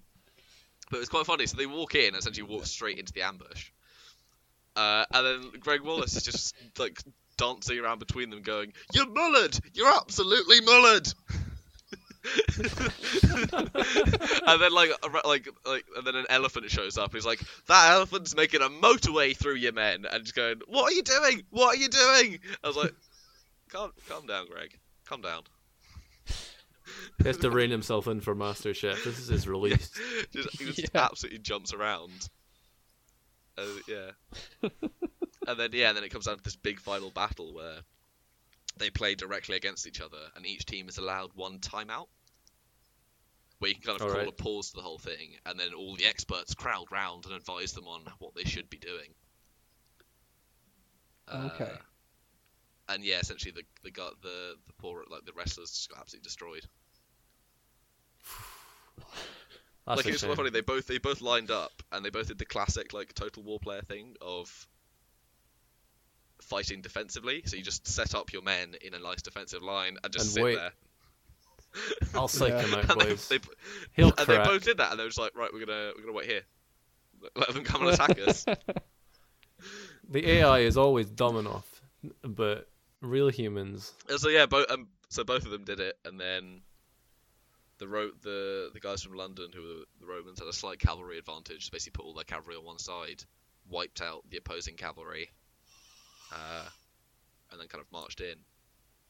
but 0.89 0.99
it's 0.99 1.09
quite 1.09 1.25
funny. 1.25 1.45
So 1.45 1.55
they 1.55 1.65
walk 1.65 1.95
in 1.95 2.07
and 2.07 2.17
essentially 2.17 2.47
walk 2.47 2.65
straight 2.65 2.97
into 2.97 3.13
the 3.13 3.21
ambush, 3.21 3.71
uh, 4.75 5.05
and 5.13 5.25
then 5.25 5.59
Gregg 5.59 5.81
Wallace 5.81 6.15
is 6.15 6.23
just 6.23 6.55
like 6.77 6.99
dancing 7.41 7.79
around 7.79 7.99
between 7.99 8.29
them, 8.29 8.41
going, 8.43 8.71
"You're 8.93 9.07
mullered! 9.07 9.59
You're 9.73 9.91
absolutely 9.91 10.61
mullered!" 10.61 11.13
and 14.47 14.61
then 14.61 14.71
like 14.71 14.91
like 15.25 15.47
like 15.65 15.85
and 15.97 16.05
then 16.05 16.15
an 16.15 16.25
elephant 16.29 16.69
shows 16.69 16.97
up. 16.97 17.13
He's 17.13 17.25
like, 17.25 17.41
"That 17.67 17.91
elephant's 17.91 18.35
making 18.35 18.61
a 18.61 18.69
motorway 18.69 19.35
through 19.35 19.55
your 19.55 19.73
men," 19.73 20.05
and 20.09 20.23
just 20.23 20.35
going, 20.35 20.61
"What 20.67 20.91
are 20.91 20.95
you 20.95 21.03
doing? 21.03 21.41
What 21.49 21.75
are 21.75 21.79
you 21.79 21.89
doing?" 21.89 22.39
I 22.63 22.67
was 22.67 22.77
like, 22.77 22.93
"Calm, 23.69 23.91
calm 24.07 24.27
down, 24.27 24.47
Gregg. 24.47 24.77
Calm 25.07 25.21
down." 25.21 25.41
He 27.17 27.27
has 27.27 27.37
to 27.37 27.49
rein 27.49 27.71
himself 27.71 28.07
in 28.07 28.21
for 28.21 28.35
MasterChef. 28.35 29.03
This 29.03 29.17
is 29.17 29.27
his 29.27 29.47
release. 29.47 29.89
just, 30.33 30.59
he 30.59 30.65
just 30.65 30.79
Yeah. 30.93 31.05
absolutely 31.05 31.39
jumps 31.39 31.73
around. 31.73 32.29
Uh, 33.57 33.63
yeah. 33.87 34.69
and 35.47 35.59
then 35.59 35.69
yeah, 35.73 35.89
and 35.89 35.97
then 35.97 36.03
it 36.03 36.09
comes 36.09 36.25
down 36.25 36.37
to 36.37 36.43
this 36.43 36.55
big 36.55 36.79
final 36.79 37.11
battle 37.11 37.53
where 37.53 37.79
they 38.77 38.89
play 38.89 39.15
directly 39.15 39.55
against 39.55 39.87
each 39.87 40.01
other, 40.01 40.19
and 40.35 40.45
each 40.45 40.65
team 40.65 40.89
is 40.89 40.97
allowed 40.97 41.31
one 41.35 41.59
timeout, 41.59 42.07
where 43.59 43.69
you 43.69 43.75
can 43.75 43.83
kind 43.83 43.95
of 43.95 44.07
call 44.07 44.11
Alright. 44.11 44.27
a 44.27 44.31
pause 44.31 44.69
to 44.71 44.77
the 44.77 44.81
whole 44.81 44.97
thing, 44.97 45.35
and 45.45 45.59
then 45.59 45.73
all 45.73 45.95
the 45.95 46.05
experts 46.05 46.53
crowd 46.53 46.87
round 46.91 47.25
and 47.25 47.33
advise 47.33 47.73
them 47.73 47.87
on 47.87 48.01
what 48.19 48.35
they 48.35 48.43
should 48.43 48.69
be 48.69 48.77
doing. 48.77 49.13
Okay. 51.33 51.63
Uh, 51.63 51.77
and 52.93 53.03
yeah, 53.03 53.19
essentially 53.19 53.51
the 53.51 53.63
the 53.83 53.91
the 54.21 54.55
the 54.67 54.73
poor 54.79 55.03
like 55.09 55.25
the 55.25 55.33
wrestlers 55.33 55.71
just 55.71 55.89
got 55.89 55.99
absolutely 55.99 56.23
destroyed. 56.23 56.65
That's 59.87 60.05
like 60.05 60.13
it's 60.13 60.23
funny. 60.23 60.49
They 60.49 60.61
both 60.61 60.87
they 60.87 60.97
both 60.99 61.21
lined 61.21 61.51
up 61.51 61.71
and 61.91 62.05
they 62.05 62.09
both 62.09 62.27
did 62.27 62.37
the 62.37 62.45
classic 62.45 62.93
like 62.93 63.13
Total 63.13 63.41
War 63.41 63.59
player 63.59 63.81
thing 63.81 64.15
of 64.21 64.67
fighting 66.41 66.81
defensively. 66.81 67.43
So 67.45 67.55
you 67.55 67.63
just 67.63 67.87
set 67.87 68.13
up 68.15 68.33
your 68.33 68.41
men 68.41 68.75
in 68.81 68.93
a 68.93 68.99
nice 68.99 69.21
defensive 69.21 69.61
line 69.63 69.97
and 70.03 70.11
just 70.11 70.25
And 70.25 70.33
sit 70.33 70.43
wait. 70.43 70.55
there. 70.55 70.71
I'll 72.15 72.27
psych 72.27 72.49
Yeah. 72.49 72.61
him 72.63 72.73
out, 72.73 72.89
and 72.91 73.01
they, 73.01 73.05
boys. 73.05 73.27
they, 73.29 73.39
He'll 73.93 74.13
and 74.17 74.27
they 74.27 74.37
both 74.37 74.63
did 74.63 74.77
that, 74.77 74.91
and 74.91 74.99
they 74.99 75.03
were 75.03 75.09
just 75.09 75.19
like, 75.19 75.35
right, 75.37 75.49
we're 75.53 75.65
gonna 75.65 75.91
we're 75.95 76.01
gonna 76.01 76.13
wait 76.13 76.25
here. 76.29 76.41
Let 77.35 77.53
them 77.53 77.63
come 77.63 77.81
and 77.85 77.91
attack 77.93 78.19
us. 78.19 78.45
The 80.09 80.27
AI 80.27 80.59
is 80.59 80.75
always 80.75 81.09
dumb 81.09 81.37
enough, 81.37 81.81
but 82.23 82.67
real 82.99 83.29
humans. 83.29 83.93
And 84.09 84.19
so 84.19 84.27
yeah, 84.29 84.45
both 84.45 84.69
um, 84.71 84.87
so 85.09 85.23
both 85.23 85.45
of 85.45 85.51
them 85.51 85.63
did 85.63 85.79
it, 85.79 85.97
and 86.03 86.19
then 86.19 86.61
the 87.77 87.87
ro- 87.87 88.11
the 88.21 88.71
the 88.73 88.79
guys 88.79 89.03
from 89.03 89.13
London 89.13 89.51
who 89.53 89.61
were 89.61 89.83
the 89.99 90.05
Romans 90.07 90.39
had 90.39 90.47
a 90.47 90.53
slight 90.53 90.79
cavalry 90.79 91.17
advantage. 91.17 91.69
They 91.69 91.75
basically 91.75 91.97
put 92.03 92.05
all 92.05 92.13
their 92.13 92.23
cavalry 92.25 92.55
on 92.57 92.65
one 92.65 92.79
side, 92.79 93.23
wiped 93.69 94.01
out 94.01 94.23
the 94.29 94.37
opposing 94.37 94.75
cavalry, 94.75 95.29
uh, 96.31 96.65
and 97.51 97.59
then 97.59 97.67
kind 97.67 97.81
of 97.81 97.91
marched 97.91 98.21
in. 98.21 98.35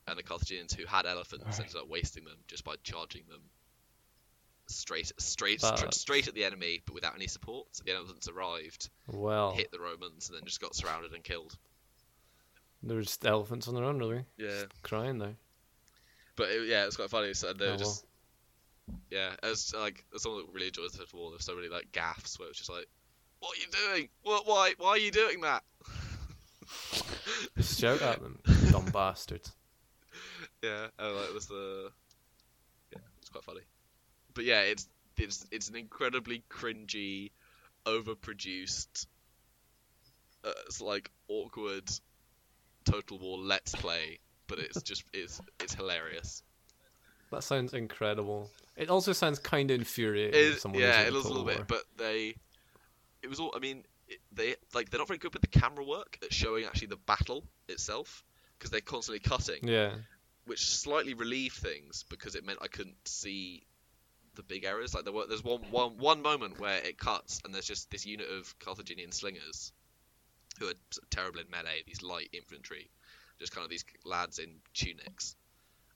And 0.07 0.17
the 0.17 0.23
Carthaginians 0.23 0.73
who 0.73 0.85
had 0.85 1.05
elephants 1.05 1.45
Alright. 1.45 1.59
ended 1.59 1.75
up 1.77 1.87
wasting 1.87 2.23
them 2.25 2.37
just 2.47 2.63
by 2.63 2.75
charging 2.83 3.21
them 3.29 3.41
straight 4.67 5.11
straight 5.17 5.61
That- 5.61 5.77
str- 5.77 5.91
straight 5.91 6.27
at 6.27 6.33
the 6.33 6.43
enemy, 6.45 6.81
but 6.85 6.93
without 6.95 7.15
any 7.15 7.27
support. 7.27 7.67
So 7.71 7.83
the 7.85 7.93
elephants 7.95 8.27
arrived, 8.27 8.89
Well, 9.07 9.53
hit 9.53 9.71
the 9.71 9.79
Romans, 9.79 10.29
and 10.29 10.37
then 10.37 10.45
just 10.45 10.59
got 10.61 10.75
surrounded 10.75 11.13
and 11.13 11.23
killed. 11.23 11.55
there 12.83 12.95
were 12.95 13.03
just 13.03 13.23
elephants 13.25 13.67
on 13.67 13.75
their 13.75 13.83
own, 13.83 13.99
really. 13.99 14.25
Yeah. 14.37 14.63
Crying 14.81 15.19
there. 15.19 15.35
But 16.35 16.49
yeah, 16.49 16.55
it, 16.55 16.67
yeah, 16.67 16.85
it's 16.87 16.95
quite 16.95 17.09
funny. 17.11 17.33
So 17.35 17.53
they 17.53 17.67
were 17.67 17.73
Oh, 17.73 17.77
just 17.77 18.05
yeah, 19.11 19.35
as 19.43 19.73
like 19.77 20.03
as 20.15 20.23
someone 20.23 20.45
that 20.45 20.53
really 20.53 20.67
enjoys 20.67 20.93
the 20.93 20.99
Total 20.99 21.19
War, 21.19 21.29
there's 21.31 21.45
so 21.45 21.55
many 21.55 21.67
like 21.69 21.91
gaffs 21.91 22.39
where 22.39 22.49
it's 22.49 22.57
just 22.57 22.69
like, 22.71 22.87
what 23.39 23.55
are 23.55 23.61
you 23.61 23.67
doing? 23.93 24.09
What? 24.23 24.47
Why? 24.47 24.73
Why 24.77 24.89
are 24.91 24.97
you 24.97 25.11
doing 25.11 25.41
that? 25.41 25.63
Just 27.57 27.79
shout 27.79 28.01
at 28.01 28.21
them, 28.21 28.39
dumb 28.71 28.85
bastards. 28.85 29.51
Yeah, 30.63 30.87
like 30.99 31.29
it 31.29 31.33
was 31.33 31.47
the 31.47 31.91
yeah, 32.91 32.99
it's 33.19 33.29
quite 33.29 33.43
funny. 33.43 33.61
But 34.33 34.45
yeah, 34.45 34.61
it's 34.61 34.87
it's 35.17 35.45
it's 35.51 35.69
an 35.69 35.75
incredibly 35.75 36.43
cringy, 36.49 37.31
overproduced, 37.85 39.07
uh, 40.43 40.51
it's 40.65 40.81
like 40.81 41.09
awkward 41.27 41.89
Total 42.85 43.19
War 43.19 43.37
Let's 43.37 43.75
Play, 43.75 44.19
but 44.47 44.59
it's 44.59 44.81
just 44.81 45.03
it's 45.13 45.39
it's 45.59 45.73
hilarious. 45.73 46.43
That 47.31 47.43
sounds 47.43 47.73
incredible. 47.73 48.49
It 48.75 48.89
also 48.89 49.13
sounds 49.13 49.39
kind 49.39 49.71
of 49.71 49.79
infuriating. 49.79 50.39
It, 50.39 50.79
yeah, 50.79 51.01
it 51.01 51.13
was 51.13 51.25
a 51.25 51.29
little 51.29 51.45
bit, 51.45 51.67
but 51.67 51.83
they, 51.97 52.35
it 53.21 53.29
was 53.29 53.39
all. 53.39 53.53
I 53.55 53.59
mean, 53.59 53.83
they 54.31 54.55
like 54.73 54.89
they're 54.89 54.99
not 54.99 55.07
very 55.07 55.19
good 55.19 55.33
with 55.33 55.41
the 55.41 55.47
camera 55.59 55.83
work 55.83 56.17
at 56.23 56.33
showing 56.33 56.65
actually 56.65 56.87
the 56.87 56.97
battle 56.97 57.43
itself 57.67 58.23
because 58.57 58.71
they're 58.71 58.81
constantly 58.81 59.19
cutting, 59.19 59.67
Yeah, 59.67 59.93
which 60.45 60.65
slightly 60.65 61.13
relieved 61.13 61.55
things 61.55 62.03
because 62.09 62.35
it 62.35 62.45
meant 62.45 62.59
I 62.61 62.67
couldn't 62.67 63.07
see 63.07 63.63
the 64.35 64.43
big 64.43 64.63
errors. 64.63 64.93
Like 64.93 65.03
there 65.03 65.13
were, 65.13 65.25
there's 65.27 65.43
one 65.43 65.61
one 65.71 65.97
one 65.97 66.21
moment 66.21 66.59
where 66.59 66.77
it 66.77 66.97
cuts 66.97 67.41
and 67.43 67.53
there's 67.53 67.65
just 67.65 67.89
this 67.91 68.05
unit 68.05 68.27
of 68.29 68.57
Carthaginian 68.59 69.11
slingers 69.11 69.71
who 70.59 70.67
are 70.67 70.73
terrible 71.09 71.39
in 71.39 71.49
melee, 71.49 71.83
these 71.87 72.01
light 72.01 72.29
infantry, 72.33 72.89
just 73.39 73.53
kind 73.53 73.63
of 73.63 73.69
these 73.69 73.85
lads 74.05 74.39
in 74.39 74.57
tunics, 74.73 75.35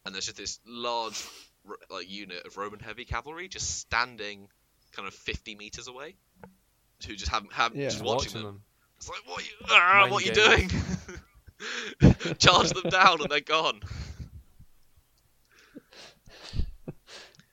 and 0.06 0.14
there's 0.14 0.26
just 0.26 0.38
this 0.38 0.60
large 0.66 1.24
like 1.90 2.10
unit 2.10 2.46
of 2.46 2.58
Roman 2.58 2.80
heavy 2.80 3.06
cavalry 3.06 3.48
just 3.48 3.80
standing 3.80 4.48
kind 4.92 5.08
of 5.08 5.14
50 5.14 5.56
meters 5.56 5.88
away, 5.88 6.16
who 7.06 7.16
just 7.16 7.32
haven't 7.32 7.54
have 7.54 7.76
Yeah. 7.76 7.90
just 7.90 8.04
watching, 8.04 8.34
watching 8.34 8.34
them. 8.44 8.44
them. 8.44 8.62
It's 8.98 9.10
like 9.10 9.22
what 9.28 9.42
are 9.42 9.46
you, 9.46 9.52
ah, 9.70 10.08
what 10.10 10.24
are 10.24 10.28
you 10.28 10.34
doing? 10.34 10.70
Charge 12.38 12.70
them 12.72 12.90
down 12.90 13.22
and 13.22 13.30
they're 13.30 13.40
gone. 13.42 13.82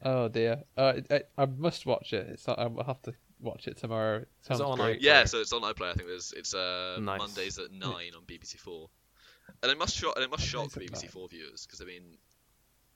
Oh 0.04 0.26
dear. 0.28 0.64
Uh, 0.76 0.94
I, 1.10 1.22
I 1.38 1.46
must 1.46 1.86
watch 1.86 2.12
it. 2.12 2.26
It's 2.30 2.46
not, 2.48 2.58
I'll 2.58 2.82
have 2.84 3.00
to 3.02 3.14
watch 3.40 3.68
it 3.68 3.76
tomorrow. 3.76 4.16
It 4.16 4.28
sounds 4.40 4.60
it 4.60 4.66
on 4.66 4.76
great. 4.78 4.98
iPlayer? 5.00 5.04
Yeah, 5.04 5.24
so 5.26 5.38
it's 5.40 5.52
on 5.52 5.62
iPlayer. 5.62 5.90
I 5.90 5.94
think 5.94 6.08
there's 6.08 6.32
it's 6.36 6.54
uh 6.54 6.98
Nice. 7.00 7.18
Mondays 7.20 7.58
at 7.58 7.70
nine 7.70 8.10
on 8.16 8.22
BBC 8.26 8.56
Four, 8.58 8.90
and 9.62 9.70
it 9.70 9.78
must 9.78 9.94
shock 9.94 10.14
and 10.16 10.24
it 10.24 10.30
must 10.30 10.44
shock 10.44 10.74
Mondays 10.76 10.90
BBC 10.90 11.08
Four 11.10 11.28
viewers 11.28 11.66
because 11.66 11.80
I 11.80 11.84
mean, 11.84 12.02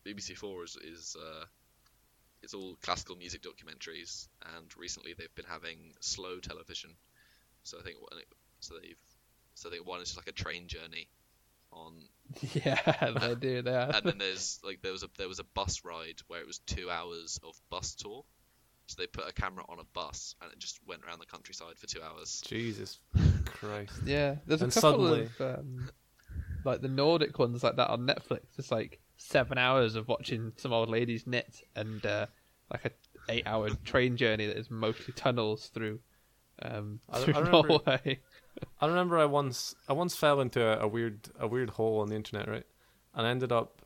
BBC 0.05 0.37
Four 0.37 0.65
is 0.65 0.77
is 0.83 1.17
uh, 1.17 1.45
it's 2.43 2.55
all 2.55 2.77
classical 2.83 3.17
music 3.17 3.43
documentaries, 3.43 4.29
and 4.57 4.67
recently 4.77 5.15
they've 5.19 5.35
been 5.35 5.47
having 5.49 5.93
slow 6.01 6.39
television. 6.41 6.91
So 7.65 7.79
I 7.79 7.83
think 7.83 7.97
one- 8.01 8.21
so 8.61 8.75
they've 8.81 8.97
so 9.55 9.69
I 9.69 9.73
think 9.73 9.87
one 9.87 10.01
is 10.01 10.09
just 10.09 10.19
like 10.19 10.29
a 10.29 10.33
train 10.33 10.69
journey 10.69 11.09
on 11.73 11.95
Yeah, 12.55 13.13
they 13.19 13.35
do. 13.35 13.63
that 13.63 13.97
and 13.97 14.05
then 14.07 14.19
there's 14.19 14.61
like 14.65 14.81
there 14.83 14.93
was 14.93 15.03
a 15.03 15.09
there 15.19 15.29
was 15.29 15.39
a 15.41 15.45
bus 15.45 15.83
ride 15.85 16.21
where 16.29 16.41
it 16.41 16.47
was 16.47 16.59
two 16.59 16.91
hours 16.91 17.41
of 17.43 17.55
bus 17.71 17.95
tour. 17.95 18.25
So 18.89 18.95
they 19.03 19.09
put 19.09 19.29
a 19.29 19.33
camera 19.33 19.65
on 19.69 19.81
a 19.81 19.85
bus 19.95 20.37
and 20.41 20.53
it 20.53 20.61
just 20.61 20.79
went 20.87 21.03
around 21.05 21.19
the 21.19 21.27
countryside 21.27 21.77
for 21.77 21.89
two 21.89 22.01
hours. 22.03 22.41
Jesus 22.47 23.01
Christ. 23.45 23.93
Yeah, 24.05 24.37
there's 24.47 24.63
a 24.63 24.67
couple 24.67 24.81
suddenly- 24.81 25.29
of 25.41 25.59
um, 25.59 25.91
like 26.65 26.83
the 26.83 26.89
Nordic 26.89 27.37
ones 27.39 27.65
like 27.65 27.77
that 27.77 27.91
on 27.91 28.07
Netflix. 28.07 28.43
It's 28.59 28.71
like 28.71 29.01
seven 29.17 29.59
hours 29.59 29.95
of 29.97 30.09
watching 30.09 30.53
some 30.57 30.73
old 30.73 30.89
ladies 30.89 31.27
knit 31.27 31.63
and 31.75 32.05
uh, 32.07 32.27
like 32.71 32.85
a 32.85 32.91
eight 33.29 33.47
hour 33.47 33.71
train 33.85 34.17
journey 34.17 34.47
that 34.47 34.57
is 34.57 34.71
mostly 34.71 35.13
tunnels 35.15 35.71
through 35.75 35.99
um 36.63 37.01
I- 37.11 37.21
through 37.21 37.35
I 37.35 37.39
remember- 37.41 37.69
Norway. 37.69 38.21
I 38.81 38.87
remember 38.87 39.19
I 39.19 39.25
once 39.27 39.75
I 39.89 39.93
once 39.93 40.17
fell 40.17 40.41
into 40.41 40.65
a, 40.65 40.85
a 40.85 40.89
weird 40.89 41.29
a 41.39 41.47
weird 41.47 41.71
hole 41.71 42.01
on 42.01 42.09
the 42.09 42.15
internet, 42.17 42.49
right? 42.49 42.65
And 43.15 43.27
I 43.27 43.31
ended 43.31 43.53
up 43.53 43.83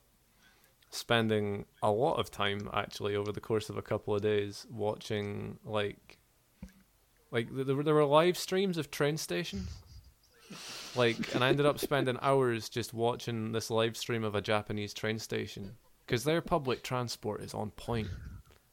spending 0.91 1.65
a 1.83 1.91
lot 1.91 2.15
of 2.19 2.31
time 2.31 2.69
actually 2.73 3.15
over 3.17 3.31
the 3.33 3.41
course 3.41 3.69
of 3.71 3.77
a 3.77 3.83
couple 3.83 4.15
of 4.15 4.23
days 4.23 4.67
watching 4.71 5.59
like 5.65 6.19
like 7.31 7.49
there 7.53 7.77
were, 7.77 7.83
there 7.85 7.95
were 7.95 8.05
live 8.05 8.37
streams 8.37 8.77
of 8.77 8.91
train 8.91 9.17
stations. 9.17 9.69
Like 10.97 11.35
and 11.35 11.45
I 11.45 11.49
ended 11.49 11.67
up 11.67 11.79
spending 11.79 12.19
hours 12.21 12.69
just 12.69 12.93
watching 12.93 13.53
this 13.53 13.71
live 13.71 13.97
stream 13.97 14.25
of 14.25 14.35
a 14.35 14.41
Japanese 14.41 14.93
train 14.93 15.19
station 15.19 15.77
because 16.07 16.25
their 16.25 16.41
public 16.41 16.83
transport 16.83 17.43
is 17.43 17.55
on 17.55 17.71
point. 17.73 18.09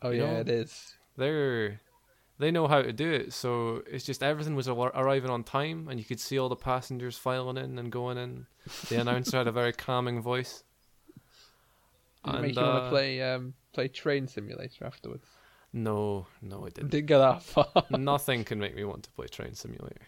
Oh 0.02 0.10
You 0.10 0.22
yeah, 0.22 0.34
know? 0.34 0.40
it 0.40 0.50
is. 0.50 0.96
they're 1.16 1.80
they 2.40 2.52
know 2.52 2.68
how 2.68 2.82
to 2.82 2.94
do 2.94 3.12
it. 3.12 3.34
So 3.34 3.84
it's 3.90 4.06
just 4.06 4.22
everything 4.24 4.56
was 4.56 4.68
ar- 4.68 4.92
arriving 4.96 5.30
on 5.32 5.44
time, 5.44 5.88
and 5.90 6.00
you 6.00 6.06
could 6.06 6.20
see 6.20 6.38
all 6.38 6.50
the 6.50 6.56
passengers 6.56 7.18
filing 7.18 7.58
in 7.58 7.78
and 7.80 7.92
going 7.92 8.18
in. 8.18 8.46
The 8.90 8.96
announcer 9.02 9.38
had 9.38 9.48
a 9.48 9.52
very 9.52 9.74
calming 9.74 10.22
voice. 10.22 10.64
Did 12.26 12.36
it 12.36 12.42
make 12.42 12.56
you 12.56 12.62
want 12.62 12.76
uh, 12.78 12.84
to 12.84 12.90
play 12.90 13.22
um 13.22 13.54
play 13.74 13.88
Train 13.88 14.28
Simulator 14.28 14.86
afterwards? 14.86 15.28
No, 15.74 16.26
no, 16.42 16.66
it 16.66 16.74
didn't. 16.76 16.92
Didn't 16.92 17.08
go 17.08 17.20
that 17.20 17.44
far. 17.44 17.68
Nothing 17.92 18.44
can 18.44 18.60
make 18.60 18.76
me 18.76 18.84
want 18.84 19.04
to 19.04 19.12
play 19.12 19.28
Train 19.28 19.54
Simulator. 19.54 20.02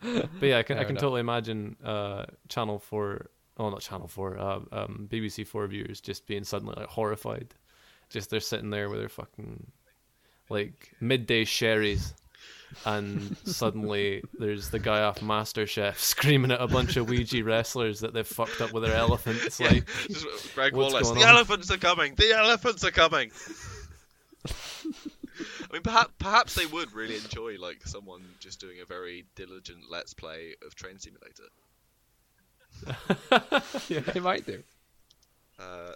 But 0.00 0.46
yeah, 0.46 0.58
I 0.58 0.62
can 0.62 0.78
I 0.78 0.82
can 0.82 0.90
enough. 0.92 1.00
totally 1.00 1.20
imagine 1.20 1.76
uh, 1.84 2.26
Channel 2.48 2.78
Four, 2.78 3.30
oh 3.58 3.70
not 3.70 3.80
Channel 3.80 4.08
Four, 4.08 4.38
uh, 4.38 4.60
um, 4.72 5.08
BBC 5.10 5.46
Four 5.46 5.66
viewers 5.66 6.00
just 6.00 6.26
being 6.26 6.44
suddenly 6.44 6.74
like 6.76 6.88
horrified. 6.88 7.54
Just 8.10 8.30
they're 8.30 8.40
sitting 8.40 8.70
there 8.70 8.88
with 8.88 9.00
their 9.00 9.08
fucking 9.08 9.66
like 10.48 10.92
midday 11.00 11.44
sherries. 11.44 12.14
and 12.84 13.36
suddenly 13.44 14.22
there's 14.38 14.68
the 14.70 14.78
guy 14.78 15.02
off 15.02 15.20
MasterChef 15.20 15.96
screaming 15.98 16.50
at 16.50 16.60
a 16.60 16.66
bunch 16.68 16.96
of 16.96 17.08
Ouija 17.08 17.42
wrestlers 17.42 18.00
that 18.00 18.12
they've 18.14 18.26
fucked 18.26 18.60
up 18.60 18.72
with 18.72 18.82
their 18.84 18.94
elephants. 18.94 19.58
Yeah, 19.58 19.68
Like, 19.68 19.88
Gregg 20.54 20.74
Wallace. 20.74 21.10
The 21.10 21.16
on?" 21.22 21.28
elephants 21.28 21.70
are 21.70 21.78
coming. 21.78 22.14
The 22.16 22.32
elephants 22.36 22.84
are 22.84 22.90
coming. 22.90 23.30
I 25.70 25.74
mean, 25.74 25.82
perhaps 25.82 26.12
perhaps 26.18 26.54
they 26.54 26.66
would 26.66 26.92
really 26.92 27.16
enjoy 27.16 27.56
like 27.58 27.86
someone 27.86 28.22
just 28.40 28.60
doing 28.60 28.80
a 28.80 28.86
very 28.86 29.26
diligent 29.34 29.84
let's 29.90 30.14
play 30.14 30.54
of 30.64 30.74
Train 30.74 30.98
Simulator. 30.98 31.48
yeah, 33.88 34.00
They 34.12 34.20
might 34.20 34.46
do. 34.46 34.62
Uh, 35.58 35.92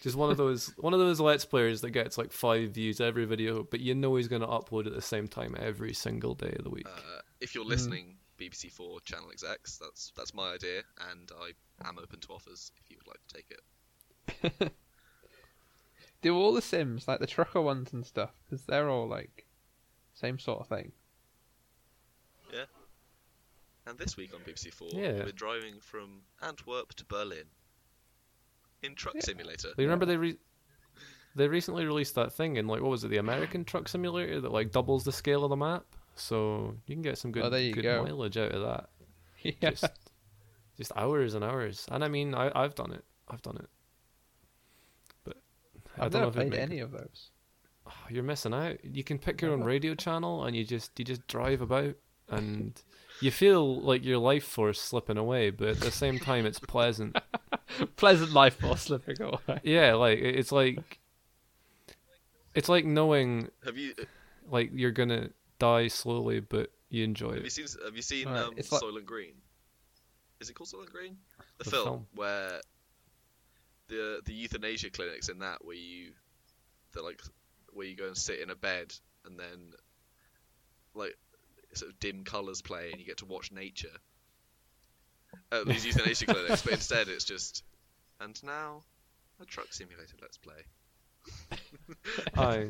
just 0.00 0.16
one 0.16 0.30
of 0.30 0.36
those 0.36 0.72
one 0.78 0.94
of 0.94 1.00
those 1.00 1.20
Let's 1.20 1.44
Players 1.44 1.80
that 1.82 1.90
gets 1.90 2.16
like 2.16 2.32
five 2.32 2.70
views 2.70 3.00
every 3.00 3.24
video, 3.24 3.62
but 3.62 3.80
you 3.80 3.94
know 3.94 4.16
he's 4.16 4.28
going 4.28 4.42
to 4.42 4.48
upload 4.48 4.86
at 4.86 4.94
the 4.94 5.02
same 5.02 5.28
time 5.28 5.54
every 5.58 5.92
single 5.92 6.34
day 6.34 6.54
of 6.58 6.64
the 6.64 6.70
week. 6.70 6.88
uh, 6.88 7.20
if 7.40 7.54
you're 7.54 7.64
listening, 7.64 8.16
BBC 8.38 8.72
Four 8.72 9.00
channel 9.00 9.30
execs, 9.30 9.78
that's 9.78 10.12
that's 10.16 10.32
my 10.34 10.54
idea, 10.54 10.82
and 11.10 11.30
I 11.40 11.88
am 11.88 11.98
open 11.98 12.20
to 12.20 12.28
offers 12.28 12.72
if 12.82 12.90
you 12.90 12.96
would 12.98 13.06
like 13.06 13.20
to 13.28 13.34
take 13.34 14.62
it. 14.62 14.72
Do 16.24 16.36
all 16.36 16.52
the 16.52 16.62
Sims 16.62 17.06
like 17.06 17.20
the 17.20 17.26
trucker 17.26 17.60
ones 17.60 17.92
and 17.92 18.04
stuff 18.04 18.30
because 18.44 18.64
they're 18.64 18.88
all 18.88 19.06
like 19.06 19.46
same 20.14 20.38
sort 20.38 20.60
of 20.60 20.66
thing. 20.68 20.92
Yeah. 22.52 22.64
And 23.86 23.98
this 23.98 24.16
week 24.16 24.32
on 24.34 24.40
BBC 24.40 24.72
Four, 24.72 24.88
Yeah. 24.92 25.24
we're 25.24 25.32
driving 25.32 25.80
from 25.80 26.22
Antwerp 26.42 26.94
to 26.94 27.04
Berlin 27.04 27.44
in 28.82 28.94
Truck 28.94 29.14
Yeah. 29.16 29.20
Simulator. 29.22 29.68
But 29.76 29.82
you 29.82 29.88
remember 29.88 30.06
they 30.06 30.16
re- 30.16 30.38
they 31.34 31.48
recently 31.48 31.84
released 31.84 32.14
that 32.14 32.32
thing 32.32 32.56
in 32.56 32.66
like 32.66 32.80
what 32.80 32.90
was 32.90 33.04
it, 33.04 33.08
the 33.08 33.16
American 33.18 33.64
Truck 33.64 33.88
Simulator 33.88 34.40
that 34.40 34.52
like 34.52 34.70
doubles 34.72 35.04
the 35.04 35.12
scale 35.12 35.44
of 35.44 35.50
the 35.50 35.56
map, 35.56 35.84
so 36.14 36.76
you 36.86 36.94
can 36.94 37.02
get 37.02 37.18
some 37.18 37.32
good 37.32 37.44
Oh, 37.44 37.50
there 37.50 37.60
you 37.60 37.72
good 37.74 37.82
go. 37.82 38.02
mileage 38.04 38.36
out 38.38 38.52
of 38.52 38.62
that. 38.62 38.88
Yeah. 39.42 39.70
Just 39.72 39.84
just 40.78 40.92
hours 40.96 41.34
and 41.34 41.44
hours, 41.44 41.86
and 41.90 42.02
I 42.02 42.08
mean 42.08 42.34
I 42.34 42.50
I've 42.54 42.74
done 42.74 42.92
it, 42.92 43.04
I've 43.28 43.42
done 43.42 43.58
it, 43.58 43.68
but 43.68 43.83
I 43.83 43.83
I've 45.98 46.12
don't 46.12 46.20
never 46.20 46.22
know 46.22 46.28
if 46.28 46.34
played 46.34 46.50
make- 46.50 46.60
any 46.60 46.80
of 46.80 46.92
those. 46.92 47.30
Oh, 47.86 47.92
you're 48.08 48.22
missing 48.22 48.54
out. 48.54 48.82
You 48.84 49.04
can 49.04 49.18
pick 49.18 49.42
your 49.42 49.52
own 49.52 49.62
radio 49.62 49.94
channel 49.94 50.44
and 50.44 50.56
you 50.56 50.64
just 50.64 50.98
you 50.98 51.04
just 51.04 51.26
drive 51.26 51.60
about 51.60 51.94
and 52.30 52.80
you 53.20 53.30
feel 53.30 53.80
like 53.82 54.02
your 54.04 54.16
life 54.18 54.44
force 54.44 54.80
slipping 54.80 55.18
away, 55.18 55.50
but 55.50 55.68
at 55.68 55.80
the 55.80 55.90
same 55.90 56.18
time 56.18 56.46
it's 56.46 56.58
pleasant. 56.58 57.16
Pleasant 57.96 58.32
life 58.32 58.58
force 58.60 58.82
slipping 58.82 59.20
away. 59.20 59.60
Yeah, 59.64 59.94
like 59.94 60.18
it's 60.18 60.52
like 60.52 60.98
it's 62.54 62.68
like 62.68 62.84
knowing 62.84 63.48
Have 63.64 63.76
you 63.76 63.94
like 64.50 64.70
you're 64.74 64.90
gonna 64.92 65.30
die 65.58 65.88
slowly, 65.88 66.40
but 66.40 66.70
you 66.90 67.04
enjoy 67.04 67.30
it. 67.30 67.34
have 67.36 67.44
you 67.44 67.50
seen 67.50 67.66
have 67.84 67.96
you 67.96 68.02
seen 68.02 68.28
Right, 68.28 68.38
um, 68.44 68.54
it's 68.56 68.70
like- 68.72 68.82
Soylent 68.82 69.04
Green? 69.06 69.34
Is 70.40 70.50
it 70.50 70.54
called 70.54 70.68
Soylent 70.70 70.90
Green? 70.90 71.16
The, 71.58 71.64
The 71.64 71.70
film, 71.70 71.84
film. 71.84 72.06
where 72.14 72.60
the 73.88 74.20
the 74.24 74.32
euthanasia 74.32 74.90
clinics 74.90 75.28
in 75.28 75.40
that 75.40 75.64
where 75.64 75.76
you 75.76 76.12
they're 76.92 77.02
like 77.02 77.20
where 77.72 77.86
you 77.86 77.96
go 77.96 78.06
and 78.06 78.16
sit 78.16 78.40
in 78.40 78.50
a 78.50 78.54
bed 78.54 78.92
and 79.24 79.38
then 79.38 79.72
like 80.94 81.16
sort 81.74 81.90
of 81.90 81.98
dim 81.98 82.24
colours 82.24 82.62
play 82.62 82.90
and 82.90 83.00
you 83.00 83.06
get 83.06 83.18
to 83.18 83.26
watch 83.26 83.50
nature 83.50 83.88
at 85.52 85.66
these 85.66 85.84
euthanasia 85.86 86.26
clinics, 86.26 86.62
but 86.62 86.72
instead 86.72 87.08
it's 87.08 87.24
just 87.24 87.64
and 88.20 88.40
now 88.42 88.82
a 89.40 89.44
truck 89.44 89.72
simulator. 89.72 90.14
Let's 90.20 90.38
play. 90.38 90.54
Aye. 92.36 92.68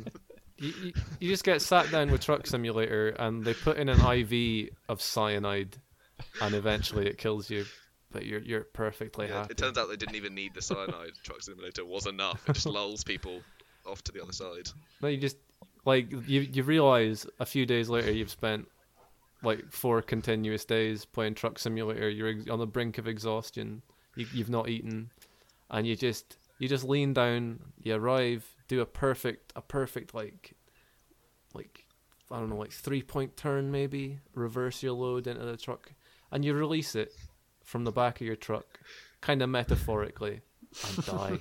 You, 0.56 0.72
you, 0.82 0.92
you 1.18 1.30
just 1.30 1.44
get 1.44 1.60
sat 1.60 1.90
down 1.90 2.10
with 2.12 2.20
Truck 2.20 2.46
Simulator 2.46 3.08
and 3.08 3.44
they 3.44 3.54
put 3.54 3.76
in 3.76 3.88
an 3.88 4.00
IV 4.00 4.70
of 4.88 5.02
cyanide 5.02 5.76
and 6.40 6.54
eventually 6.54 7.08
it 7.08 7.18
kills 7.18 7.50
you, 7.50 7.64
but 8.14 8.24
you're 8.24 8.40
you're 8.40 8.62
perfectly 8.64 9.26
Yeah, 9.26 9.40
happy. 9.40 9.50
it 9.52 9.58
turns 9.58 9.76
out 9.76 9.90
they 9.90 9.96
didn't 9.96 10.14
even 10.14 10.34
need 10.34 10.54
the 10.54 10.62
cyanide. 10.62 11.12
Truck 11.22 11.42
simulator 11.42 11.84
was 11.84 12.06
enough. 12.06 12.48
It 12.48 12.54
just 12.54 12.64
lulls 12.66 13.04
people 13.04 13.42
off 13.84 14.02
to 14.04 14.12
the 14.12 14.22
other 14.22 14.32
side. 14.32 14.70
No, 15.02 15.08
you 15.08 15.18
just 15.18 15.36
like 15.84 16.10
you 16.10 16.40
you 16.40 16.62
realize 16.62 17.26
a 17.40 17.44
few 17.44 17.66
days 17.66 17.90
later 17.90 18.10
you've 18.12 18.30
spent 18.30 18.68
like 19.42 19.70
four 19.70 20.00
continuous 20.00 20.64
days 20.64 21.04
playing 21.04 21.34
Truck 21.34 21.58
Simulator. 21.58 22.08
You're 22.08 22.50
on 22.50 22.58
the 22.58 22.66
brink 22.66 22.96
of 22.96 23.06
exhaustion. 23.06 23.82
You, 24.16 24.26
you've 24.32 24.48
not 24.48 24.68
eaten, 24.70 25.10
and 25.70 25.86
you 25.86 25.96
just 25.96 26.38
you 26.58 26.68
just 26.68 26.84
lean 26.84 27.12
down. 27.12 27.58
You 27.82 27.96
arrive, 27.96 28.48
do 28.68 28.80
a 28.80 28.86
perfect 28.86 29.52
a 29.56 29.60
perfect 29.60 30.14
like 30.14 30.54
like 31.52 31.84
I 32.30 32.38
don't 32.38 32.48
know 32.48 32.56
like 32.56 32.72
three 32.72 33.02
point 33.02 33.36
turn 33.36 33.70
maybe. 33.70 34.20
Reverse 34.34 34.82
your 34.82 34.92
load 34.92 35.26
into 35.26 35.44
the 35.44 35.56
truck, 35.56 35.92
and 36.30 36.44
you 36.44 36.54
release 36.54 36.94
it 36.94 37.12
from 37.64 37.84
the 37.84 37.92
back 37.92 38.20
of 38.20 38.26
your 38.26 38.36
truck, 38.36 38.80
kind 39.20 39.42
of 39.42 39.48
metaphorically, 39.48 40.40
and 40.86 41.06
die. 41.06 41.38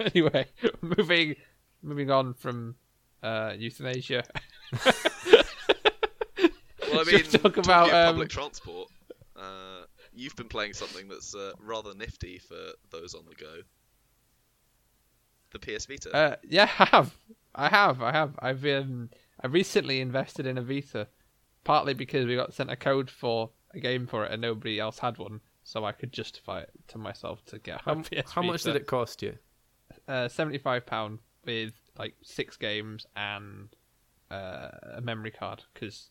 anyway, 0.14 0.46
moving 0.80 1.36
moving 1.82 2.10
on 2.10 2.34
from 2.34 2.76
uh, 3.22 3.54
euthanasia. 3.56 4.24
Well, 6.92 7.00
I 7.00 7.04
mean, 7.04 7.24
talk 7.24 7.56
about, 7.56 7.90
um, 7.90 8.14
public 8.14 8.28
transport. 8.28 8.90
Uh, 9.34 9.84
you've 10.14 10.36
been 10.36 10.48
playing 10.48 10.74
something 10.74 11.08
that's 11.08 11.34
uh, 11.34 11.52
rather 11.58 11.94
nifty 11.94 12.38
for 12.38 12.72
those 12.90 13.14
on 13.14 13.22
the 13.26 13.34
go. 13.34 13.62
The 15.52 15.58
PS 15.58 15.86
Vita. 15.86 16.14
Uh, 16.14 16.36
yeah, 16.46 16.68
I 16.78 16.84
have. 16.86 17.14
I 17.54 17.68
have. 17.68 18.02
I 18.02 18.12
have. 18.12 18.34
I've 18.40 18.66
um, 18.66 19.10
I 19.42 19.46
recently 19.46 20.00
invested 20.00 20.46
in 20.46 20.58
a 20.58 20.62
Vita, 20.62 21.08
partly 21.64 21.94
because 21.94 22.26
we 22.26 22.36
got 22.36 22.52
sent 22.54 22.70
a 22.70 22.76
code 22.76 23.10
for 23.10 23.50
a 23.74 23.80
game 23.80 24.06
for 24.06 24.24
it 24.24 24.32
and 24.32 24.42
nobody 24.42 24.78
else 24.78 24.98
had 24.98 25.18
one, 25.18 25.40
so 25.64 25.84
I 25.84 25.92
could 25.92 26.12
justify 26.12 26.60
it 26.60 26.70
to 26.88 26.98
myself 26.98 27.44
to 27.46 27.58
get 27.58 27.80
How, 27.82 28.02
how 28.34 28.42
much 28.42 28.62
did 28.64 28.76
it 28.76 28.86
cost 28.86 29.22
you? 29.22 29.36
Uh, 30.08 30.28
seventy-five 30.28 30.86
pound 30.86 31.18
with 31.44 31.72
like 31.98 32.14
six 32.22 32.56
games 32.56 33.06
and 33.16 33.68
uh, 34.30 34.70
a 34.96 35.00
memory 35.00 35.30
card 35.30 35.62
because 35.72 36.10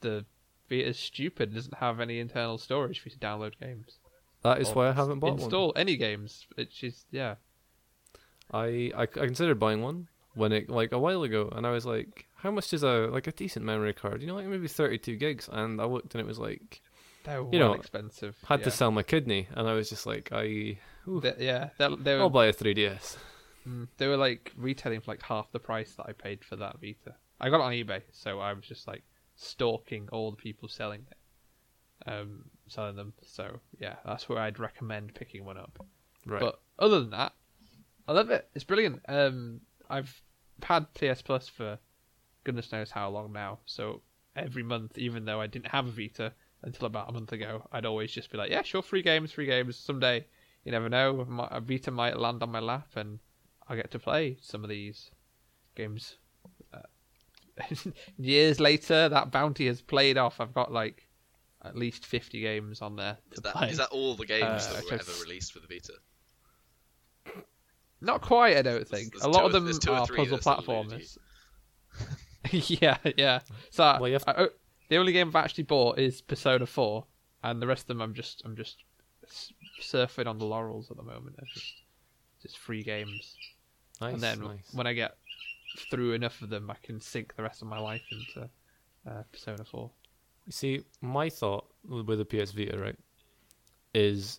the 0.00 0.24
Vita 0.68 0.88
is 0.88 0.98
stupid. 0.98 1.54
Doesn't 1.54 1.74
have 1.78 2.00
any 2.00 2.18
internal 2.18 2.58
storage 2.58 3.00
for 3.00 3.08
you 3.08 3.14
to 3.14 3.18
download 3.18 3.58
games. 3.60 3.98
That 4.42 4.60
is 4.60 4.70
Or 4.70 4.74
why 4.74 4.88
I 4.88 4.92
haven't 4.92 5.18
bought 5.20 5.32
one. 5.34 5.40
Install 5.40 5.72
any 5.76 5.96
games. 5.96 6.46
It's 6.56 6.74
just 6.74 7.06
yeah. 7.10 7.36
I, 8.52 8.92
I 8.96 9.02
I 9.02 9.06
considered 9.06 9.58
buying 9.58 9.82
one 9.82 10.08
when 10.36 10.52
it 10.52 10.70
like 10.70 10.92
a 10.92 10.98
while 10.98 11.22
ago, 11.24 11.50
and 11.54 11.66
I 11.66 11.70
was 11.70 11.84
like, 11.84 12.26
how 12.36 12.50
much 12.52 12.72
is 12.72 12.82
a 12.84 13.08
like 13.10 13.26
a 13.26 13.32
decent 13.32 13.64
memory 13.64 13.92
card? 13.94 14.20
You 14.20 14.28
know, 14.28 14.34
like 14.36 14.46
maybe 14.46 14.68
thirty 14.68 14.98
two 14.98 15.16
gigs, 15.16 15.48
and 15.50 15.80
I 15.80 15.84
looked 15.86 16.14
and 16.14 16.20
it 16.20 16.26
was 16.26 16.38
like 16.38 16.82
They're 17.24 17.42
You 17.50 17.58
know, 17.58 17.72
expensive. 17.72 18.36
had 18.46 18.60
yeah. 18.60 18.64
to 18.66 18.70
sell 18.70 18.90
my 18.92 19.02
kidney, 19.02 19.48
and 19.52 19.66
I 19.68 19.72
was 19.72 19.88
just 19.88 20.06
like, 20.06 20.28
I 20.32 20.78
They- 21.06 21.34
yeah, 21.40 21.70
they 21.78 21.88
they 21.96 22.14
I'll 22.14 22.30
buy 22.30 22.46
a 22.46 22.52
3ds. 22.52 23.16
mm, 23.66 23.88
they 23.96 24.06
were 24.06 24.16
like 24.16 24.52
retailing 24.56 25.00
for 25.00 25.10
like 25.12 25.22
half 25.22 25.50
the 25.52 25.58
price 25.58 25.94
that 25.96 26.06
I 26.08 26.12
paid 26.12 26.44
for 26.44 26.56
that 26.56 26.76
Vita. 26.80 27.14
I 27.40 27.50
got 27.50 27.60
it 27.60 27.64
on 27.64 27.72
eBay, 27.72 28.02
so 28.12 28.38
I 28.40 28.52
was 28.52 28.64
just 28.64 28.86
like 28.86 29.02
stalking 29.34 30.08
all 30.12 30.30
the 30.30 30.36
people 30.36 30.68
selling 30.68 31.04
it, 31.10 32.10
um, 32.10 32.44
selling 32.68 32.96
them. 32.96 33.12
So 33.22 33.60
yeah, 33.78 33.96
that's 34.04 34.28
where 34.28 34.38
I'd 34.38 34.58
recommend 34.58 35.14
picking 35.14 35.44
one 35.44 35.56
up. 35.58 35.78
Right. 36.24 36.40
But 36.40 36.60
other 36.78 37.00
than 37.00 37.10
that, 37.10 37.32
I 38.08 38.12
love 38.12 38.30
it. 38.30 38.48
It's 38.54 38.64
brilliant. 38.64 39.00
Um, 39.08 39.60
I've 39.88 40.20
had 40.62 40.92
PS 40.94 41.22
Plus 41.22 41.48
for 41.48 41.78
goodness 42.44 42.72
knows 42.72 42.90
how 42.90 43.08
long 43.08 43.32
now. 43.32 43.58
So 43.66 44.02
every 44.34 44.62
month, 44.62 44.98
even 44.98 45.24
though 45.24 45.40
I 45.40 45.46
didn't 45.46 45.68
have 45.68 45.86
a 45.86 45.90
Vita 45.90 46.32
until 46.62 46.86
about 46.86 47.08
a 47.08 47.12
month 47.12 47.32
ago, 47.32 47.66
I'd 47.72 47.86
always 47.86 48.12
just 48.12 48.30
be 48.30 48.38
like, 48.38 48.50
"Yeah, 48.50 48.62
sure, 48.62 48.82
free 48.82 49.02
games, 49.02 49.32
free 49.32 49.46
games." 49.46 49.76
Someday, 49.76 50.26
you 50.64 50.72
never 50.72 50.88
know, 50.88 51.24
my- 51.24 51.48
a 51.50 51.60
Vita 51.60 51.90
might 51.90 52.18
land 52.18 52.42
on 52.42 52.50
my 52.50 52.60
lap, 52.60 52.96
and 52.96 53.18
I'll 53.68 53.76
get 53.76 53.90
to 53.92 53.98
play 53.98 54.38
some 54.40 54.62
of 54.64 54.70
these 54.70 55.10
games. 55.74 56.16
Uh, 56.72 56.82
years 58.18 58.60
later, 58.60 59.08
that 59.08 59.30
bounty 59.30 59.66
has 59.66 59.80
played 59.82 60.18
off. 60.18 60.40
I've 60.40 60.54
got 60.54 60.72
like 60.72 61.08
at 61.62 61.76
least 61.76 62.06
fifty 62.06 62.40
games 62.40 62.80
on 62.82 62.96
there 62.96 63.18
to 63.30 63.34
is, 63.34 63.40
that, 63.40 63.70
is 63.70 63.78
that 63.78 63.88
all 63.90 64.14
the 64.14 64.26
games 64.26 64.66
Uh, 64.66 64.72
that 64.74 64.84
were 64.84 64.92
ever 64.94 65.12
released 65.22 65.52
for 65.52 65.60
the 65.60 65.66
Vita? 65.66 65.94
Not 68.00 68.20
quite, 68.20 68.56
I 68.56 68.62
don't 68.62 68.86
think. 68.86 69.12
there's 69.12 69.24
a 69.24 69.28
lot 69.28 69.40
two 69.40 69.46
of 69.46 69.52
them 69.52 69.78
two 69.78 69.92
are 69.92 70.06
puzzle 70.06 70.36
that 70.38 70.42
still 70.42 70.54
elude 70.60 70.90
platformers. 70.90 71.18
yeah, 72.82 72.98
yeah. 73.16 73.40
So 73.70 73.96
Well, 74.00 74.08
you 74.08 74.14
have 74.14 74.24
I, 74.26 74.44
I- 74.44 74.48
the 74.88 74.96
only 74.98 75.12
game 75.12 75.28
I've 75.28 75.36
actually 75.36 75.64
bought 75.64 75.98
is 75.98 76.20
Persona 76.20 76.66
Four, 76.66 77.06
and 77.42 77.60
the 77.60 77.66
rest 77.66 77.82
of 77.84 77.88
them 77.88 78.00
I'm 78.00 78.14
just 78.14 78.42
I'm 78.44 78.56
just 78.56 78.84
surfing 79.82 80.26
on 80.26 80.38
the 80.38 80.44
laurels 80.44 80.90
at 80.90 80.96
the 80.96 81.02
moment. 81.02 81.36
It's 81.42 81.52
just 81.52 81.74
just 82.42 82.58
free 82.58 82.82
games, 82.82 83.34
nice, 84.00 84.14
and 84.14 84.22
then 84.22 84.40
nice. 84.40 84.72
when 84.72 84.86
I 84.86 84.92
get 84.92 85.16
through 85.90 86.12
enough 86.12 86.40
of 86.42 86.50
them, 86.50 86.70
I 86.70 86.76
can 86.82 87.00
sink 87.00 87.34
the 87.36 87.42
rest 87.42 87.62
of 87.62 87.68
my 87.68 87.78
life 87.78 88.02
into 88.12 88.48
uh, 89.08 89.22
Persona 89.32 89.64
Four. 89.64 89.90
You 90.44 90.52
see, 90.52 90.82
my 91.00 91.28
thought 91.28 91.66
with 91.88 92.18
the 92.18 92.24
PS 92.24 92.52
Vita, 92.52 92.78
right, 92.78 92.98
is 93.94 94.38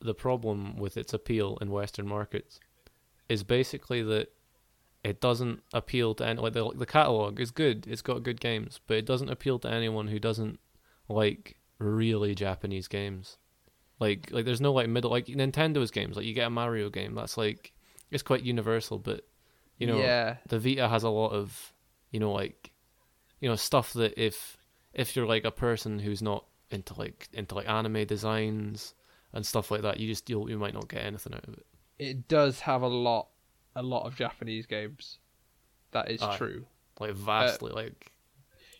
the 0.00 0.14
problem 0.14 0.76
with 0.76 0.96
its 0.98 1.14
appeal 1.14 1.56
in 1.62 1.70
Western 1.70 2.06
markets 2.06 2.60
is 3.28 3.42
basically 3.42 4.02
that 4.02 4.32
it 5.04 5.20
doesn't 5.20 5.62
appeal 5.72 6.14
to 6.14 6.26
any 6.26 6.40
like 6.40 6.52
the 6.52 6.70
the 6.74 6.86
catalog 6.86 7.40
is 7.40 7.50
good. 7.50 7.86
It's 7.86 8.02
got 8.02 8.22
good 8.22 8.40
games, 8.40 8.80
but 8.86 8.96
it 8.96 9.06
doesn't 9.06 9.30
appeal 9.30 9.58
to 9.60 9.70
anyone 9.70 10.08
who 10.08 10.18
doesn't 10.18 10.60
like 11.08 11.56
really 11.78 12.34
Japanese 12.34 12.88
games. 12.88 13.38
Like 13.98 14.30
like 14.30 14.44
there's 14.44 14.60
no 14.60 14.72
like 14.72 14.88
middle 14.88 15.10
like 15.10 15.26
Nintendo's 15.26 15.90
games. 15.90 16.16
Like 16.16 16.26
you 16.26 16.34
get 16.34 16.46
a 16.46 16.50
Mario 16.50 16.88
game, 16.90 17.14
that's 17.14 17.36
like 17.36 17.72
it's 18.10 18.22
quite 18.22 18.42
universal, 18.42 18.98
but 18.98 19.26
you 19.78 19.86
know 19.86 19.98
yeah, 19.98 20.36
the 20.48 20.58
Vita 20.58 20.88
has 20.88 21.02
a 21.02 21.10
lot 21.10 21.32
of 21.32 21.72
you 22.10 22.20
know 22.20 22.32
like 22.32 22.70
you 23.40 23.48
know 23.48 23.56
stuff 23.56 23.92
that 23.94 24.14
if 24.16 24.56
if 24.94 25.16
you're 25.16 25.26
like 25.26 25.44
a 25.44 25.50
person 25.50 25.98
who's 25.98 26.22
not 26.22 26.44
into 26.70 26.94
like 26.94 27.28
into 27.32 27.54
like 27.54 27.68
anime 27.68 28.04
designs 28.06 28.94
and 29.32 29.44
stuff 29.44 29.70
like 29.70 29.82
that, 29.82 29.98
you 29.98 30.06
just 30.06 30.28
you'll, 30.30 30.48
you 30.48 30.58
might 30.58 30.74
not 30.74 30.88
get 30.88 31.04
anything 31.04 31.34
out 31.34 31.46
of 31.48 31.54
it. 31.54 31.66
It 31.98 32.28
does 32.28 32.60
have 32.60 32.82
a 32.82 32.86
lot, 32.88 33.28
a 33.76 33.82
lot 33.82 34.06
of 34.06 34.16
Japanese 34.16 34.66
games. 34.66 35.18
That 35.92 36.10
is 36.10 36.22
true. 36.36 36.66
Like 37.00 37.12
vastly, 37.14 37.72
like 37.72 38.12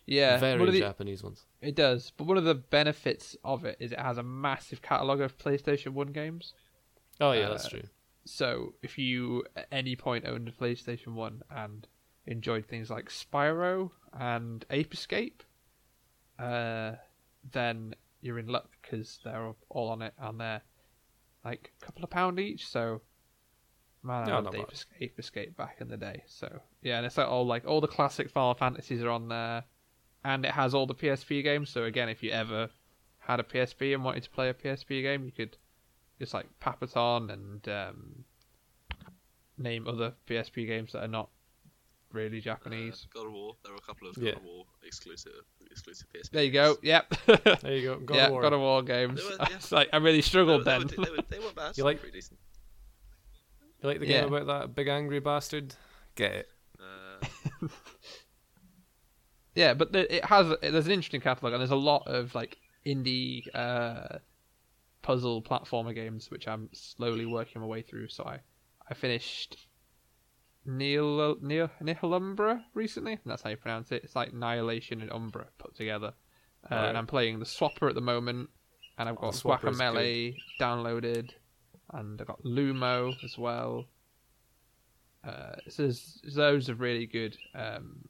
Yeah, 0.06 0.38
very 0.38 0.70
the- 0.70 0.80
Japanese 0.80 1.22
ones. 1.22 1.44
It 1.60 1.74
does, 1.76 2.12
but 2.16 2.24
one 2.26 2.36
of 2.36 2.44
the 2.44 2.54
benefits 2.54 3.36
of 3.44 3.64
it 3.64 3.76
is 3.80 3.92
it 3.92 4.00
has 4.00 4.18
a 4.18 4.22
massive 4.22 4.82
catalog 4.82 5.20
of 5.20 5.38
PlayStation 5.38 5.88
One 5.88 6.08
games. 6.08 6.54
Oh 7.20 7.32
yeah, 7.32 7.48
that's 7.48 7.66
Uh, 7.66 7.70
true. 7.70 7.82
So 8.24 8.74
if 8.82 8.98
you 8.98 9.44
at 9.56 9.66
any 9.72 9.96
point 9.96 10.26
owned 10.26 10.48
a 10.48 10.52
PlayStation 10.52 11.14
One 11.14 11.42
and 11.50 11.86
enjoyed 12.26 12.66
things 12.66 12.88
like 12.90 13.08
Spyro 13.08 13.90
and 14.12 14.64
Ape 14.70 14.94
Escape, 14.94 15.42
uh, 16.38 16.92
then 17.50 17.94
you're 18.20 18.38
in 18.38 18.46
luck 18.46 18.70
because 18.80 19.18
they're 19.24 19.52
all 19.68 19.88
on 19.88 20.02
it 20.02 20.14
and 20.18 20.40
they're 20.40 20.62
like 21.44 21.72
a 21.80 21.84
couple 21.84 22.04
of 22.04 22.10
pound 22.10 22.38
each. 22.40 22.66
So 22.68 23.02
man, 24.02 24.30
I 24.30 24.30
Yeah, 24.30 24.38
loved 24.40 24.54
Ape, 24.54 24.68
bad. 24.68 24.72
Es- 24.72 24.86
Ape 25.00 25.18
Escape 25.18 25.56
back 25.56 25.80
in 25.80 25.88
the 25.88 25.96
day. 25.96 26.22
So 26.26 26.60
yeah, 26.82 26.96
and 26.98 27.06
it's 27.06 27.18
like 27.18 27.28
all 27.28 27.46
like 27.46 27.66
all 27.66 27.80
the 27.80 27.88
classic 27.88 28.30
Final 28.30 28.54
Fantasies 28.54 29.02
are 29.02 29.10
on 29.10 29.28
there, 29.28 29.64
and 30.24 30.44
it 30.44 30.52
has 30.52 30.74
all 30.74 30.86
the 30.86 30.94
PSP 30.94 31.42
games. 31.42 31.70
So 31.70 31.84
again, 31.84 32.08
if 32.08 32.22
you 32.22 32.30
ever 32.30 32.70
had 33.18 33.40
a 33.40 33.44
PSP 33.44 33.94
and 33.94 34.04
wanted 34.04 34.22
to 34.24 34.30
play 34.30 34.48
a 34.48 34.54
PSP 34.54 35.02
game, 35.02 35.24
you 35.24 35.32
could 35.32 35.56
just 36.18 36.34
like 36.34 36.46
pap 36.60 36.82
it 36.82 36.96
on 36.96 37.30
and 37.30 37.68
um, 37.68 38.24
name 39.58 39.86
other 39.86 40.14
PSP 40.28 40.66
games 40.66 40.92
that 40.92 41.04
are 41.04 41.08
not 41.08 41.30
really 42.12 42.40
Japanese. 42.40 43.06
Uh, 43.14 43.20
God 43.20 43.26
of 43.28 43.32
War. 43.32 43.56
There 43.64 43.72
were 43.72 43.78
a 43.78 43.86
couple 43.86 44.08
of 44.08 44.16
Yeah. 44.18 44.32
God 44.32 44.38
of 44.40 44.44
War 44.44 44.64
exclusive 44.84 45.32
exclusive 45.70 46.06
PSP. 46.14 46.30
there 46.30 46.44
you 46.44 46.50
go. 46.52 46.76
Yep. 46.82 47.14
There 47.62 47.72
you 47.76 47.82
go. 47.88 47.98
God 48.00 48.14
yeah, 48.16 48.26
of 48.26 48.32
War. 48.32 48.42
God 48.42 48.52
of 48.52 48.60
War 48.60 48.82
games. 48.82 49.22
Were- 49.24 49.36
yeah. 49.50 49.58
Like 49.70 49.88
I 49.92 49.96
really 49.98 50.18
They, 50.18 50.22
struggled 50.22 50.60
were- 50.60 50.64
they, 50.64 50.78
then. 50.78 50.82
were, 50.98 51.04
they, 51.04 51.10
were, 51.10 51.16
they 51.30 51.38
weren't 51.38 51.56
bad. 51.56 51.76
You 51.78 51.84
like- 51.84 52.00
pretty 52.00 52.18
decent. 52.18 52.38
You 53.82 53.88
like 53.88 54.00
the 54.00 54.06
Yeah. 54.06 54.20
game 54.22 54.32
about 54.34 54.46
that 54.46 54.74
big 54.74 54.88
angry 54.88 55.20
bastard? 55.20 55.74
Get 56.14 56.32
it. 56.32 56.48
Uh, 56.80 57.66
Yeah, 59.54 59.74
but 59.74 59.92
the, 59.92 60.14
it 60.16 60.24
has 60.24 60.54
there's 60.62 60.86
an 60.86 60.92
interesting 60.92 61.20
catalog 61.20 61.52
and 61.52 61.60
there's 61.60 61.70
a 61.70 61.76
lot 61.76 62.04
of 62.06 62.34
like 62.34 62.56
indie 62.86 63.42
uh, 63.54 64.18
puzzle 65.02 65.42
platformer 65.42 65.94
games 65.94 66.30
which 66.30 66.48
I'm 66.48 66.70
slowly 66.72 67.26
working 67.26 67.60
my 67.60 67.66
way 67.68 67.82
through. 67.82 68.08
So 68.08 68.24
I 68.24 68.38
I 68.90 68.94
finished 68.94 69.56
Neil 70.64 71.36
Neil 71.40 71.70
Nihilumbra 71.82 72.62
recently. 72.74 73.18
That's 73.26 73.42
how 73.42 73.50
you 73.50 73.56
pronounce 73.56 73.90
it. 73.92 74.04
It's 74.04 74.14
like 74.16 74.32
Annihilation 74.32 75.00
and 75.00 75.10
Umbra 75.12 75.46
put 75.58 75.74
together. 75.74 76.14
Uh, 76.70 76.74
Right. 76.74 76.88
And 76.88 76.98
I'm 76.98 77.06
playing 77.08 77.38
the 77.40 77.44
Swapper 77.44 77.88
at 77.88 77.94
the 77.96 78.00
moment, 78.00 78.48
and 78.98 79.08
I've 79.08 79.16
Oh, 79.18 79.22
got 79.22 79.34
is 79.34 79.42
Guacamelee 79.42 80.36
downloaded, 80.60 81.30
and 81.92 82.20
I've 82.20 82.26
got 82.28 82.42
Lumo 82.44 83.12
as 83.24 83.36
well. 83.36 83.86
Uh, 85.24 85.56
so 85.68 85.82
there's 85.82 86.20
there's 86.22 86.36
loads 86.36 86.68
really 86.70 87.06
good 87.06 87.36
um, 87.54 88.08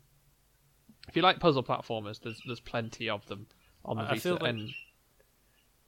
if 1.08 1.16
you 1.16 1.20
like 1.22 1.40
puzzle 1.40 1.62
platformers, 1.62 2.20
there's 2.22 2.40
there's 2.46 2.60
plenty 2.60 3.08
of 3.08 3.26
them 3.26 3.46
on 3.84 3.96
the 3.96 4.02
I- 4.04 4.14
Vita, 4.14 4.34
like- 4.34 4.42
and 4.44 4.70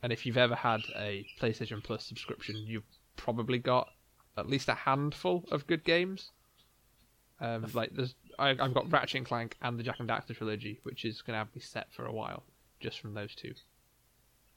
and 0.02 0.12
if 0.12 0.26
you've 0.26 0.36
ever 0.36 0.54
had 0.54 0.80
a 0.96 1.24
PlayStation 1.40 1.82
Plus 1.82 2.04
subscription, 2.04 2.56
you've 2.66 2.84
probably 3.16 3.58
got 3.58 3.88
at 4.36 4.48
least 4.48 4.68
a 4.68 4.74
handful 4.74 5.44
of 5.50 5.66
good 5.66 5.82
games. 5.84 6.30
Um, 7.40 7.66
like 7.74 7.90
there's, 7.94 8.14
I, 8.38 8.50
I've 8.50 8.74
got 8.74 8.90
Ratchet 8.90 9.16
and 9.18 9.26
Clank 9.26 9.56
and 9.60 9.78
the 9.78 9.82
Jak 9.82 9.98
and 10.00 10.08
Daxter 10.08 10.36
trilogy, 10.36 10.80
which 10.84 11.04
is 11.04 11.20
going 11.22 11.34
to 11.34 11.38
have 11.38 11.54
me 11.54 11.60
set 11.60 11.92
for 11.92 12.06
a 12.06 12.12
while 12.12 12.44
just 12.80 13.00
from 13.00 13.14
those 13.14 13.34
two. 13.34 13.54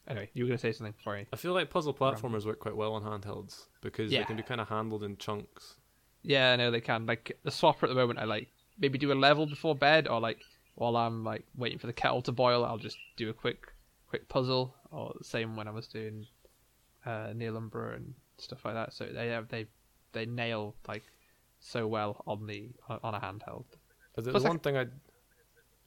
Anyway, 0.07 0.29
you 0.33 0.43
were 0.43 0.47
going 0.47 0.57
to 0.57 0.61
say 0.61 0.71
something 0.71 0.93
before 0.93 1.17
I. 1.17 1.27
I 1.33 1.35
feel 1.35 1.53
like 1.53 1.69
puzzle 1.69 1.93
platformers 1.93 2.45
work 2.45 2.59
quite 2.59 2.77
well 2.77 2.93
on 2.93 3.03
handhelds 3.03 3.65
because 3.81 4.11
Yeah. 4.11 4.19
they 4.19 4.25
can 4.25 4.37
be 4.37 4.43
kind 4.43 4.61
of 4.61 4.69
handled 4.69 5.03
in 5.03 5.17
chunks. 5.17 5.75
Yeah, 6.21 6.53
I 6.53 6.55
know 6.55 6.71
they 6.71 6.81
can. 6.81 7.05
Like 7.05 7.37
the 7.43 7.51
swapper 7.51 7.83
at 7.83 7.89
the 7.89 7.95
moment, 7.95 8.19
I 8.19 8.23
like 8.23 8.47
maybe 8.79 8.97
do 8.97 9.11
a 9.11 9.15
level 9.15 9.45
before 9.47 9.75
bed, 9.75 10.07
or 10.07 10.19
like 10.21 10.39
while 10.75 10.95
I'm 10.95 11.23
like 11.23 11.45
waiting 11.55 11.77
for 11.79 11.87
the 11.87 11.93
kettle 11.93 12.21
to 12.23 12.31
boil, 12.31 12.63
I'll 12.63 12.77
just 12.77 12.97
do 13.17 13.29
a 13.29 13.33
quick, 13.33 13.73
quick 14.07 14.29
puzzle. 14.29 14.75
Or 14.91 15.13
the 15.17 15.25
same 15.25 15.55
when 15.57 15.67
I 15.67 15.71
was 15.71 15.87
doing 15.87 16.25
uh, 17.05 17.29
Nihilumbra 17.35 17.95
and 17.97 18.13
stuff 18.37 18.63
like 18.63 18.75
that. 18.75 18.93
So 18.93 19.05
they 19.07 19.27
have 19.27 19.49
they 19.49 19.65
they 20.13 20.25
nail 20.25 20.75
like 20.87 21.03
so 21.59 21.87
well 21.87 22.23
on 22.27 22.45
the 22.47 22.69
on 22.89 23.13
a 23.15 23.19
handheld. 23.19 23.65
The, 24.15 24.21
Plus, 24.31 24.41
the 24.43 24.47
I- 24.47 24.51
one 24.51 24.59
thing 24.59 24.77
I'd 24.77 24.91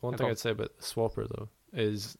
one 0.00 0.16
thing. 0.16 0.28
I'd 0.28 0.38
say 0.38 0.50
about 0.50 0.76
the 0.76 0.82
Swapper 0.82 1.26
though 1.28 1.48
is 1.72 2.16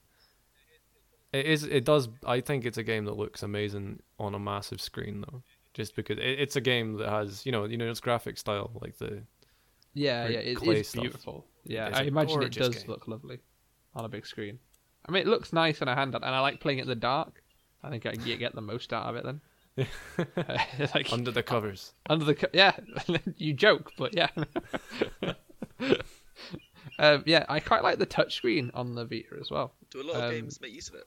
it 1.32 1.46
is 1.46 1.64
it 1.64 1.84
does 1.84 2.09
I 2.26 2.40
think 2.40 2.64
it's 2.64 2.78
a 2.78 2.82
game 2.82 3.05
that 3.05 3.16
looks 3.16 3.42
amazing 3.42 4.01
on 4.18 4.34
a 4.34 4.38
massive 4.38 4.80
screen 4.80 5.20
though. 5.30 5.42
Just 5.72 5.94
because 5.94 6.18
it, 6.18 6.24
it's 6.40 6.57
a 6.57 6.61
game 6.61 6.94
that 6.98 7.09
has 7.09 7.46
you 7.46 7.53
know 7.53 7.64
you 7.64 7.76
know 7.76 7.88
its 7.90 8.01
graphic 8.01 8.36
style 8.38 8.70
like 8.80 8.98
the 8.98 9.22
Yeah, 9.94 10.26
yeah, 10.28 10.38
it 10.40 10.62
is 10.62 10.88
stuff. 10.88 11.03
beautiful. 11.03 11.46
Yeah, 11.64 11.88
It's 11.88 11.98
I 11.98 12.03
imagine 12.03 12.42
it 12.42 12.53
does 12.53 12.76
game. 12.76 12.88
look 12.88 13.07
lovely 13.07 13.38
on 13.94 14.05
a 14.05 14.09
big 14.09 14.26
screen. 14.26 14.59
I 15.07 15.12
mean, 15.12 15.22
it 15.22 15.28
looks 15.28 15.53
nice 15.53 15.80
on 15.82 15.88
a 15.88 15.94
handheld, 15.96 16.16
and 16.22 16.34
I 16.34 16.40
like 16.40 16.61
playing 16.61 16.78
it 16.78 16.82
in 16.82 16.88
the 16.88 16.94
dark. 16.94 17.42
I 17.82 17.90
think 17.90 18.05
I 18.07 18.14
get 18.14 18.55
the 18.55 18.61
most 18.61 18.92
out 18.92 19.07
of 19.07 19.16
it 19.16 19.24
then. 19.24 19.40
It's 19.77 20.95
like 20.95 21.12
under 21.12 21.31
the 21.31 21.43
covers. 21.43 21.93
Under 22.09 22.25
the 22.25 22.35
co- 22.35 22.49
yeah, 22.53 22.73
you 23.37 23.53
joke, 23.55 23.93
but 23.97 24.14
yeah. 24.16 24.29
um, 26.99 27.23
yeah, 27.27 27.45
I 27.49 27.61
quite 27.61 27.83
like 27.83 27.99
the 27.99 28.07
touchscreen 28.07 28.71
on 28.75 28.95
the 28.95 29.05
Vita 29.05 29.37
as 29.41 29.51
well. 29.51 29.73
do 29.91 30.01
a 30.01 30.05
lot 30.05 30.16
of 30.16 30.23
Um, 30.25 30.31
games 30.33 30.61
make 30.61 30.73
use 30.75 30.89
of 30.89 30.97
it? 30.97 31.05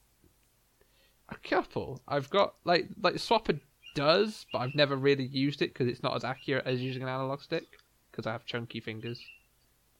A 1.29 1.35
couple. 1.37 2.01
I've 2.07 2.29
got 2.29 2.55
like 2.65 2.87
like 3.01 3.15
Swapper 3.15 3.59
does, 3.95 4.45
but 4.51 4.59
I've 4.59 4.75
never 4.75 4.95
really 4.95 5.25
used 5.25 5.61
it 5.61 5.73
because 5.73 5.87
it's 5.87 6.03
not 6.03 6.15
as 6.15 6.23
accurate 6.23 6.65
as 6.65 6.81
using 6.81 7.03
an 7.03 7.09
analog 7.09 7.41
stick 7.41 7.63
because 8.11 8.25
I 8.27 8.31
have 8.31 8.45
chunky 8.45 8.79
fingers. 8.79 9.19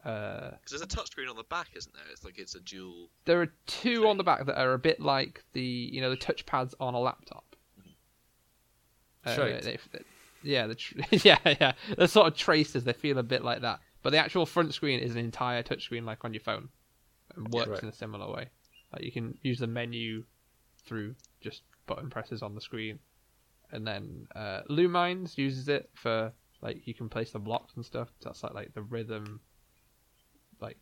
Uh, 0.04 0.52
Because 0.52 0.72
there's 0.72 0.82
a 0.82 0.88
touchscreen 0.88 1.30
on 1.30 1.38
the 1.38 1.44
back, 1.46 1.70
isn't 1.76 1.94
there? 1.94 2.04
It's 2.12 2.26
like 2.26 2.38
it's 2.38 2.56
a 2.56 2.60
dual. 2.60 3.10
there 3.26 3.42
are 3.42 3.54
two 3.68 4.08
on 4.08 4.18
the 4.18 4.24
back 4.24 4.46
that 4.46 4.60
are 4.60 4.74
a 4.74 4.80
bit 4.80 5.00
like 5.00 5.44
the 5.54 5.62
you 5.62 6.02
know 6.02 6.10
the 6.10 6.18
touchpads 6.18 6.74
on 6.80 6.94
a 6.94 7.00
laptop. 7.00 7.53
Uh, 9.26 9.36
they- 9.36 9.78
they- 9.92 10.00
yeah, 10.44 10.68
the 10.68 10.76
tr- 10.76 10.96
yeah, 11.24 11.38
yeah. 11.46 11.74
They're 11.98 12.08
sort 12.08 12.28
of 12.28 12.36
traces. 12.36 12.84
They 12.84 12.94
feel 12.94 13.18
a 13.18 13.24
bit 13.24 13.44
like 13.44 13.62
that, 13.62 13.80
but 14.02 14.10
the 14.12 14.18
actual 14.18 14.46
front 14.46 14.74
screen 14.74 15.00
is 15.00 15.12
an 15.12 15.18
entire 15.18 15.64
touchscreen, 15.64 16.04
like 16.04 16.26
on 16.26 16.34
your 16.34 16.42
phone, 16.42 16.70
and 17.36 17.48
works 17.54 17.70
right. 17.70 17.84
in 17.84 17.90
a 17.90 17.94
similar 17.94 18.30
way. 18.32 18.50
Like 18.92 19.04
you 19.04 19.12
can 19.12 19.38
use 19.42 19.60
the 19.60 19.68
menu 19.68 20.24
through 20.86 21.16
just 21.42 21.64
button 21.88 22.10
presses 22.10 22.42
on 22.42 22.56
the 22.56 22.62
screen, 22.62 23.00
and 23.72 23.88
then 23.88 24.28
uh, 24.36 24.62
Lumines 24.70 25.38
uses 25.38 25.70
it 25.70 25.90
for 25.94 26.32
like 26.62 26.86
you 26.86 26.94
can 26.94 27.10
place 27.10 27.32
the 27.32 27.40
blocks 27.40 27.74
and 27.76 27.86
stuff. 27.86 28.10
That's 28.22 28.44
like 28.44 28.54
like 28.54 28.74
the 28.74 28.82
rhythm, 28.84 29.40
like 30.60 30.78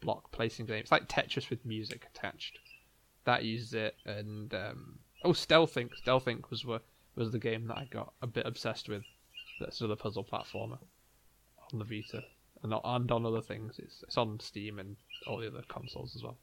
block 0.00 0.30
placing 0.32 0.66
game. 0.66 0.80
It's 0.80 0.92
like 0.92 1.08
Tetris 1.08 1.48
with 1.50 1.64
music 1.64 2.06
attached. 2.14 2.58
That 3.24 3.44
uses 3.44 3.72
it, 3.74 3.96
and 4.04 4.52
um, 4.52 4.98
oh, 5.24 5.32
Stealth 5.32 5.74
Inc. 5.76 5.90
Stealthink 6.04 6.50
was 6.50 6.64
wa- 6.66 6.80
was 7.16 7.30
the 7.30 7.38
game 7.38 7.66
that 7.68 7.78
I 7.78 7.86
got 7.90 8.12
a 8.22 8.26
bit 8.26 8.46
obsessed 8.46 8.88
with. 8.88 9.04
That's 9.60 9.80
another 9.80 9.96
puzzle 9.96 10.24
platformer 10.24 10.78
on 11.72 11.78
the 11.78 11.84
Vita, 11.84 12.24
and 12.62 12.70
not 12.70 12.82
and 12.84 13.10
on 13.10 13.26
other 13.26 13.42
things. 13.42 13.78
It's 13.78 14.02
it's 14.02 14.16
on 14.16 14.40
Steam 14.40 14.78
and 14.78 14.96
all 15.26 15.38
the 15.38 15.46
other 15.46 15.62
consoles 15.68 16.16
as 16.16 16.22
well. 16.22 16.36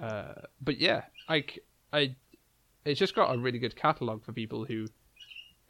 Uh, 0.00 0.34
but 0.60 0.78
yeah, 0.78 1.02
i 1.28 1.44
it's 2.84 3.00
just 3.00 3.14
got 3.14 3.34
a 3.34 3.38
really 3.38 3.58
good 3.58 3.74
catalog 3.74 4.22
for 4.24 4.32
people 4.32 4.64
who, 4.64 4.86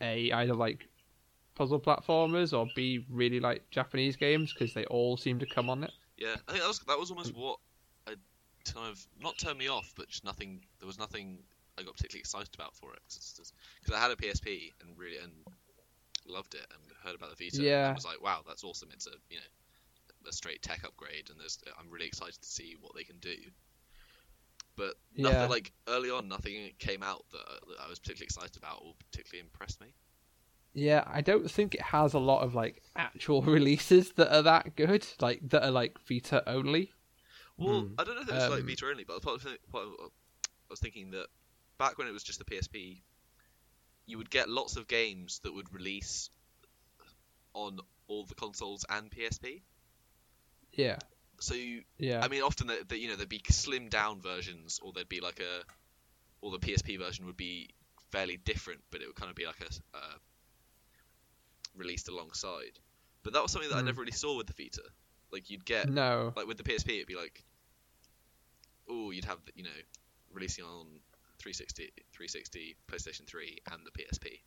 a 0.00 0.30
either 0.32 0.54
like 0.54 0.86
puzzle 1.54 1.80
platformers 1.80 2.56
or 2.56 2.68
b 2.74 3.04
really 3.08 3.40
like 3.40 3.68
Japanese 3.70 4.16
games 4.16 4.52
because 4.52 4.74
they 4.74 4.84
all 4.86 5.16
seem 5.16 5.38
to 5.38 5.46
come 5.46 5.70
on 5.70 5.84
it. 5.84 5.92
Yeah, 6.16 6.36
I 6.48 6.52
think 6.52 6.62
that 6.62 6.68
was 6.68 6.78
that 6.80 6.98
was 6.98 7.10
almost 7.10 7.34
what 7.34 7.58
I 8.06 8.14
kind 8.72 8.90
of 8.90 9.06
not 9.20 9.38
turned 9.38 9.58
me 9.58 9.68
off, 9.68 9.92
but 9.96 10.08
just 10.08 10.24
nothing. 10.24 10.60
There 10.78 10.86
was 10.86 10.98
nothing 10.98 11.38
I 11.78 11.82
got 11.82 11.94
particularly 11.96 12.20
excited 12.20 12.54
about 12.54 12.74
for 12.74 12.92
it 12.94 13.00
because 13.06 13.52
I 13.94 14.00
had 14.00 14.10
a 14.10 14.16
PSP 14.16 14.72
and 14.80 14.96
really 14.98 15.18
and 15.18 15.32
loved 16.26 16.54
it 16.54 16.66
and 16.72 16.82
heard 17.04 17.14
about 17.14 17.36
the 17.36 17.44
Vita. 17.44 17.62
Yeah. 17.62 17.86
and 17.88 17.94
was 17.94 18.04
like, 18.04 18.22
wow, 18.22 18.42
that's 18.46 18.64
awesome. 18.64 18.88
It's 18.92 19.06
a 19.06 19.12
you 19.30 19.36
know 19.38 20.28
a 20.28 20.32
straight 20.32 20.60
tech 20.62 20.82
upgrade, 20.84 21.30
and 21.30 21.38
there's 21.38 21.58
I'm 21.78 21.88
really 21.90 22.06
excited 22.06 22.40
to 22.40 22.48
see 22.48 22.76
what 22.80 22.94
they 22.94 23.04
can 23.04 23.18
do. 23.20 23.34
But 24.76 24.94
nothing 25.16 25.38
Yeah. 25.40 25.46
like 25.46 25.72
early 25.88 26.10
on, 26.10 26.28
nothing 26.28 26.70
came 26.78 27.02
out 27.02 27.24
that, 27.32 27.44
that 27.68 27.80
I 27.84 27.88
was 27.88 27.98
particularly 27.98 28.26
excited 28.26 28.56
about 28.56 28.82
or 28.84 28.94
particularly 29.10 29.40
impressed 29.40 29.80
me. 29.80 29.94
Yeah, 30.74 31.04
I 31.06 31.22
don't 31.22 31.50
think 31.50 31.74
it 31.74 31.80
has 31.80 32.12
a 32.12 32.18
lot 32.18 32.42
of 32.42 32.54
like 32.54 32.82
actual 32.96 33.40
releases 33.58 34.12
that 34.14 34.34
are 34.34 34.42
that 34.42 34.76
good, 34.76 35.06
like 35.20 35.40
that 35.48 35.62
are 35.64 35.70
like 35.70 35.98
Vita 36.06 36.42
only. 36.48 36.92
Well, 37.56 37.82
Hmm. 37.82 37.94
I 37.98 38.04
don't 38.04 38.16
know 38.16 38.20
if 38.22 38.28
it's 38.28 38.34
was 38.34 38.50
like 38.50 38.60
Um, 38.60 38.66
Vita 38.66 38.86
only, 38.86 39.04
but 39.04 39.22
part 39.22 39.36
of 39.36 39.42
the- 39.44 39.58
I 39.72 40.08
was 40.68 40.80
thinking 40.80 41.10
that 41.12 41.28
back 41.78 41.98
when 41.98 42.06
it 42.08 42.12
was 42.12 42.22
just 42.22 42.38
the 42.38 42.44
PSP, 42.44 43.02
you 44.06 44.18
would 44.18 44.30
get 44.30 44.48
lots 44.48 44.76
of 44.76 44.88
games 44.88 45.40
that 45.44 45.52
would 45.54 45.72
release 45.72 46.30
on 47.54 47.80
all 48.08 48.24
the 48.24 48.34
consoles 48.34 48.84
and 48.88 49.10
PSP. 49.10 49.62
Yeah, 50.72 50.98
So 51.40 51.54
you, 51.54 51.82
yeah, 51.98 52.20
I 52.22 52.28
mean, 52.28 52.42
often 52.42 52.68
that 52.68 52.90
you 52.98 53.08
know 53.08 53.16
there'd 53.16 53.28
be 53.28 53.40
slimmed 53.40 53.90
down 53.90 54.20
versions, 54.20 54.78
or 54.82 54.92
there'd 54.92 55.08
be 55.08 55.20
like 55.20 55.40
a, 55.40 55.64
or 56.40 56.50
the 56.50 56.58
PSP 56.58 56.98
version 56.98 57.26
would 57.26 57.36
be 57.36 57.70
fairly 58.10 58.36
different, 58.38 58.80
but 58.90 59.02
it 59.02 59.06
would 59.06 59.16
kind 59.16 59.30
of 59.30 59.36
be 59.36 59.46
like 59.46 59.60
a 59.60 59.96
uh, 59.96 60.16
released 61.74 62.08
alongside. 62.08 62.78
But 63.22 63.32
that 63.34 63.42
was 63.42 63.52
something 63.52 63.70
that 63.70 63.76
I 63.78 63.80
Hmm. 63.80 63.86
never 63.86 64.00
really 64.00 64.12
saw 64.12 64.36
with 64.36 64.46
the 64.46 64.54
Vita. 64.54 64.82
Like 65.32 65.50
you'd 65.50 65.64
get 65.64 65.90
no, 65.90 66.32
like 66.34 66.46
with 66.46 66.56
the 66.58 66.64
PSP, 66.64 66.96
it'd 66.96 67.06
be 67.06 67.16
like, 67.16 67.44
oh, 68.88 69.10
you'd 69.10 69.24
have 69.24 69.38
you 69.54 69.64
know 69.64 69.70
releasing 70.32 70.64
on 70.64 70.86
360, 71.46 71.92
360, 72.12 72.76
PlayStation 72.90 73.24
3, 73.26 73.58
and 73.70 73.80
the 73.86 73.92
PSP. 73.92 74.40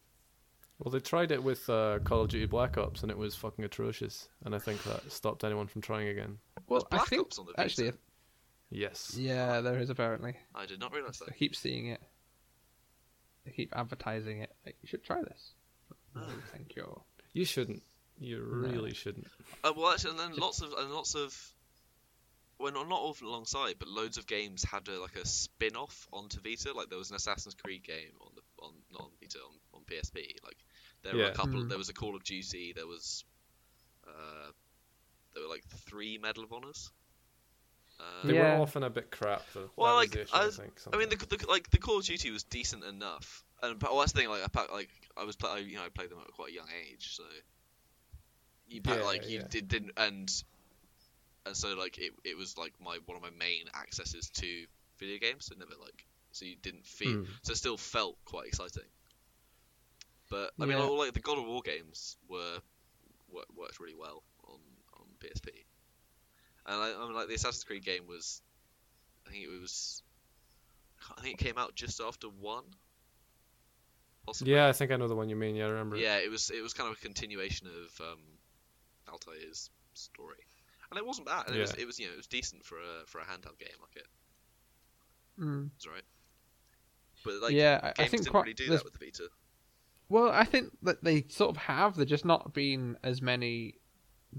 Well, 0.80 0.92
they 0.92 1.00
tried 1.00 1.32
it 1.32 1.42
with 1.42 1.70
uh, 1.70 2.00
Call 2.04 2.22
of 2.22 2.30
Duty 2.30 2.46
Black 2.46 2.78
Ops, 2.78 3.04
and 3.04 3.12
it 3.12 3.18
was 3.18 3.36
fucking 3.36 3.64
atrocious. 3.64 4.28
And 4.44 4.54
I 4.54 4.60
think 4.60 4.84
that 4.84 5.10
stopped 5.10 5.44
anyone 5.46 5.68
from 5.68 5.82
trying 5.82 6.10
again. 6.10 6.38
well, 6.68 6.82
Was 6.92 7.02
I 7.02 7.06
think 7.06 7.22
Ops 7.22 7.40
on 7.40 7.46
the 7.46 7.52
Vita? 7.54 7.62
actually, 7.62 7.94
Yes. 8.70 9.16
yeah, 9.18 9.62
there 9.62 9.80
is 9.80 9.90
apparently. 9.90 10.36
I 10.54 10.66
did 10.66 10.80
not 10.82 10.94
realize 10.94 11.20
that. 11.20 11.30
I 11.30 11.34
keep 11.34 11.56
seeing 11.56 11.88
it. 11.88 12.02
They 13.46 13.52
keep 13.52 13.74
advertising 13.76 14.42
it. 14.42 14.52
Like, 14.66 14.76
you 14.82 14.88
should 14.88 15.04
try 15.04 15.22
this. 15.22 15.54
Oh. 16.16 16.20
No, 16.22 16.28
thank 16.52 16.76
you. 16.76 17.02
You 17.34 17.46
shouldn't. 17.46 17.82
You 18.20 18.44
really 18.44 18.94
shouldn't. 18.94 19.28
Uh, 19.64 19.72
well, 19.76 19.94
actually, 19.94 20.12
and 20.12 20.20
then 20.20 20.36
lots 20.36 20.62
of 20.62 20.74
and 20.78 20.92
lots 20.92 21.16
of, 21.16 21.34
well, 22.60 22.74
not 22.74 22.88
not 22.90 23.00
all 23.00 23.16
alongside, 23.24 23.76
but 23.80 23.88
loads 23.88 24.18
of 24.18 24.28
games 24.28 24.64
had 24.64 24.88
a, 24.90 25.00
like 25.02 25.16
a 25.16 25.26
spin-off 25.26 26.08
onto 26.12 26.40
Vita. 26.42 26.74
Like 26.74 26.90
there 26.90 26.98
was 27.00 27.10
an 27.10 27.16
Assassin's 27.16 27.56
Creed 27.56 27.84
game 27.84 28.12
on 28.22 28.32
the 28.36 28.42
on 28.64 28.74
not 28.92 29.02
on 29.04 29.10
Vita 29.22 29.40
on, 29.40 29.56
on 29.80 29.82
PSP. 29.86 30.36
Like 30.44 30.58
there 31.04 31.16
were 31.16 31.24
a 31.26 31.34
couple. 31.34 31.62
Hmm. 31.62 31.70
There 31.70 31.78
was 31.78 31.90
a 31.90 31.94
Call 31.94 32.16
of 32.16 32.24
Duty. 32.24 32.74
There 32.76 32.86
was, 32.88 33.24
uh, 34.08 34.52
there 35.34 35.44
were 35.44 35.50
like 35.50 35.64
three 35.88 36.18
Medal 36.18 36.44
of 36.44 36.52
Honors. 36.54 36.92
Uh, 38.00 38.04
They 38.28 38.36
Yeah. 38.36 38.58
were 38.58 38.64
often 38.64 38.84
a 38.84 38.90
bit 38.90 39.12
crap, 39.12 39.44
though. 39.54 39.70
Well, 39.76 39.94
That 39.94 39.96
like, 40.02 40.12
the 40.12 40.22
issue, 40.24 40.32
I 40.34 40.48
I, 40.48 40.50
think. 40.50 40.74
I 40.94 40.98
mean, 40.98 41.10
the, 41.10 41.16
the 41.18 41.46
like 41.48 41.70
the 41.70 41.78
Call 41.78 42.00
of 42.00 42.06
Duty 42.06 42.32
was 42.32 42.44
decent 42.44 42.84
enough, 42.84 43.44
and 43.62 43.80
but 43.80 43.92
well, 43.92 44.00
that's 44.02 44.12
the 44.14 44.20
thing. 44.20 44.30
Like 44.30 44.44
I 44.44 44.48
pa- 44.48 44.68
like 44.74 44.90
I 45.18 45.24
was 45.24 45.36
play, 45.36 45.62
you 45.62 45.78
know 45.78 45.84
I 45.86 45.90
played 45.90 46.10
them 46.10 46.20
at 46.26 46.32
quite 46.34 46.52
a 46.52 46.54
young 46.54 46.68
age, 46.92 47.16
so 47.16 47.24
you 48.68 48.82
pa- 48.82 48.96
Yeah, 48.96 49.04
like 49.04 49.30
you 49.30 49.40
yeah. 49.40 49.48
did, 49.50 49.68
didn't 49.68 49.92
and 49.98 50.44
and 51.46 51.56
so 51.56 51.76
like 51.76 51.98
it 51.98 52.12
it 52.24 52.38
was 52.38 52.58
like 52.58 52.74
my 52.80 52.98
one 53.06 53.16
of 53.18 53.24
my 53.24 53.30
main 53.38 53.66
accesses 53.80 54.30
to 54.32 54.66
video 54.98 55.18
games. 55.18 55.46
So 55.46 55.56
never 55.58 55.72
like 55.80 56.06
so 56.32 56.46
you 56.46 56.56
didn't 56.62 56.86
feel 56.86 57.20
Hmm. 57.20 57.24
so 57.44 57.52
it 57.52 57.58
still 57.58 57.78
felt 57.78 58.18
quite 58.26 58.48
exciting. 58.48 58.84
But 60.30 60.52
I 60.60 60.66
mean, 60.66 60.78
all 60.78 60.98
like 60.98 61.14
the 61.14 61.22
God 61.22 61.40
of 61.40 61.46
War 61.46 61.62
games 61.64 62.18
were 62.28 62.60
worked 63.56 63.80
really 63.80 63.96
well 63.96 64.22
on 64.48 64.60
on 64.94 65.06
PSP, 65.20 65.50
and 66.68 66.82
I, 66.82 66.94
I 66.94 67.06
mean 67.06 67.16
like 67.16 67.28
the 67.28 67.34
Assassin's 67.34 67.64
Creed 67.64 67.84
game 67.84 68.06
was, 68.08 68.42
I 69.28 69.32
think 69.32 69.44
it 69.44 69.50
was, 69.62 70.04
I 71.18 71.22
think 71.22 71.42
it 71.42 71.44
came 71.44 71.58
out 71.58 71.74
just 71.76 72.00
after 72.00 72.28
one. 72.28 72.66
Possibly. 74.26 74.54
Yeah, 74.54 74.68
I 74.68 74.74
think 74.74 74.92
I 74.92 74.98
know 74.98 75.08
the 75.08 75.16
one 75.16 75.30
you 75.30 75.36
mean. 75.36 75.56
Yeah, 75.56 75.66
I 75.66 75.70
remember. 75.70 75.98
Yeah, 75.98 76.18
it 76.18 76.30
was 76.30 76.52
it 76.52 76.62
was 76.62 76.74
kind 76.74 76.92
of 76.92 76.98
a 76.98 77.02
continuation 77.02 77.68
of 77.68 78.02
um, 78.06 78.20
Altair's 79.12 79.72
story, 79.96 80.46
and 80.92 80.98
it 80.98 81.06
wasn't 81.06 81.28
bad. 81.28 81.48
And 81.48 81.56
it 81.56 81.60
was 81.60 81.74
it 81.74 81.86
was 81.86 82.00
you 82.00 82.08
know 82.08 82.14
it 82.14 82.18
was 82.18 82.28
decent 82.28 82.66
for 82.66 82.78
a 82.78 83.06
for 83.06 83.20
a 83.20 83.24
handheld 83.24 83.58
game 83.60 83.78
like 83.82 83.96
it. 83.96 84.08
Mm. 85.40 85.70
It's 85.76 85.86
alright. 85.86 86.04
But 87.24 87.42
like 87.42 87.52
yeah, 87.54 87.80
I, 87.84 87.90
I 87.90 87.94
think 88.08 88.24
didn't 88.24 88.28
quite. 88.32 88.42
really 88.42 88.54
do 88.54 88.66
there's- 88.68 88.82
that 88.84 88.92
with 88.92 89.00
the 89.00 89.06
Vita. 89.06 89.30
Well, 90.12 90.30
I 90.32 90.44
think 90.44 90.76
that 90.82 91.04
they 91.04 91.26
sort 91.30 91.52
of 91.52 91.58
have. 91.58 91.96
They're 91.96 92.04
just 92.06 92.26
not 92.26 92.52
been 92.52 92.98
as 93.04 93.22
many 93.22 93.76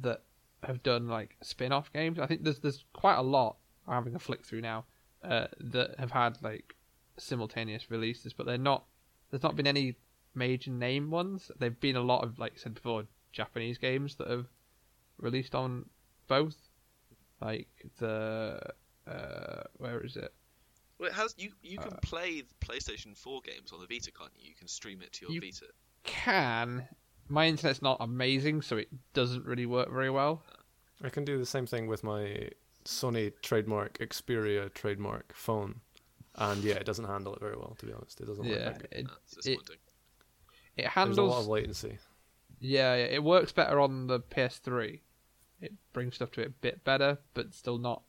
that 0.00 0.22
have 0.64 0.82
done 0.82 1.06
like 1.08 1.36
spin-off 1.42 1.92
games. 1.92 2.18
I 2.18 2.26
think 2.26 2.42
there's 2.42 2.58
there's 2.58 2.84
quite 2.92 3.16
a 3.16 3.22
lot. 3.22 3.56
I'm 3.86 3.94
having 3.94 4.16
a 4.16 4.18
flick 4.18 4.44
through 4.44 4.62
now 4.62 4.84
uh, 5.22 5.46
that 5.60 5.94
have 6.00 6.10
had 6.10 6.42
like 6.42 6.74
simultaneous 7.18 7.88
releases, 7.90 8.32
but 8.32 8.46
they're 8.46 8.58
not. 8.58 8.84
There's 9.30 9.44
not 9.44 9.54
been 9.54 9.68
any 9.68 9.94
major 10.34 10.72
name 10.72 11.08
ones. 11.10 11.52
There've 11.58 11.78
been 11.78 11.94
a 11.96 12.02
lot 12.02 12.24
of 12.24 12.38
like 12.40 12.54
I 12.56 12.58
said 12.58 12.74
before 12.74 13.04
Japanese 13.32 13.78
games 13.78 14.16
that 14.16 14.28
have 14.28 14.46
released 15.18 15.54
on 15.54 15.86
both. 16.30 16.56
Like 17.42 17.68
the 17.98 18.60
uh, 19.06 19.62
where 19.78 20.00
is 20.00 20.16
it? 20.16 20.32
Well, 20.98 21.08
it 21.08 21.14
has 21.14 21.34
you 21.38 21.50
you 21.62 21.78
can 21.78 21.92
Uh, 21.94 21.98
play 22.02 22.42
PlayStation 22.60 23.16
4 23.16 23.40
games 23.42 23.72
on 23.72 23.80
the 23.80 23.86
Vita, 23.86 24.10
can't 24.12 24.30
you? 24.38 24.48
You 24.50 24.54
can 24.54 24.68
stream 24.68 25.00
it 25.02 25.12
to 25.14 25.26
your 25.26 25.32
You- 25.34 25.40
Vita. 25.40 25.66
Can 26.04 26.88
my 27.28 27.46
internet's 27.46 27.80
not 27.82 27.96
amazing, 28.00 28.62
so 28.62 28.76
it 28.76 28.88
doesn't 29.12 29.44
really 29.44 29.66
work 29.66 29.90
very 29.90 30.10
well. 30.10 30.42
I 31.02 31.08
can 31.10 31.24
do 31.24 31.38
the 31.38 31.46
same 31.46 31.66
thing 31.66 31.86
with 31.86 32.02
my 32.04 32.50
Sony 32.84 33.32
trademark 33.42 33.98
Xperia 33.98 34.72
trademark 34.74 35.32
phone, 35.34 35.80
and 36.34 36.62
yeah, 36.64 36.74
it 36.74 36.84
doesn't 36.86 37.04
handle 37.06 37.34
it 37.34 37.40
very 37.40 37.56
well. 37.56 37.74
To 37.78 37.86
be 37.86 37.92
honest, 37.92 38.20
it 38.20 38.26
doesn't. 38.26 38.44
Yeah, 38.44 38.56
that 38.70 38.78
good. 38.80 38.88
it, 38.92 39.06
That's 39.08 39.34
disappointing. 39.36 39.76
it 39.76 40.82
There's 40.82 40.86
a 40.86 40.90
handles. 40.90 41.30
lot 41.30 41.40
of 41.40 41.46
latency. 41.48 41.98
Yeah, 42.60 42.94
yeah, 42.96 43.04
it 43.04 43.22
works 43.24 43.52
better 43.52 43.80
on 43.80 44.06
the 44.06 44.20
PS3. 44.20 45.00
It 45.60 45.72
brings 45.92 46.14
stuff 46.14 46.30
to 46.32 46.40
it 46.40 46.46
a 46.46 46.50
bit 46.50 46.84
better, 46.84 47.18
but 47.34 47.54
still 47.54 47.78
not. 47.78 48.02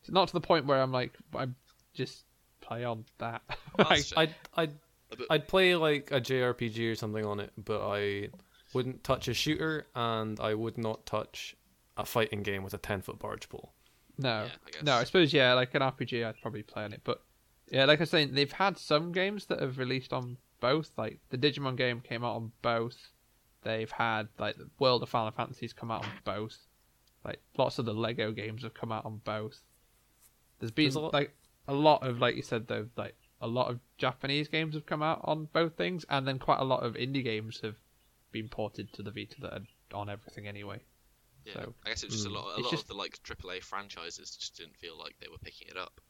It's 0.00 0.10
not 0.10 0.28
to 0.28 0.34
the 0.34 0.40
point 0.40 0.66
where 0.66 0.80
I'm 0.80 0.92
like, 0.92 1.16
I 1.34 1.48
just 1.94 2.24
play 2.60 2.84
on 2.84 3.04
that. 3.18 3.42
Like. 3.78 4.06
I'd 4.16 4.34
I'd 4.56 4.72
I'd 5.30 5.46
play 5.46 5.76
like 5.76 6.10
a 6.10 6.20
JRPG 6.20 6.90
or 6.90 6.94
something 6.96 7.24
on 7.24 7.38
it, 7.38 7.52
but 7.56 7.80
I 7.80 8.30
wouldn't 8.74 9.04
touch 9.04 9.28
a 9.28 9.34
shooter, 9.34 9.86
and 9.94 10.38
I 10.40 10.54
would 10.54 10.76
not 10.76 11.06
touch 11.06 11.56
a 11.96 12.04
fighting 12.04 12.42
game 12.42 12.64
with 12.64 12.74
a 12.74 12.78
ten 12.78 13.02
foot 13.02 13.20
barge 13.20 13.48
pole. 13.48 13.72
no, 14.18 14.46
Yeah, 14.46 14.80
I 14.80 14.82
no. 14.82 14.94
I 14.94 15.04
suppose 15.04 15.32
yeah, 15.32 15.52
like 15.54 15.74
an 15.76 15.82
RPG, 15.82 16.26
I'd 16.26 16.40
probably 16.42 16.64
play 16.64 16.82
on 16.82 16.92
it. 16.92 17.02
But 17.04 17.22
yeah, 17.70 17.84
like 17.84 18.00
I 18.00 18.02
was 18.02 18.10
saying, 18.10 18.34
they've 18.34 18.50
had 18.50 18.78
some 18.78 19.12
games 19.12 19.46
that 19.46 19.60
have 19.60 19.78
released 19.78 20.12
on 20.12 20.36
both. 20.60 20.90
Like 20.96 21.20
the 21.30 21.38
Digimon 21.38 21.76
game 21.76 22.00
came 22.00 22.24
out 22.24 22.34
on 22.34 22.52
both. 22.62 22.96
They've 23.68 23.90
had 23.90 24.28
like 24.38 24.56
the 24.56 24.70
World 24.78 25.02
of 25.02 25.10
Final 25.10 25.30
Fantasies 25.30 25.74
come 25.74 25.90
out 25.90 26.02
on 26.02 26.10
both. 26.24 26.56
Like 27.22 27.38
lots 27.58 27.78
of 27.78 27.84
the 27.84 27.92
Lego 27.92 28.32
games 28.32 28.62
have 28.62 28.72
come 28.72 28.90
out 28.90 29.04
on 29.04 29.20
both. 29.24 29.60
There's 30.58 30.70
been 30.70 30.86
There's 30.86 30.94
a 30.94 31.00
lot- 31.00 31.12
like 31.12 31.36
a 31.66 31.74
lot 31.74 32.02
of 32.02 32.18
like 32.18 32.34
you 32.34 32.40
said 32.40 32.66
though, 32.66 32.88
like 32.96 33.14
a 33.42 33.46
lot 33.46 33.70
of 33.70 33.78
Japanese 33.98 34.48
games 34.48 34.74
have 34.74 34.86
come 34.86 35.02
out 35.02 35.20
on 35.24 35.50
both 35.52 35.74
things, 35.74 36.06
and 36.08 36.26
then 36.26 36.38
quite 36.38 36.60
a 36.60 36.64
lot 36.64 36.82
of 36.82 36.94
indie 36.94 37.22
games 37.22 37.60
have 37.60 37.76
been 38.32 38.48
ported 38.48 38.90
to 38.94 39.02
the 39.02 39.10
Vita 39.10 39.38
that 39.42 39.52
are 39.52 39.60
on 39.92 40.08
everything 40.08 40.48
anyway. 40.48 40.80
yeah. 41.44 41.52
so, 41.52 41.74
I 41.84 41.90
guess 41.90 42.04
it's 42.04 42.14
was 42.14 42.22
just 42.22 42.26
a 42.26 42.30
mm. 42.30 42.36
lot. 42.36 42.58
A 42.58 42.62
lot 42.62 42.70
just- 42.70 42.84
of 42.84 42.88
the 42.88 42.94
like 42.94 43.22
AAA 43.22 43.62
franchises 43.62 44.34
just 44.34 44.56
didn't 44.56 44.78
feel 44.78 44.98
like 44.98 45.14
they 45.20 45.28
were 45.28 45.36
picking 45.36 45.68
it 45.68 45.76
up. 45.76 46.00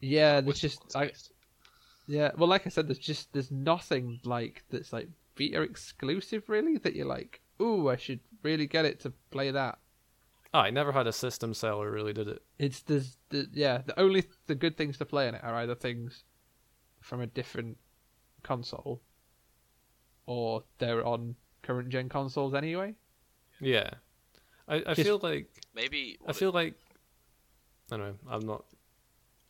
Yeah, 0.00 0.40
there's 0.40 0.46
Western 0.46 0.70
just 0.70 0.94
ones, 0.96 0.96
I. 0.96 2.12
Yeah, 2.12 2.32
well, 2.36 2.48
like 2.48 2.66
I 2.66 2.70
said, 2.70 2.88
there's 2.88 2.98
just 2.98 3.32
there's 3.32 3.52
nothing 3.52 4.18
like 4.24 4.64
that's 4.68 4.92
like 4.92 5.08
Vita 5.38 5.62
exclusive 5.62 6.48
really 6.48 6.78
that 6.78 6.94
you're 6.96 7.06
like, 7.06 7.40
ooh, 7.62 7.88
I 7.88 7.96
should 7.96 8.20
really 8.42 8.66
get 8.66 8.84
it 8.84 9.00
to 9.00 9.12
play 9.30 9.50
that. 9.52 9.78
Ah, 10.54 10.62
I 10.62 10.70
never 10.70 10.92
had 10.92 11.06
a 11.06 11.12
system 11.12 11.52
seller 11.54 11.90
really 11.90 12.12
did 12.12 12.26
it. 12.28 12.42
It's 12.58 12.80
there's 12.82 13.16
the 13.28 13.48
yeah 13.52 13.82
the 13.86 13.98
only 14.00 14.24
the 14.46 14.54
good 14.54 14.76
things 14.76 14.96
to 14.98 15.04
play 15.04 15.28
in 15.28 15.34
it 15.34 15.44
are 15.44 15.54
either 15.56 15.74
things 15.74 16.24
from 17.00 17.20
a 17.20 17.26
different 17.26 17.76
console, 18.42 19.02
or 20.26 20.64
they're 20.78 21.04
on 21.06 21.36
current 21.62 21.90
gen 21.90 22.08
consoles 22.08 22.54
anyway. 22.54 22.94
Yeah, 23.60 23.90
I, 24.66 24.76
I 24.76 24.94
Just- 24.94 25.02
feel 25.02 25.20
like 25.22 25.48
Maybe 25.74 26.16
I 26.20 26.24
what 26.26 26.36
it- 26.36 26.38
feel 26.38 26.52
like 26.52 26.74
I 27.92 27.96
don't 27.96 28.06
know. 28.06 28.14
I'm 28.30 28.46
not. 28.46 28.64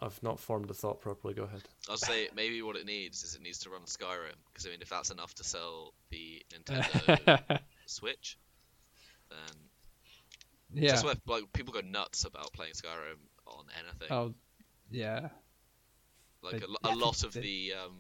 I've 0.01 0.22
not 0.22 0.38
formed 0.38 0.70
a 0.70 0.74
thought 0.74 1.01
properly. 1.01 1.34
Go 1.34 1.42
ahead. 1.44 1.62
I'll 1.90 1.96
say 1.96 2.28
maybe 2.34 2.62
what 2.62 2.76
it 2.76 2.86
needs 2.86 3.24
is 3.24 3.34
it 3.34 3.42
needs 3.42 3.59
to 3.61 3.70
run 3.70 3.82
Skyrim 3.82 4.36
because 4.53 4.66
I 4.66 4.70
mean 4.70 4.78
if 4.80 4.88
that's 4.88 5.11
enough 5.11 5.34
to 5.34 5.44
sell 5.44 5.92
the 6.11 6.42
Nintendo 6.55 7.59
Switch, 7.86 8.38
then 9.30 9.38
yeah. 10.72 10.92
that's 10.92 11.03
where 11.05 11.14
like 11.26 11.53
people 11.53 11.72
go 11.74 11.80
nuts 11.80 12.24
about 12.24 12.53
playing 12.53 12.72
Skyrim 12.74 13.18
on 13.46 13.64
anything. 13.82 14.09
Oh, 14.11 14.34
yeah. 14.90 15.28
like 16.42 16.61
they- 16.61 16.66
a, 16.66 16.68
lo- 16.68 16.76
yeah, 16.84 16.94
a 16.94 16.96
lot 16.96 17.24
of 17.24 17.32
they- 17.32 17.40
the 17.40 17.72
um, 17.84 17.96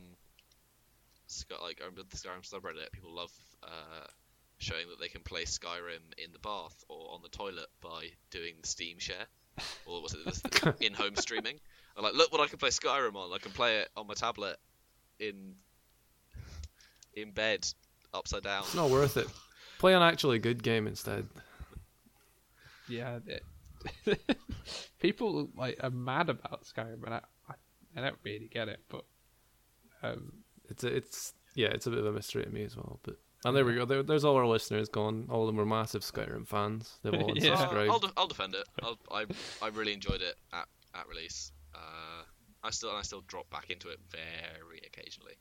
Sky, 1.26 1.56
like 1.62 1.80
I 1.82 1.84
remember 1.86 2.02
the 2.08 2.16
Skyrim 2.16 2.48
subreddit, 2.48 2.92
people 2.92 3.12
love 3.14 3.32
uh, 3.64 4.06
showing 4.58 4.88
that 4.88 5.00
they 5.00 5.08
can 5.08 5.22
play 5.22 5.44
Skyrim 5.44 6.00
in 6.16 6.32
the 6.32 6.38
bath 6.38 6.84
or 6.88 7.12
on 7.14 7.22
the 7.22 7.28
toilet 7.28 7.66
by 7.82 8.08
doing 8.30 8.54
the 8.62 8.68
Steam 8.68 8.98
share, 8.98 9.26
or 9.84 10.00
was 10.00 10.14
it 10.14 10.24
the 10.24 10.74
in-home 10.80 11.16
streaming? 11.16 11.58
And 11.98 12.04
like, 12.04 12.14
look 12.14 12.30
what 12.30 12.40
I 12.40 12.46
can 12.46 12.58
play 12.58 12.68
Skyrim 12.70 13.16
on. 13.16 13.32
I 13.34 13.38
can 13.38 13.50
play 13.50 13.78
it 13.78 13.88
on 13.96 14.06
my 14.06 14.14
tablet 14.14 14.56
in 15.18 15.56
in 17.14 17.32
bed 17.32 17.66
upside 18.14 18.44
down. 18.44 18.62
It's 18.62 18.74
not 18.76 18.88
worth 18.88 19.16
it. 19.16 19.26
Play 19.80 19.94
an 19.94 20.02
actually 20.02 20.38
good 20.38 20.62
game 20.62 20.86
instead. 20.86 21.26
Yeah, 22.88 23.18
it, 23.26 23.42
people 25.00 25.50
like 25.56 25.78
are 25.82 25.90
mad 25.90 26.30
about 26.30 26.62
Skyrim, 26.64 27.02
and 27.04 27.14
I, 27.14 27.20
I, 27.48 27.54
I 27.96 28.00
don't 28.00 28.18
really 28.22 28.46
get 28.46 28.68
it. 28.68 28.78
But 28.88 29.04
um, 30.04 30.32
It's 30.68 30.84
a, 30.84 30.94
it's 30.94 31.34
yeah, 31.56 31.68
it's 31.68 31.88
a 31.88 31.90
bit 31.90 31.98
of 31.98 32.06
a 32.06 32.12
mystery 32.12 32.44
to 32.44 32.50
me 32.50 32.62
as 32.62 32.76
well. 32.76 33.00
But 33.02 33.16
and 33.44 33.56
there 33.56 33.64
we 33.64 33.74
go. 33.74 33.84
There, 33.84 34.04
there's 34.04 34.24
all 34.24 34.36
our 34.36 34.46
listeners 34.46 34.88
gone. 34.88 35.26
All 35.30 35.42
of 35.42 35.46
them 35.48 35.56
were 35.56 35.66
massive 35.66 36.02
Skyrim 36.02 36.46
fans. 36.46 37.00
They've 37.02 37.12
all 37.20 37.36
Yeah. 37.36 37.56
Unsubscribed. 37.56 37.90
I'll, 37.90 37.98
de- 37.98 38.12
I'll 38.16 38.28
defend 38.28 38.54
it. 38.54 38.68
I'll, 38.84 38.98
I 39.10 39.26
I 39.60 39.68
really 39.68 39.92
enjoyed 39.92 40.22
it 40.22 40.36
at, 40.52 40.68
at 40.94 41.08
release. 41.08 41.50
I 42.62 42.70
still 42.70 42.90
I 42.90 43.02
still 43.02 43.22
drop 43.26 43.48
back 43.50 43.70
into 43.70 43.88
it 43.88 43.98
very 44.10 44.80
occasionally. 44.86 45.34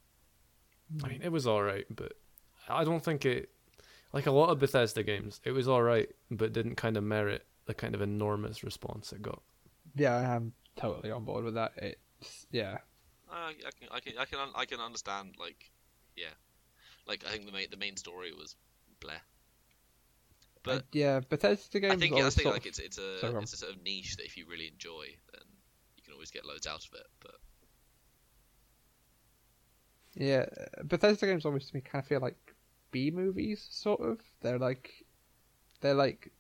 I 1.03 1.07
mean, 1.09 1.22
it 1.22 1.32
was 1.32 1.45
all 1.47 1.61
right, 1.63 1.86
but 1.89 2.13
I 2.70 2.84
don't 2.84 3.03
think 3.03 3.26
it. 3.26 3.49
Like 4.13 4.26
a 4.26 4.32
lot 4.32 4.49
of 4.49 4.59
Bethesda 4.59 5.03
games, 5.03 5.41
it 5.43 5.51
was 5.51 5.68
all 5.68 5.84
right, 5.84 6.07
but 6.32 6.53
didn't 6.53 6.76
kind 6.76 6.95
of 6.95 7.03
merit 7.03 7.45
the 7.65 7.74
kind 7.74 7.93
of 7.93 8.01
enormous 8.01 8.63
response 8.63 9.11
it 9.11 9.22
got. 9.22 9.41
yeah, 9.95 10.15
I 10.15 10.36
am 10.36 10.53
totally 10.78 11.11
on 11.11 11.26
board 11.26 11.43
with 11.43 11.55
that. 11.55 11.74
It's 11.78 12.45
yeah, 12.51 12.78
Uh, 13.30 13.51
I 13.51 13.53
can 13.78 13.89
I 13.91 13.99
can 13.99 14.13
I 14.18 14.26
can 14.26 14.39
I 14.55 14.65
can 14.65 14.80
understand 14.80 15.36
like 15.38 15.70
yeah, 16.15 16.34
like 17.05 17.26
I 17.28 17.32
think 17.32 17.45
the 17.47 17.51
main 17.51 17.68
the 17.70 17.78
main 17.78 17.97
story 17.97 18.32
was 18.32 18.55
bleh. 19.01 19.20
But 20.63 20.84
I- 20.84 20.86
yeah, 20.93 21.20
Bethesda 21.20 21.80
games. 21.80 21.93
I 21.93 21.97
think 21.97 22.13
I 22.15 22.22
think 22.30 22.34
sort 22.34 22.45
like 22.55 22.61
of- 22.61 22.68
it's 22.68 22.80
it's 22.80 22.97
a 22.97 23.20
Sorry, 23.20 23.43
it's 23.43 23.53
a 23.53 23.57
sort 23.57 23.74
of 23.74 23.84
niche 23.84 24.15
that 24.18 24.26
if 24.26 24.38
you 24.38 24.45
really 24.47 24.68
enjoy, 24.68 25.07
then 25.34 25.41
you 25.43 25.47
can 25.49 25.57
always 26.18 26.32
get 26.32 26.45
loads 26.45 26.65
out 26.68 26.84
of 26.86 26.93
it. 26.93 27.07
But 27.20 27.36
Yeah, 30.15 30.45
Bethesda 30.84 31.28
games 31.28 31.45
always 31.45 31.68
to 31.68 31.76
me 31.76 31.82
kind 31.82 32.01
of 32.01 32.07
feel 32.07 32.22
like 32.22 32.55
B 32.91 33.11
movies, 33.11 33.68
sort 33.70 34.01
of. 34.01 34.20
They're 34.41 34.57
like, 34.57 35.05
they're 35.82 35.93
like, 35.93 36.32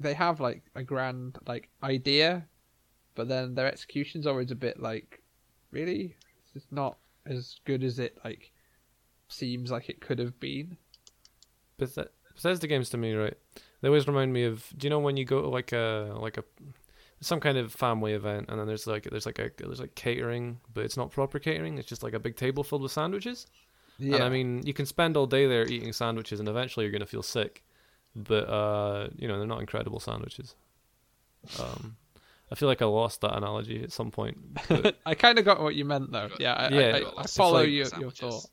they 0.00 0.14
have 0.14 0.40
like 0.40 0.64
a 0.74 0.82
grand 0.82 1.38
like 1.46 1.68
idea, 1.82 2.44
but 3.14 3.28
then 3.28 3.54
their 3.54 3.68
execution's 3.68 4.26
always 4.26 4.50
a 4.50 4.56
bit 4.56 4.80
like, 4.80 5.22
really, 5.70 6.16
it's 6.56 6.66
not 6.72 6.98
as 7.24 7.60
good 7.64 7.84
as 7.84 8.00
it 8.00 8.18
like 8.24 8.50
seems 9.28 9.70
like 9.70 9.88
it 9.88 10.00
could 10.00 10.18
have 10.18 10.38
been. 10.40 10.76
Bethe- 11.78 12.08
Bethesda 12.34 12.66
games 12.66 12.90
to 12.90 12.96
me, 12.96 13.14
right? 13.14 13.36
They 13.80 13.88
always 13.88 14.08
remind 14.08 14.32
me 14.32 14.42
of. 14.44 14.66
Do 14.76 14.86
you 14.86 14.90
know 14.90 14.98
when 14.98 15.16
you 15.16 15.24
go 15.24 15.42
to 15.42 15.48
like 15.48 15.72
a 15.72 16.16
like 16.18 16.36
a 16.36 16.44
some 17.24 17.40
kind 17.40 17.56
of 17.56 17.72
family 17.72 18.12
event, 18.12 18.46
and 18.48 18.58
then 18.58 18.66
there's 18.66 18.86
like 18.86 19.04
there's 19.10 19.26
like 19.26 19.38
a 19.38 19.50
there's 19.58 19.80
like 19.80 19.94
catering, 19.94 20.60
but 20.72 20.84
it's 20.84 20.96
not 20.96 21.10
proper 21.10 21.38
catering. 21.38 21.78
It's 21.78 21.88
just 21.88 22.02
like 22.02 22.12
a 22.12 22.18
big 22.18 22.36
table 22.36 22.62
filled 22.62 22.82
with 22.82 22.92
sandwiches. 22.92 23.46
Yeah, 23.98 24.16
And 24.16 24.24
I 24.24 24.28
mean, 24.28 24.62
you 24.66 24.74
can 24.74 24.86
spend 24.86 25.16
all 25.16 25.26
day 25.26 25.46
there 25.46 25.66
eating 25.66 25.92
sandwiches, 25.92 26.40
and 26.40 26.48
eventually 26.48 26.84
you're 26.84 26.92
gonna 26.92 27.06
feel 27.06 27.22
sick. 27.22 27.64
But 28.14 28.48
uh, 28.48 29.08
you 29.16 29.26
know, 29.26 29.38
they're 29.38 29.46
not 29.46 29.60
incredible 29.60 30.00
sandwiches. 30.00 30.54
Um, 31.60 31.96
I 32.50 32.54
feel 32.56 32.68
like 32.68 32.82
I 32.82 32.86
lost 32.86 33.20
that 33.22 33.36
analogy 33.36 33.82
at 33.82 33.92
some 33.92 34.10
point. 34.10 34.36
But 34.68 34.96
I 35.06 35.14
kind 35.14 35.38
of 35.38 35.44
got 35.44 35.60
what 35.60 35.74
you 35.74 35.84
meant 35.84 36.12
though. 36.12 36.28
Yeah, 36.38 36.54
I, 36.54 36.68
Yeah, 36.68 36.80
I, 36.80 36.98
I, 36.98 37.22
I 37.22 37.26
follow 37.26 37.60
like 37.60 37.70
your 37.70 37.86
your 37.98 38.10
thought. 38.10 38.46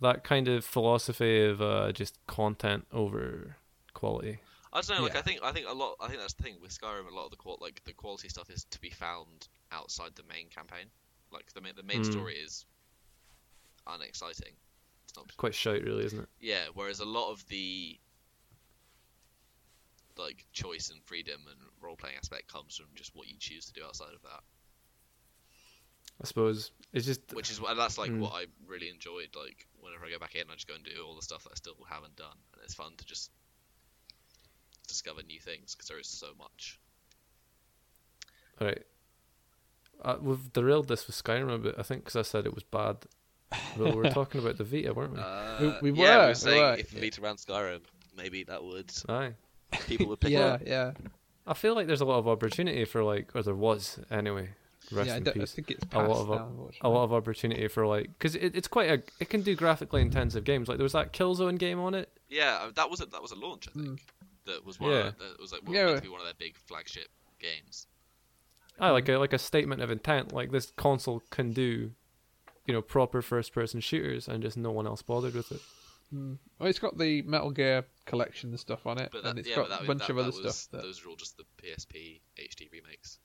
that 0.00 0.24
kind 0.24 0.48
of 0.48 0.64
philosophy 0.64 1.44
of 1.44 1.60
uh, 1.60 1.92
just 1.92 2.18
content 2.26 2.86
over 2.92 3.56
quality. 3.94 4.40
I 4.72 4.80
don't 4.80 4.96
know. 4.98 5.02
Like 5.02 5.16
I 5.16 5.22
think 5.22 5.40
I 5.42 5.52
think 5.52 5.66
a 5.68 5.72
lot. 5.72 5.96
I 6.00 6.08
think 6.08 6.20
that's 6.20 6.32
the 6.34 6.42
thing 6.42 6.56
with 6.60 6.70
Skyrim. 6.78 7.10
A 7.10 7.14
lot 7.14 7.26
of 7.26 7.30
the 7.30 7.36
qual- 7.36 7.58
like 7.60 7.82
the 7.84 7.92
quality 7.92 8.28
stuff 8.28 8.48
is 8.50 8.64
to 8.70 8.80
be 8.80 8.90
found 8.90 9.48
outside 9.70 10.12
the 10.14 10.22
main 10.24 10.48
campaign. 10.48 10.86
Like 11.30 11.52
the 11.52 11.60
main 11.60 11.74
the 11.76 11.82
main 11.82 12.02
Mm. 12.02 12.10
story 12.12 12.34
is 12.36 12.64
unexciting. 13.86 14.54
It's 15.04 15.16
not 15.16 15.36
Quite 15.36 15.54
shite, 15.54 15.82
really, 15.84 16.04
isn't 16.06 16.20
it? 16.20 16.28
Yeah, 16.40 16.66
whereas 16.74 17.00
a 17.00 17.04
lot 17.04 17.30
of 17.30 17.46
the 17.48 17.98
like 20.16 20.44
choice 20.52 20.90
and 20.90 21.02
freedom 21.04 21.40
and 21.48 21.58
role 21.80 21.96
playing 21.96 22.16
aspect 22.16 22.52
comes 22.52 22.76
from 22.76 22.86
just 22.94 23.14
what 23.14 23.28
you 23.28 23.36
choose 23.38 23.64
to 23.66 23.72
do 23.72 23.82
outside 23.84 24.12
of 24.14 24.22
that. 24.22 24.42
I 26.22 26.26
suppose 26.26 26.70
it's 26.92 27.06
just 27.06 27.32
Which 27.34 27.50
is 27.50 27.58
and 27.58 27.78
that's 27.78 27.98
like 27.98 28.10
Mm. 28.10 28.20
what 28.20 28.32
I 28.32 28.46
really 28.66 28.88
enjoyed. 28.88 29.34
Like 29.34 29.66
whenever 29.80 30.04
I 30.06 30.10
go 30.10 30.18
back 30.18 30.34
in, 30.34 30.50
I 30.50 30.54
just 30.54 30.68
go 30.68 30.74
and 30.74 30.84
do 30.84 31.02
all 31.04 31.16
the 31.16 31.22
stuff 31.22 31.44
that 31.44 31.52
I 31.52 31.56
still 31.56 31.74
haven't 31.88 32.16
done, 32.16 32.36
and 32.52 32.62
it's 32.62 32.74
fun 32.74 32.96
to 32.96 33.04
just 33.04 33.30
discover 34.92 35.22
new 35.22 35.40
things 35.40 35.74
because 35.74 35.88
there 35.88 35.98
is 35.98 36.06
so 36.08 36.28
much. 36.38 36.78
All 38.60 38.66
right. 38.68 38.82
Uh, 40.04 40.16
we've 40.20 40.52
derailed 40.52 40.88
this 40.88 41.06
with 41.06 41.16
Skyrim 41.16 41.54
a 41.54 41.58
bit, 41.58 41.74
I 41.78 41.82
think, 41.82 42.04
because 42.04 42.16
I 42.16 42.22
said 42.22 42.44
it 42.46 42.54
was 42.54 42.64
bad. 42.64 42.96
But 43.76 43.90
we 43.94 43.96
were 43.96 44.10
talking 44.20 44.40
about 44.40 44.58
the 44.58 44.64
Vita, 44.64 44.92
weren't 44.92 45.14
we? 45.14 45.20
Uh, 45.20 45.74
we 45.80 45.90
yeah, 45.92 45.96
were, 46.00 46.04
Yeah, 46.06 46.20
we 46.22 46.26
were 46.28 46.34
saying 46.34 46.62
were. 46.62 46.76
if 46.78 46.90
Vita 46.90 47.20
ran 47.20 47.36
Skyrim, 47.36 47.80
maybe 48.16 48.44
that 48.44 48.62
would 48.64 48.92
Aye. 49.08 49.34
people 49.86 50.06
would 50.08 50.20
pick 50.20 50.30
it 50.30 50.34
Yeah, 50.34 50.44
up. 50.46 50.62
yeah, 50.66 50.92
I 51.46 51.54
feel 51.54 51.74
like 51.74 51.86
there's 51.86 52.00
a 52.00 52.04
lot 52.04 52.18
of 52.18 52.26
opportunity 52.28 52.84
for 52.84 53.04
like, 53.04 53.34
or 53.34 53.42
there 53.42 53.54
was 53.54 53.98
anyway. 54.10 54.50
Rest 54.90 55.08
yeah. 55.08 55.16
In 55.18 55.22
don't, 55.22 55.36
I 55.36 55.40
peace. 55.40 55.52
think 55.52 55.70
it's 55.70 55.84
A 55.92 56.02
lot 56.02 56.18
of 56.22 56.28
now, 56.28 56.34
up- 56.34 56.74
A 56.80 56.88
lot 56.88 57.04
of 57.04 57.12
opportunity 57.12 57.68
for 57.68 57.86
like, 57.86 58.08
because 58.18 58.34
it, 58.34 58.56
it's 58.56 58.66
quite 58.68 58.90
a, 58.90 59.02
it 59.20 59.30
can 59.30 59.42
do 59.42 59.54
graphically 59.54 60.02
intensive 60.02 60.42
games. 60.44 60.66
Like 60.68 60.76
there 60.78 60.82
was 60.84 60.92
that 60.94 61.12
Killzone 61.12 61.56
game 61.58 61.78
on 61.78 61.94
it. 61.94 62.10
Yeah, 62.28 62.58
uh, 62.62 62.70
that 62.74 62.90
was 62.90 63.00
a, 63.00 63.06
that 63.06 63.22
was 63.22 63.30
a 63.30 63.36
launch, 63.36 63.68
I 63.68 63.78
think. 63.78 64.04
That 64.46 64.64
was 64.64 64.80
one. 64.80 64.90
Yeah. 64.90 65.08
Of, 65.08 65.18
that 65.18 65.40
was 65.40 65.52
like 65.52 65.62
Yeah. 65.68 65.86
meant 65.86 65.98
to 65.98 66.02
be 66.02 66.08
one 66.08 66.20
of 66.20 66.26
their 66.26 66.34
big 66.34 66.56
flagship 66.56 67.08
games. 67.38 67.86
I 68.78 68.90
like 68.90 69.08
a 69.08 69.16
like 69.18 69.32
a 69.32 69.38
statement 69.38 69.82
of 69.82 69.90
intent. 69.90 70.32
Like 70.32 70.50
this 70.50 70.72
console 70.76 71.22
can 71.30 71.52
do, 71.52 71.92
you 72.66 72.74
know, 72.74 72.82
proper 72.82 73.22
first 73.22 73.52
person 73.52 73.80
shooters, 73.80 74.28
and 74.28 74.42
just 74.42 74.56
no 74.56 74.70
one 74.70 74.86
else 74.86 75.02
bothered 75.02 75.34
with 75.34 75.52
it. 75.52 75.60
Mm. 76.12 76.38
Well, 76.58 76.68
it's 76.68 76.78
got 76.78 76.98
the 76.98 77.22
Metal 77.22 77.50
Gear 77.50 77.84
collection 78.04 78.56
stuff 78.58 78.86
on 78.86 78.98
it, 78.98 79.10
But 79.12 79.22
that, 79.22 79.30
and 79.30 79.38
it's 79.38 79.48
yeah, 79.48 79.56
got 79.56 79.68
that, 79.70 79.82
a 79.82 79.86
bunch 79.86 80.00
that, 80.00 80.10
of 80.10 80.16
that 80.16 80.22
other 80.22 80.42
was, 80.42 80.56
stuff. 80.58 80.70
That... 80.72 80.82
Those 80.82 81.04
are 81.04 81.08
all 81.08 81.16
just 81.16 81.38
the 81.38 81.44
PSP 81.62 82.20
HD 82.38 82.70
remakes. 82.70 83.18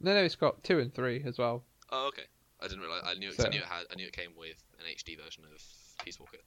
No, 0.00 0.14
no, 0.14 0.22
it's 0.24 0.34
got 0.34 0.64
two 0.64 0.80
and 0.80 0.92
three 0.92 1.22
as 1.24 1.38
well. 1.38 1.62
Oh, 1.90 2.08
okay. 2.08 2.24
I 2.60 2.66
didn't 2.66 2.80
realize. 2.80 3.02
I 3.04 3.14
knew. 3.14 3.28
It, 3.28 3.36
So- 3.36 3.46
I 3.46 3.50
knew 3.50 3.58
it 3.58 3.64
had. 3.64 3.84
I 3.90 3.94
knew 3.94 4.06
it 4.06 4.12
came 4.12 4.30
with 4.36 4.62
an 4.78 4.86
HD 4.86 5.16
version 5.22 5.44
of 5.44 5.62
Peace 6.04 6.18
Walker. 6.18 6.38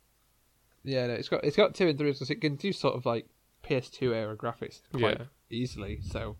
Yeah, 0.83 1.07
no, 1.07 1.13
it's 1.13 1.29
got 1.29 1.43
it's 1.43 1.57
got 1.57 1.73
two 1.73 1.87
and 1.87 1.97
three 1.97 2.11
because 2.11 2.29
it 2.29 2.41
can 2.41 2.55
do 2.55 2.71
sort 2.71 2.95
of 2.95 3.05
like 3.05 3.25
PS2 3.65 4.13
era 4.13 4.35
graphics 4.35 4.81
quite 4.91 5.19
Yeah. 5.19 5.25
easily. 5.49 6.01
So 6.01 6.37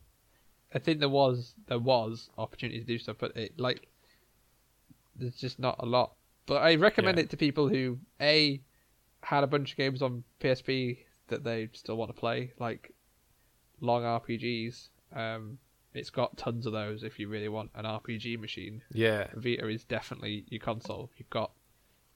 I 0.74 0.80
think 0.80 1.00
there 1.00 1.10
was 1.10 1.56
there 1.68 1.80
was 1.80 2.30
opportunity 2.38 2.80
to 2.80 2.86
do 2.86 2.98
stuff, 2.98 3.18
but 3.20 3.36
it 3.36 3.60
like 3.60 3.88
there's 5.16 5.36
just 5.36 5.60
not 5.60 5.76
a 5.80 5.86
lot. 5.86 6.14
But 6.46 6.62
I 6.62 6.76
recommend 6.76 7.18
Yeah. 7.18 7.24
it 7.24 7.30
to 7.32 7.38
people 7.38 7.70
who 7.70 8.00
a 8.22 8.62
had 9.24 9.44
a 9.44 9.48
bunch 9.48 9.72
of 9.72 9.78
games 9.78 10.02
on 10.02 10.24
PSP 10.40 11.00
that 11.28 11.44
they 11.44 11.70
still 11.74 11.98
want 11.98 12.10
to 12.10 12.20
play, 12.20 12.54
like 12.60 12.94
long 13.82 14.04
RPGs. 14.04 14.90
Um, 15.12 15.58
it's 15.94 16.10
got 16.10 16.38
tons 16.38 16.66
of 16.66 16.74
those 16.74 17.04
if 17.04 17.18
you 17.20 17.28
really 17.30 17.48
want 17.50 17.72
an 17.74 17.86
RPG 17.86 18.38
machine. 18.40 18.84
Yeah. 18.92 19.28
Vita 19.34 19.68
is 19.68 19.84
definitely 19.86 20.46
your 20.50 20.60
console. 20.60 21.10
You've 21.18 21.30
got 21.30 21.52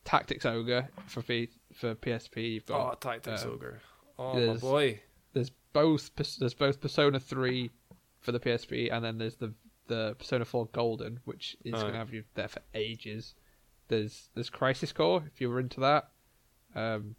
Tactics 0.03 0.45
Ogre 0.45 0.89
for 1.07 1.21
V- 1.21 1.49
for 1.73 1.95
PSP. 1.95 2.53
You've 2.55 2.65
got 2.65 2.91
Oh, 2.91 2.95
Tactics 2.95 3.43
uh, 3.45 3.49
Ogre. 3.49 3.81
Oh 4.19 4.33
my 4.33 4.39
there's- 4.39 4.61
boy. 4.61 5.01
there's 5.33 5.51
both 5.73 6.11
there's 6.39 6.53
both 6.53 6.81
Persona 6.81 7.19
three 7.19 7.71
for 8.19 8.31
the 8.31 8.39
PSP, 8.39 8.91
and 8.91 9.03
then 9.03 9.17
there's 9.17 9.35
the 9.37 9.53
the 9.87 10.15
Persona 10.19 10.45
four 10.45 10.67
Golden, 10.67 11.19
which 11.25 11.57
is 11.63 11.73
Alright. 11.73 11.81
going 11.85 11.93
to 11.93 11.99
have 11.99 12.13
you 12.13 12.23
there 12.35 12.47
for 12.47 12.61
ages. 12.75 13.33
There's 13.87 14.29
there's 14.35 14.49
Crisis 14.49 14.91
Core 14.91 15.23
if 15.25 15.41
you 15.41 15.49
were 15.49 15.59
into 15.59 15.79
that. 15.79 16.09
Um, 16.75 17.15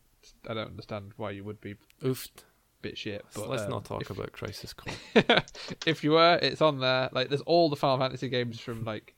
I 0.48 0.55
don't 0.55 0.68
understand 0.68 1.12
why 1.16 1.30
you 1.32 1.42
would 1.44 1.61
be 1.61 1.74
Oofed. 2.03 2.44
bit 2.82 2.96
shit, 2.98 3.24
but 3.34 3.48
Let's 3.48 3.62
um, 3.64 3.70
not 3.70 3.84
talk 3.84 4.03
if, 4.03 4.11
about 4.11 4.32
Crisis 4.32 4.72
Core. 4.72 4.94
if 5.86 6.05
you 6.05 6.12
were, 6.12 6.38
it's 6.40 6.61
on 6.61 6.78
there. 6.78 7.09
Like 7.12 7.28
there's 7.28 7.40
all 7.42 7.68
the 7.70 7.76
Final 7.76 7.98
Fantasy 7.98 8.28
games 8.28 8.61
from 8.61 8.84
like 8.84 9.14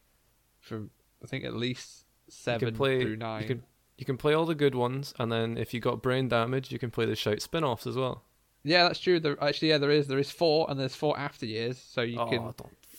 from 0.60 0.90
I 1.22 1.26
think 1.26 1.44
at 1.44 1.54
least 1.54 2.06
seven 2.28 2.74
play. 2.74 3.02
through 3.02 3.16
nine. 3.16 3.42
You 3.42 3.48
can 3.48 3.62
you 3.96 4.04
can 4.04 4.16
play 4.16 4.34
all 4.34 4.46
the 4.46 4.54
good 4.54 4.74
ones, 4.74 5.14
and 5.18 5.30
then 5.30 5.56
if 5.56 5.72
you 5.72 5.80
got 5.80 6.02
brain 6.02 6.28
damage, 6.28 6.70
you 6.72 6.78
can 6.78 6.90
play 6.90 7.06
the 7.06 7.16
shout 7.16 7.40
spin-offs 7.42 7.86
as 7.86 7.96
well. 7.96 8.24
Yeah, 8.64 8.84
that's 8.84 9.00
true. 9.00 9.18
There, 9.18 9.42
actually, 9.42 9.68
yeah, 9.70 9.78
there 9.78 9.90
is. 9.90 10.06
There 10.06 10.18
is 10.18 10.30
four, 10.30 10.70
and 10.70 10.78
there's 10.78 10.94
four 10.94 11.18
after 11.18 11.46
years, 11.46 11.78
so 11.78 12.02
you 12.02 12.18
oh, 12.18 12.26
can 12.26 12.52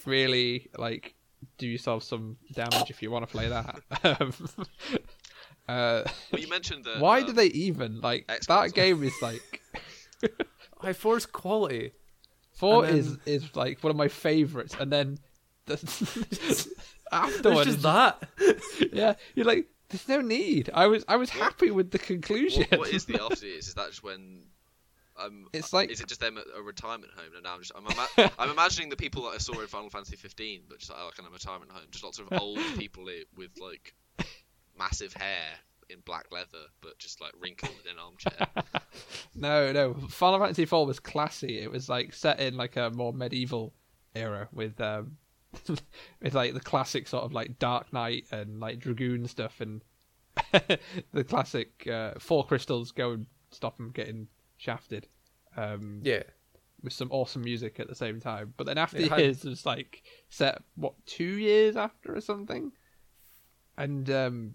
really 0.05 0.69
like 0.77 1.15
do 1.57 1.67
yourself 1.67 2.03
some 2.03 2.37
damage 2.53 2.89
if 2.89 3.01
you 3.01 3.11
want 3.11 3.27
to 3.27 3.31
play 3.31 3.49
that. 3.49 3.79
Um, 4.03 4.33
uh, 5.67 6.03
Well, 6.31 6.41
you 6.41 6.49
mentioned 6.49 6.83
that. 6.85 6.99
why 6.99 7.21
um, 7.21 7.27
do 7.27 7.31
they 7.33 7.47
even 7.47 8.01
like 8.01 8.27
Xbox. 8.27 8.47
that 8.47 8.73
game? 8.73 9.03
Is 9.03 9.13
like 9.21 9.61
I 10.81 10.93
force 10.93 11.25
quality. 11.25 11.91
four 12.53 12.85
And 12.85 12.97
is 12.97 13.17
is 13.25 13.55
like 13.55 13.83
one 13.83 13.91
of 13.91 13.97
my 13.97 14.09
favorites, 14.09 14.75
and 14.79 14.91
then 14.91 15.19
the, 15.65 15.77
There's 16.41 16.67
afterwards, 17.11 17.65
just 17.65 17.81
that. 17.83 18.23
yeah, 18.91 19.15
you're 19.35 19.45
like, 19.45 19.67
there's 19.93 20.07
no 20.09 20.21
need. 20.21 20.69
I 20.73 20.87
was 20.87 21.05
I 21.07 21.15
was 21.15 21.29
happy 21.29 21.71
with 21.71 21.91
the 21.91 21.99
conclusion. 21.99 22.65
What, 22.69 22.79
what 22.79 22.89
is 22.89 23.05
the 23.05 23.21
after 23.31 23.45
years? 23.45 23.67
Is 23.67 23.75
that 23.75 23.89
just 23.91 24.03
when? 24.03 24.43
Um, 25.15 25.45
It's 25.53 25.71
like- 25.71 25.91
is 25.91 26.01
it 26.01 26.07
just 26.07 26.19
them 26.21 26.39
at 26.39 26.45
a 26.57 26.61
retirement 26.63 27.11
home? 27.15 27.33
And 27.35 27.43
now 27.43 27.53
I'm 27.53 27.59
just 27.61 27.71
I'm, 27.75 27.85
ima- 27.85 28.31
I'm 28.39 28.49
imagining 28.49 28.89
the 28.89 28.95
people 28.95 29.21
that 29.23 29.29
I 29.29 29.37
saw 29.37 29.59
in 29.61 29.67
Final 29.67 29.91
Fantasy 29.91 30.15
15, 30.15 30.63
but 30.67 30.79
just 30.79 30.91
like, 30.91 30.99
like 31.03 31.19
in 31.19 31.25
a 31.25 31.29
retirement 31.29 31.69
home, 31.71 31.83
just 31.91 32.03
lots 32.03 32.17
of 32.17 32.27
old 32.41 32.57
people 32.77 33.05
with 33.37 33.51
like 33.61 33.93
massive 34.77 35.13
hair 35.13 35.45
in 35.89 35.99
black 36.05 36.25
leather, 36.31 36.65
but 36.81 36.97
just 36.97 37.21
like 37.21 37.31
wrinkled 37.39 37.75
in 37.85 37.91
an 37.91 37.99
armchair. 37.99 38.47
No, 39.35 39.71
no. 39.71 39.93
Final 40.09 40.39
Fantasy 40.39 40.65
4 40.65 40.85
was 40.87 40.99
classy. 40.99 41.59
It 41.59 41.69
was 41.71 41.89
like 41.89 42.13
set 42.13 42.39
in 42.39 42.57
like 42.57 42.75
a 42.75 42.89
more 42.89 43.13
medieval 43.13 43.73
era 44.15 44.47
with 44.51 44.79
um 44.81 45.17
with 46.22 46.34
like 46.34 46.54
the 46.54 46.60
classic 46.60 47.08
sort 47.08 47.24
of 47.24 47.34
like 47.34 47.60
Dark 47.60 47.91
Knight 47.93 48.26
and 48.32 48.60
like 48.60 48.80
Dragoon 48.80 49.28
stuff 49.28 49.62
and 49.62 49.82
the 51.12 51.24
classic 51.24 51.88
uh, 51.88 52.14
four 52.20 52.45
crystals 52.45 52.91
go 52.91 53.12
and 53.12 53.26
stop 53.51 53.78
them 53.78 53.91
getting 53.91 54.28
shafted. 54.58 55.08
Um 55.56 56.01
Yeah. 56.04 56.24
with 56.82 56.93
some 56.93 57.10
awesome 57.12 57.43
music 57.43 57.80
at 57.80 57.88
the 57.88 57.95
same 57.95 58.20
time. 58.20 58.54
But 58.58 58.66
then 58.66 58.78
after 58.78 58.97
It 58.97 59.10
had- 59.10 59.20
his 59.20 59.43
was 59.43 59.66
like 59.66 60.04
set 60.30 60.62
what 60.76 60.93
two 61.06 61.38
years 61.38 61.76
after 61.76 62.16
or 62.16 62.22
something, 62.22 62.72
and 63.78 64.10
um, 64.10 64.54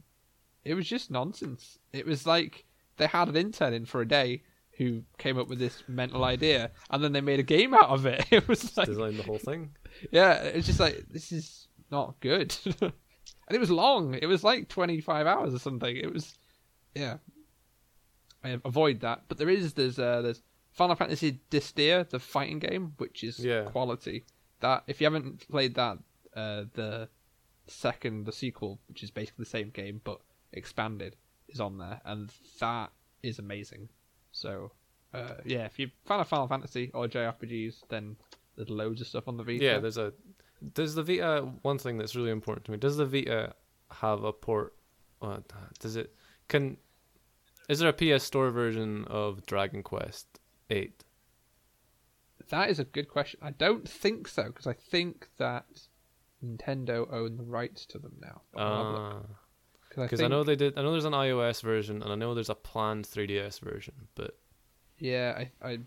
it 0.64 0.74
was 0.74 0.86
just 0.88 1.10
nonsense. 1.10 1.78
It 1.92 2.06
was 2.06 2.26
like 2.26 2.64
they 2.96 3.06
had 3.06 3.28
an 3.28 3.36
intern 3.36 3.72
in 3.72 3.84
for 3.86 4.00
a 4.00 4.08
day 4.08 4.42
who 4.76 5.02
came 5.18 5.38
up 5.38 5.48
with 5.48 5.58
this 5.58 5.82
mental 5.88 6.24
idea, 6.24 6.70
and 6.90 7.02
then 7.02 7.12
they 7.12 7.20
made 7.20 7.40
a 7.40 7.44
game 7.44 7.74
out 7.74 7.88
of 7.90 8.06
it. 8.06 8.24
It 8.30 8.46
was 8.46 8.76
like, 8.76 8.86
Designed 8.86 9.16
the 9.18 9.22
whole 9.24 9.38
thing. 9.38 9.70
Yeah, 10.10 10.34
it's 10.42 10.66
just 10.66 10.80
like 10.80 11.06
this 11.10 11.32
is 11.32 11.68
not 11.90 12.18
good, 12.20 12.56
and 12.80 12.92
it 13.50 13.58
was 13.60 13.70
long. 13.70 14.14
It 14.14 14.26
was 14.26 14.44
like 14.44 14.68
twenty 14.68 15.00
five 15.00 15.26
hours 15.26 15.54
or 15.54 15.58
something. 15.58 15.96
It 15.96 16.12
was, 16.12 16.36
yeah. 16.94 17.18
I 18.44 18.58
avoid 18.64 19.00
that, 19.00 19.22
but 19.28 19.38
there 19.38 19.48
is 19.48 19.72
there's 19.74 19.98
uh, 19.98 20.22
there's 20.22 20.42
Final 20.72 20.94
Fantasy 20.96 21.40
Dissidia, 21.50 22.08
the 22.08 22.20
fighting 22.20 22.58
game, 22.60 22.92
which 22.98 23.24
is 23.24 23.44
Yeah. 23.44 23.64
quality. 23.64 24.24
That 24.60 24.84
if 24.86 25.00
you 25.00 25.06
haven't 25.06 25.48
played 25.48 25.74
that, 25.74 25.98
uh, 26.36 26.64
the 26.74 27.08
second 27.66 28.26
the 28.26 28.32
sequel, 28.32 28.78
which 28.88 29.02
is 29.02 29.10
basically 29.10 29.42
the 29.44 29.50
same 29.50 29.70
game 29.70 30.00
but 30.04 30.20
expanded, 30.52 31.16
is 31.48 31.60
on 31.60 31.78
there, 31.78 32.00
and 32.04 32.30
that 32.60 32.92
is 33.22 33.38
amazing. 33.40 33.88
So, 34.30 34.70
uh, 35.12 35.34
yeah, 35.44 35.64
if 35.64 35.78
you're 35.78 35.88
a 36.04 36.08
fan 36.08 36.20
of 36.20 36.28
Final 36.28 36.46
Fantasy 36.46 36.90
or 36.94 37.08
JRPGs, 37.08 37.88
then 37.88 38.16
there's 38.58 38.68
loads 38.70 39.00
of 39.00 39.06
stuff 39.06 39.28
on 39.28 39.36
the 39.36 39.44
Vita. 39.44 39.64
Yeah, 39.64 39.78
there's 39.78 39.96
a. 39.96 40.12
Does 40.74 40.94
the 40.94 41.02
Vita 41.02 41.48
one 41.62 41.78
thing 41.78 41.96
that's 41.96 42.16
really 42.16 42.30
important 42.30 42.66
to 42.66 42.72
me? 42.72 42.76
Does 42.78 42.96
the 42.96 43.06
Vita 43.06 43.54
have 43.90 44.24
a 44.24 44.32
port? 44.32 44.74
Uh, 45.22 45.38
does 45.78 45.96
it 45.96 46.14
can? 46.48 46.76
Is 47.68 47.78
there 47.78 47.88
a 47.88 47.92
PS 48.18 48.24
Store 48.24 48.50
version 48.50 49.04
of 49.06 49.46
Dragon 49.46 49.82
Quest 49.82 50.26
Eight? 50.70 51.04
That 52.50 52.70
is 52.70 52.78
a 52.78 52.84
good 52.84 53.08
question. 53.08 53.40
I 53.42 53.50
don't 53.50 53.88
think 53.88 54.26
so 54.26 54.44
because 54.44 54.66
I 54.66 54.72
think 54.72 55.28
that 55.38 55.66
Nintendo 56.44 57.10
own 57.12 57.36
the 57.36 57.44
rights 57.44 57.86
to 57.86 57.98
them 57.98 58.16
now. 58.20 58.42
But 58.52 58.60
I'll 58.62 58.76
have 58.76 58.86
a 58.86 59.14
look. 59.14 59.26
Because 59.90 60.20
Uh, 60.20 60.24
I, 60.24 60.28
know 60.28 60.44
they 60.44 60.56
did. 60.56 60.78
I 60.78 60.82
know 60.82 60.92
there's 60.92 61.04
an 61.04 61.12
iOS 61.12 61.62
version, 61.62 62.02
and 62.02 62.12
I 62.12 62.14
know 62.14 62.34
there's 62.34 62.50
a 62.50 62.54
planned 62.54 63.06
3DS 63.06 63.60
version. 63.60 63.94
But 64.14 64.38
Yeah, 64.98 65.34
I, 65.62 65.68
I, 65.68 65.78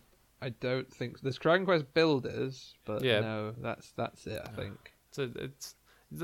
I 0.41 0.49
don't 0.49 0.91
think 0.91 1.21
there's 1.21 1.37
Dragon 1.37 1.65
Quest 1.65 1.93
Builders, 1.93 2.73
but 2.85 3.03
Yeah. 3.03 3.19
no, 3.19 3.51
that's 3.57 3.91
that's 3.91 4.25
it. 4.27 4.41
I 4.43 4.49
think. 4.49 4.93
it's 5.09 5.17
a, 5.19 5.23
it's. 5.35 5.75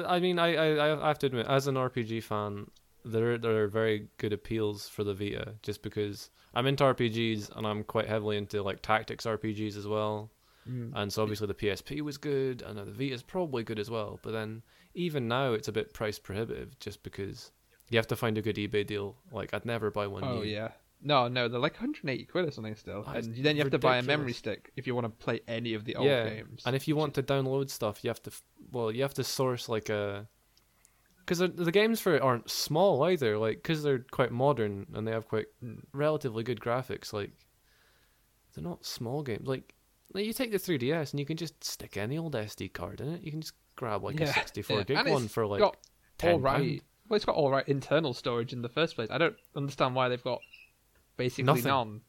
I 0.05 0.19
mean, 0.19 0.37
I, 0.39 0.55
I 0.55 1.03
I 1.03 1.07
have 1.07 1.19
to 1.19 1.27
admit, 1.27 1.47
as 1.47 1.67
an 1.67 1.75
RPG 1.75 2.23
fan, 2.23 2.67
there 3.05 3.37
there 3.37 3.63
are 3.63 3.67
very 3.67 4.07
good 4.17 4.33
appeals 4.33 4.89
for 4.89 5.03
the 5.03 5.13
Vita, 5.13 5.55
just 5.61 5.81
because 5.81 6.29
I'm 6.53 6.65
into 6.67 6.83
RPGs 6.83 7.55
and 7.55 7.65
I'm 7.65 7.83
quite 7.83 8.07
heavily 8.07 8.37
into 8.37 8.61
like 8.63 8.81
tactics 8.81 9.25
RPGs 9.25 9.77
as 9.77 9.87
well. 9.87 10.31
Mm. 10.69 10.91
And 10.95 11.13
so 11.13 11.21
obviously 11.21 11.47
the 11.47 11.53
PSP 11.53 12.01
was 12.01 12.17
good, 12.17 12.61
and 12.61 12.77
the 12.77 12.85
Vita 12.85 13.13
is 13.13 13.23
probably 13.23 13.63
good 13.63 13.79
as 13.79 13.89
well. 13.89 14.19
But 14.21 14.31
then 14.31 14.63
even 14.93 15.27
now 15.27 15.53
it's 15.53 15.67
a 15.67 15.71
bit 15.71 15.93
price 15.93 16.19
prohibitive, 16.19 16.77
just 16.79 17.03
because 17.03 17.51
you 17.89 17.97
have 17.97 18.07
to 18.07 18.15
find 18.15 18.37
a 18.37 18.41
good 18.41 18.57
eBay 18.57 18.85
deal. 18.85 19.15
Like 19.31 19.53
I'd 19.53 19.65
never 19.65 19.89
buy 19.91 20.07
one. 20.07 20.23
Oh 20.23 20.39
new. 20.39 20.43
yeah. 20.43 20.69
No, 21.01 21.27
no, 21.27 21.47
they're 21.47 21.59
like 21.59 21.73
180 21.73 22.25
quid 22.25 22.47
or 22.47 22.51
something 22.51 22.75
still, 22.75 23.05
it's 23.13 23.27
and 23.27 23.35
then 23.37 23.55
you 23.55 23.61
have 23.61 23.71
to 23.71 23.77
buy 23.79 23.97
a 23.97 24.01
memory 24.01 24.27
ridiculous. 24.27 24.37
stick 24.37 24.71
if 24.75 24.87
you 24.87 24.95
want 24.95 25.05
to 25.05 25.09
play 25.09 25.41
any 25.47 25.73
of 25.75 25.85
the 25.85 25.95
old 25.95 26.07
yeah. 26.07 26.27
games. 26.27 26.63
And 26.65 26.75
if 26.75 26.87
you 26.87 26.95
want 26.95 27.13
to 27.15 27.23
download 27.23 27.69
stuff, 27.69 28.03
you 28.03 28.09
have 28.09 28.21
to. 28.23 28.31
f- 28.31 28.41
Well, 28.71 28.91
you 28.91 29.03
have 29.03 29.13
to 29.15 29.23
source 29.23 29.69
like 29.69 29.89
a. 29.89 30.27
Because 31.19 31.39
the, 31.39 31.49
the 31.49 31.71
games 31.71 31.99
for 32.01 32.15
it 32.15 32.21
aren't 32.21 32.49
small 32.49 33.03
either. 33.03 33.37
Like 33.37 33.57
because 33.57 33.83
they're 33.83 34.05
quite 34.11 34.31
modern 34.31 34.87
and 34.93 35.07
they 35.07 35.11
have 35.11 35.27
quite 35.27 35.45
Mm. 35.63 35.83
relatively 35.93 36.43
good 36.43 36.59
graphics. 36.59 37.13
Like 37.13 37.31
they're 38.55 38.63
not 38.63 38.85
small 38.85 39.21
games. 39.23 39.47
Like, 39.47 39.73
like 40.13 40.25
you 40.25 40.33
take 40.33 40.51
the 40.51 40.57
3DS 40.57 41.11
and 41.11 41.19
you 41.19 41.25
can 41.25 41.37
just 41.37 41.63
stick 41.63 41.95
any 41.97 42.17
old 42.17 42.33
SD 42.33 42.73
card 42.73 43.01
in 43.01 43.09
it. 43.13 43.21
You 43.21 43.31
can 43.31 43.41
just 43.41 43.53
grab 43.75 44.03
like 44.03 44.19
a 44.19 44.25
Yeah, 44.25 44.33
64 44.33 44.77
yeah. 44.77 44.83
gig 44.83 44.97
And 44.97 45.09
one 45.11 45.27
for 45.27 45.45
like 45.45 45.59
got 45.59 45.77
ten 46.17 46.41
right. 46.41 46.57
pound. 46.57 46.81
Well, 47.07 47.15
it's 47.15 47.25
got 47.25 47.35
all 47.35 47.51
right 47.51 47.67
internal 47.67 48.13
storage 48.13 48.51
in 48.51 48.61
the 48.61 48.69
first 48.69 48.95
place. 48.95 49.09
I 49.11 49.17
don't 49.17 49.35
understand 49.55 49.95
why 49.95 50.09
they've 50.09 50.23
got 50.23 50.39
basically 51.17 51.43
Nothing. 51.45 51.63
none. 51.65 52.01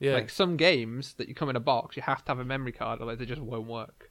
Yeah, 0.00 0.14
Like 0.14 0.30
some 0.30 0.56
games 0.56 1.14
that 1.14 1.28
you 1.28 1.34
come 1.34 1.48
in 1.48 1.54
a 1.56 1.60
box, 1.60 1.96
you 1.96 2.02
have 2.02 2.24
to 2.24 2.30
have 2.32 2.38
a 2.40 2.44
memory 2.44 2.72
card, 2.72 2.98
otherwise 3.00 3.18
they 3.18 3.26
just 3.26 3.40
won't 3.40 3.68
work. 3.68 4.10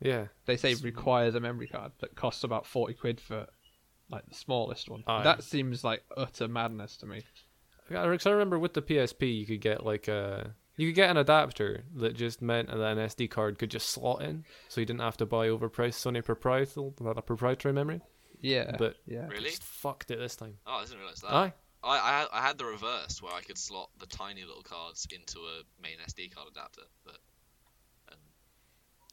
yeah. 0.00 0.26
They 0.46 0.56
say 0.56 0.74
requires 0.74 1.34
a 1.34 1.40
memory 1.40 1.66
card 1.68 1.92
that 2.00 2.14
costs 2.14 2.44
about 2.44 2.66
forty 2.66 2.94
quid 2.94 3.20
for 3.20 3.46
like 4.10 4.26
the 4.28 4.34
smallest 4.34 4.88
one. 4.90 5.02
Aye. 5.06 5.22
That 5.22 5.42
seems 5.42 5.82
like 5.84 6.02
utter 6.16 6.48
madness 6.48 6.96
to 6.98 7.06
me. 7.06 7.22
Because 7.88 8.26
I 8.26 8.30
remember 8.30 8.58
with 8.58 8.74
the 8.74 8.82
PSP, 8.82 9.38
you 9.38 9.46
could 9.46 9.60
get 9.60 9.84
like 9.84 10.08
a 10.08 10.54
you 10.76 10.88
could 10.88 10.94
get 10.94 11.10
an 11.10 11.16
adapter 11.16 11.84
that 11.96 12.16
just 12.16 12.40
meant 12.42 12.68
that 12.68 12.80
an 12.80 12.98
SD 12.98 13.30
card 13.30 13.58
could 13.58 13.70
just 13.70 13.88
slot 13.90 14.22
in, 14.22 14.44
so 14.68 14.80
you 14.80 14.86
didn't 14.86 15.00
have 15.00 15.16
to 15.18 15.26
buy 15.26 15.48
overpriced 15.48 15.98
Sony 16.04 16.24
proprietary 16.24 16.92
proprietary 17.26 17.72
memory. 17.74 18.00
Yeah, 18.42 18.76
But- 18.78 18.96
yeah, 19.06 19.26
Really? 19.26 19.50
Just 19.50 19.62
fucked 19.62 20.10
it 20.10 20.18
this 20.18 20.36
time. 20.36 20.56
Oh, 20.66 20.76
I 20.78 20.84
didn't 20.84 20.98
realize 20.98 21.20
that. 21.20 21.32
Aye. 21.32 21.52
I, 21.82 22.26
I 22.32 22.38
I 22.38 22.42
had 22.42 22.58
the 22.58 22.64
reverse 22.64 23.22
where 23.22 23.32
I 23.32 23.40
could 23.40 23.58
slot 23.58 23.90
the 23.98 24.06
tiny 24.06 24.44
little 24.44 24.62
cards 24.62 25.06
into 25.14 25.38
a 25.38 25.62
main 25.82 25.96
SD 26.06 26.34
card 26.34 26.48
adapter, 26.50 26.82
but 27.04 27.18
um, 28.10 28.18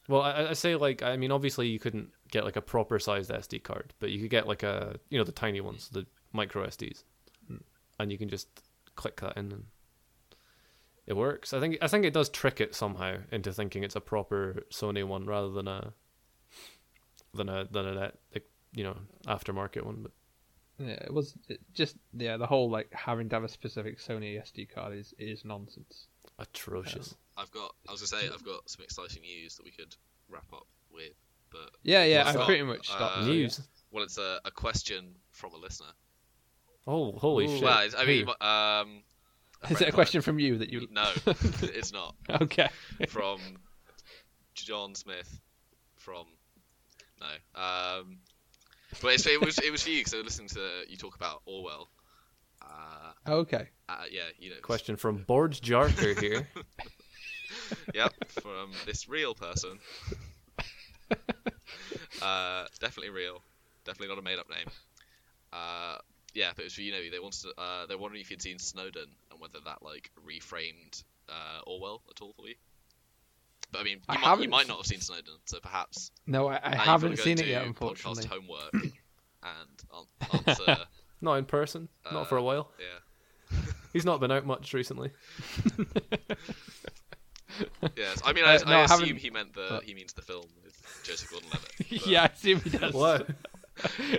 Well, 0.08 0.22
I, 0.22 0.48
I 0.48 0.52
say 0.52 0.76
like 0.76 1.02
I 1.02 1.16
mean, 1.16 1.32
obviously 1.32 1.68
you 1.68 1.78
couldn't 1.78 2.10
get 2.30 2.44
like 2.44 2.56
a 2.56 2.62
proper 2.62 2.98
sized 2.98 3.30
SD 3.30 3.62
card, 3.62 3.94
but 4.00 4.10
you 4.10 4.20
could 4.20 4.30
get 4.30 4.46
like 4.46 4.62
a 4.62 4.96
you 5.08 5.18
know 5.18 5.24
the 5.24 5.32
tiny 5.32 5.60
ones, 5.60 5.88
the 5.88 6.06
micro 6.32 6.66
SDs, 6.66 7.04
hmm. 7.46 7.56
and 7.98 8.12
you 8.12 8.18
can 8.18 8.28
just 8.28 8.48
click 8.96 9.20
that 9.20 9.36
in 9.36 9.52
and 9.52 9.64
it 11.08 11.16
works. 11.16 11.54
I 11.54 11.60
think 11.60 11.78
I 11.80 11.88
think 11.88 12.04
it 12.04 12.12
does 12.12 12.28
trick 12.28 12.60
it 12.60 12.74
somehow 12.74 13.16
into 13.32 13.50
thinking 13.50 13.82
it's 13.82 13.96
a 13.96 14.00
proper 14.00 14.64
Sony 14.70 15.06
one 15.06 15.24
rather 15.24 15.50
than 15.50 15.66
a 15.66 15.94
than 17.32 17.48
a 17.48 17.66
than 17.70 17.86
a 17.86 17.94
net, 17.94 18.14
you 18.74 18.84
know 18.84 18.96
aftermarket 19.26 19.84
one. 19.84 20.00
But 20.02 20.12
yeah. 20.78 20.92
It 21.04 21.12
was 21.12 21.34
it 21.48 21.60
just 21.74 21.96
yeah. 22.16 22.36
The 22.36 22.46
whole 22.46 22.70
like 22.70 22.92
having 22.92 23.28
to 23.30 23.36
have 23.36 23.44
a 23.44 23.48
specific 23.48 23.98
Sony 23.98 24.40
SD 24.42 24.68
card 24.74 24.94
is 24.96 25.14
is 25.18 25.44
nonsense. 25.44 26.06
atrocious. 26.38 27.14
I've 27.36 27.50
got 27.50 27.74
I 27.88 27.92
was 27.92 28.00
gonna 28.02 28.22
say 28.22 28.28
I've 28.32 28.44
got 28.44 28.68
some 28.68 28.84
exciting 28.84 29.22
news 29.22 29.56
that 29.56 29.64
we 29.64 29.70
could 29.70 29.94
wrap 30.28 30.46
up 30.52 30.66
with, 30.92 31.12
but 31.50 31.70
Yeah, 31.82 32.04
yeah. 32.04 32.24
I 32.26 32.32
that? 32.32 32.46
pretty 32.46 32.62
much 32.62 32.86
stopped. 32.88 33.18
Uh, 33.18 33.26
News. 33.26 33.60
well, 33.90 34.04
it's 34.04 34.18
a, 34.18 34.40
a 34.44 34.50
question 34.50 35.14
from 35.32 35.52
a 35.54 35.56
listener. 35.56 35.86
Oh, 36.86 37.12
holy 37.12 37.44
Ooh. 37.46 37.54
shit! 37.56 37.62
Well, 37.64 37.80
it's, 37.82 37.94
I 37.94 38.06
mean, 38.06 38.26
Who? 38.26 38.46
um, 38.46 39.02
Is 39.70 39.80
it 39.80 39.84
a 39.84 39.88
of 39.88 39.94
question 39.94 40.22
from 40.22 40.38
you 40.38 40.58
that 40.58 40.70
you? 40.70 40.80
mine- 40.80 40.88
No, 40.92 41.12
it's 41.62 41.92
not. 41.92 42.14
Okay. 42.42 42.68
From 43.08 43.40
John 44.54 44.94
Smith. 44.94 45.40
From 45.96 46.26
no. 47.20 47.60
Um, 47.60 48.18
but 49.02 49.14
it's, 49.14 49.26
it 49.26 49.40
was 49.40 49.58
it 49.58 49.70
was 49.70 49.82
for 49.82 49.90
you 49.90 49.98
because 50.00 50.14
I 50.14 50.18
was 50.18 50.24
listening 50.26 50.48
to 50.48 50.82
you 50.88 50.96
talk 50.96 51.14
about 51.16 51.42
Orwell. 51.46 51.88
Uh, 52.62 53.12
Okay. 53.26 53.68
uh, 53.88 54.04
yeah, 54.10 54.22
you 54.38 54.50
know. 54.50 54.56
Question 54.62 54.96
from 54.96 55.18
Board 55.24 55.52
Jarker 55.52 56.18
here. 56.20 56.46
Yep, 57.94 58.12
from 58.30 58.72
this 58.84 59.08
real 59.08 59.34
person. 59.34 59.78
uh, 62.22 62.66
definitely 62.80 63.10
real. 63.10 63.42
Definitely 63.84 64.08
not 64.08 64.18
a 64.18 64.22
made 64.22 64.38
up 64.38 64.48
name. 64.50 64.66
Uh, 65.52 65.96
yeah, 66.34 66.50
but 66.54 66.62
it 66.62 66.64
was 66.64 66.74
for 66.74 66.82
you 66.82 66.92
know 66.92 66.98
they 67.10 67.18
wanted 67.18 67.42
to, 67.42 67.60
uh, 67.60 67.86
they're 67.86 67.98
wondering 67.98 68.20
if 68.20 68.30
you'd 68.30 68.42
seen 68.42 68.58
Snowden 68.58 69.06
and 69.30 69.40
whether 69.40 69.58
that 69.64 69.82
like 69.82 70.10
reframed 70.26 71.02
uh, 71.28 71.60
Orwell 71.66 72.02
at 72.10 72.20
all 72.20 72.32
for 72.34 72.46
you. 72.48 72.54
But 73.70 73.80
I 73.80 73.84
mean, 73.84 73.98
I 74.08 74.14
you, 74.14 74.18
might, 74.20 74.24
you 74.24 74.30
haven't 74.30 74.50
might 74.50 74.68
not 74.68 74.76
have 74.78 74.86
seen 74.86 75.00
Snowden, 75.00 75.34
so 75.44 75.58
perhaps 75.60 76.10
No, 76.26 76.48
I, 76.48 76.56
I 76.56 76.68
you've 76.70 76.78
haven't 76.80 77.10
got 77.10 77.16
to 77.16 77.22
go 77.22 77.24
seen 77.24 77.38
it 77.38 77.42
to 77.42 77.48
yet, 77.48 77.62
podcast 77.62 77.66
unfortunately. 77.66 78.26
homework 78.26 78.72
and 79.42 80.48
answer. 80.48 80.76
not 81.20 81.34
in 81.34 81.44
person. 81.44 81.88
not 82.12 82.28
for 82.28 82.36
a 82.36 82.40
Uh, 82.40 82.44
while. 82.44 82.70
yeah. 82.78 83.58
He's 83.92 84.04
not 84.04 84.20
been 84.20 84.30
out 84.32 84.46
much 84.46 84.72
recently. 84.74 85.10
Yes, 87.96 88.20
I 88.24 88.32
mean, 88.32 88.44
I, 88.44 88.56
Uh, 88.56 88.58
no, 88.66 88.72
I 88.72 88.80
I 88.80 88.84
assume 88.84 89.00
haven't- 89.00 89.16
he 89.18 89.30
meant 89.30 89.54
the 89.54 89.66
but- 89.70 89.84
he 89.84 89.94
means 89.94 90.12
the 90.12 90.22
film 90.22 90.44
with 90.62 90.80
Joseph 91.02 91.30
Gordon-Levitt. 91.30 91.72
but- 91.78 92.06
yeah, 92.06 92.22
I 92.22 92.26
assume 92.26 92.60
he 92.60 92.70
does. 92.70 92.94
What? 92.94 93.28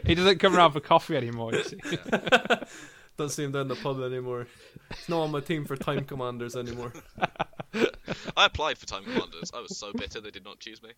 he 0.05 0.15
doesn't 0.15 0.39
come 0.39 0.55
around 0.55 0.71
for 0.73 0.79
coffee 0.81 1.15
anymore. 1.15 1.53
You 1.53 1.63
see. 1.63 1.77
Don't 3.17 3.29
see 3.29 3.43
him 3.43 3.51
down 3.51 3.63
in 3.63 3.67
the 3.69 3.75
pub 3.75 4.01
anymore. 4.01 4.47
He's 4.95 5.07
not 5.09 5.21
on 5.21 5.31
my 5.31 5.39
team 5.41 5.65
for 5.65 5.75
Time 5.77 6.03
Commanders 6.05 6.55
anymore. 6.55 6.91
I 8.37 8.45
applied 8.45 8.77
for 8.77 8.85
Time 8.85 9.03
Commanders. 9.03 9.51
I 9.53 9.59
was 9.61 9.77
so 9.77 9.91
bitter 9.93 10.21
they 10.21 10.31
did 10.31 10.43
not 10.45 10.59
choose 10.59 10.81
me. 10.83 10.89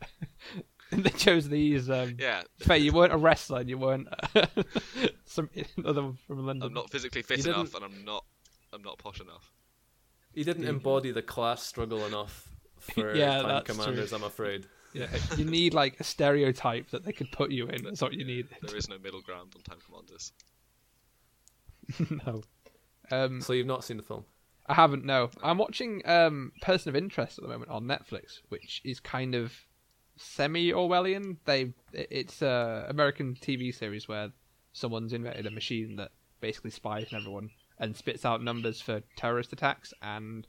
they 0.92 1.10
chose 1.10 1.48
these. 1.48 1.90
Um, 1.90 2.16
Yeah, 2.18 2.42
Faye, 2.60 2.78
you 2.78 2.92
weren't 2.92 3.12
a 3.12 3.16
wrestler. 3.16 3.60
and 3.60 3.68
You 3.68 3.78
weren't 3.78 4.08
some 5.26 5.50
other 5.84 6.02
one 6.02 6.18
from 6.26 6.46
London. 6.46 6.68
I'm 6.68 6.74
not 6.74 6.90
physically 6.90 7.22
fit 7.22 7.44
You 7.44 7.52
enough, 7.52 7.72
didn't- 7.72 7.84
and 7.84 7.94
I'm 7.94 8.04
not. 8.04 8.24
I'm 8.72 8.82
not 8.82 8.98
posh 8.98 9.20
enough. 9.20 9.52
He 10.34 10.44
didn't 10.44 10.64
embody 10.66 11.10
the 11.10 11.22
class 11.22 11.62
struggle 11.62 12.04
enough 12.04 12.48
for 12.78 13.14
Yeah, 13.14 13.36
tank 13.42 13.48
that's 13.48 13.66
true. 13.66 13.74
commanders. 13.76 14.12
I'm 14.12 14.24
afraid. 14.24 14.66
Yeah, 14.92 15.06
you 15.36 15.44
need 15.44 15.74
like 15.74 15.98
a 16.00 16.04
stereotype 16.04 16.90
that 16.90 17.04
they 17.04 17.12
could 17.12 17.30
put 17.32 17.50
you 17.50 17.66
in. 17.68 17.82
That's 17.84 18.00
what 18.02 18.12
you 18.14 18.24
need. 18.24 18.48
There 18.62 18.76
is 18.76 18.88
no 18.88 18.98
middle 18.98 19.20
ground 19.22 19.52
on 19.56 19.62
Time 19.62 19.78
Commanders. 19.86 20.32
no. 22.26 22.42
Um, 23.10 23.40
So 23.40 23.52
you've 23.54 23.66
not 23.66 23.84
seen 23.84 23.96
the 23.96 24.02
film? 24.02 24.24
I 24.68 24.74
haven't. 24.74 25.04
No, 25.04 25.30
I'm 25.42 25.58
watching 25.58 26.02
um, 26.06 26.52
Person 26.60 26.90
of 26.90 26.96
Interest 26.96 27.38
at 27.38 27.42
the 27.42 27.48
moment 27.48 27.70
on 27.70 27.84
Netflix, 27.84 28.40
which 28.48 28.82
is 28.84 29.00
kind 29.00 29.34
of 29.34 29.52
semi 30.16 30.72
Orwellian. 30.72 31.38
They 31.44 31.72
it's 31.92 32.42
a 32.42 32.86
American 32.88 33.34
TV 33.34 33.74
series 33.74 34.08
where 34.08 34.30
someone's 34.72 35.12
invented 35.12 35.46
a 35.46 35.50
machine 35.50 35.96
that 35.96 36.10
basically 36.40 36.70
spies 36.70 37.06
on 37.12 37.20
everyone 37.20 37.50
and 37.78 37.96
spits 37.96 38.24
out 38.24 38.42
numbers 38.42 38.80
for 38.80 39.02
terrorist 39.16 39.52
attacks 39.52 39.94
and 40.02 40.46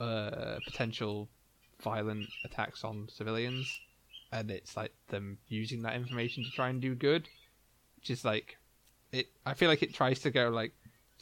uh, 0.00 0.56
potential 0.64 1.28
violent 1.80 2.28
attacks 2.44 2.84
on 2.84 3.08
civilians, 3.08 3.80
and 4.32 4.50
it's 4.50 4.76
like 4.76 4.92
them 5.08 5.38
using 5.48 5.82
that 5.82 5.96
information 5.96 6.44
to 6.44 6.50
try 6.50 6.68
and 6.68 6.82
do 6.82 6.94
good, 6.94 7.26
which 7.96 8.10
is 8.10 8.24
like 8.24 8.58
it. 9.12 9.28
I 9.46 9.54
feel 9.54 9.70
like 9.70 9.82
it 9.82 9.94
tries 9.94 10.20
to 10.20 10.30
go 10.30 10.50
like 10.50 10.72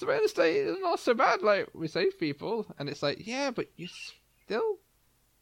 the 0.00 0.06
real 0.06 0.22
estate 0.24 0.56
is 0.56 0.76
not 0.80 0.98
so 0.98 1.14
bad. 1.14 1.42
Like 1.42 1.68
we 1.74 1.88
save 1.88 2.18
people, 2.18 2.66
and 2.78 2.88
it's 2.88 3.02
like, 3.02 3.26
yeah, 3.26 3.50
but 3.50 3.68
you're 3.76 3.88
still 4.44 4.78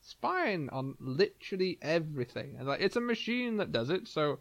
spying 0.01 0.69
on 0.71 0.95
literally 1.01 1.79
everything, 1.83 2.57
and 2.59 2.67
like 2.69 2.81
it's 2.81 2.97
a 2.97 3.01
machine 3.01 3.57
that 3.59 3.73
does 3.73 3.91
it. 3.91 4.09
So, 4.09 4.41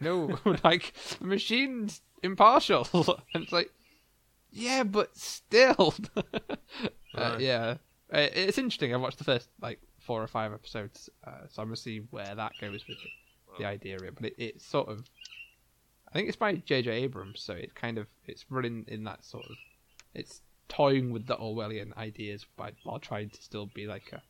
you 0.00 0.04
know, 0.06 0.38
like 0.64 0.92
the 1.18 1.26
machine's 1.26 2.00
impartial, 2.22 2.86
and 3.34 3.42
it's 3.44 3.52
like, 3.52 3.70
yeah, 4.50 4.84
but 4.84 5.16
still, 5.16 5.94
uh, 7.14 7.36
yeah, 7.38 7.76
Uh, 8.12 8.28
it's 8.32 8.58
interesting. 8.58 8.94
I 8.94 8.96
watched 8.98 9.18
the 9.18 9.24
first 9.24 9.48
like 9.60 9.80
four 9.98 10.22
or 10.22 10.26
five 10.28 10.52
episodes, 10.52 11.10
uh, 11.26 11.46
so 11.48 11.62
I'm 11.62 11.68
gonna 11.68 11.76
see 11.76 11.98
where 12.10 12.34
that 12.34 12.52
goes 12.60 12.86
with 12.86 12.98
the, 12.98 13.62
the 13.62 13.64
idea 13.68 13.96
of 13.96 14.02
it. 14.02 14.14
But 14.14 14.26
it, 14.26 14.34
it's 14.38 14.64
sort 14.66 14.88
of, 14.88 15.04
I 16.08 16.12
think 16.12 16.28
it's 16.28 16.36
by 16.36 16.54
J.J. 16.54 16.90
Abrams, 16.90 17.40
so 17.40 17.52
it's 17.54 17.72
kind 17.72 17.98
of 17.98 18.06
it's 18.26 18.44
running 18.50 18.84
in 18.88 19.04
that 19.04 19.24
sort 19.24 19.44
of, 19.46 19.56
it's 20.14 20.40
toying 20.68 21.10
with 21.10 21.26
the 21.26 21.36
Orwellian 21.36 21.96
ideas, 21.96 22.46
but 22.56 22.74
while 22.84 22.98
trying 22.98 23.30
to 23.30 23.42
still 23.42 23.66
be 23.66 23.86
like 23.86 24.12
a 24.12 24.22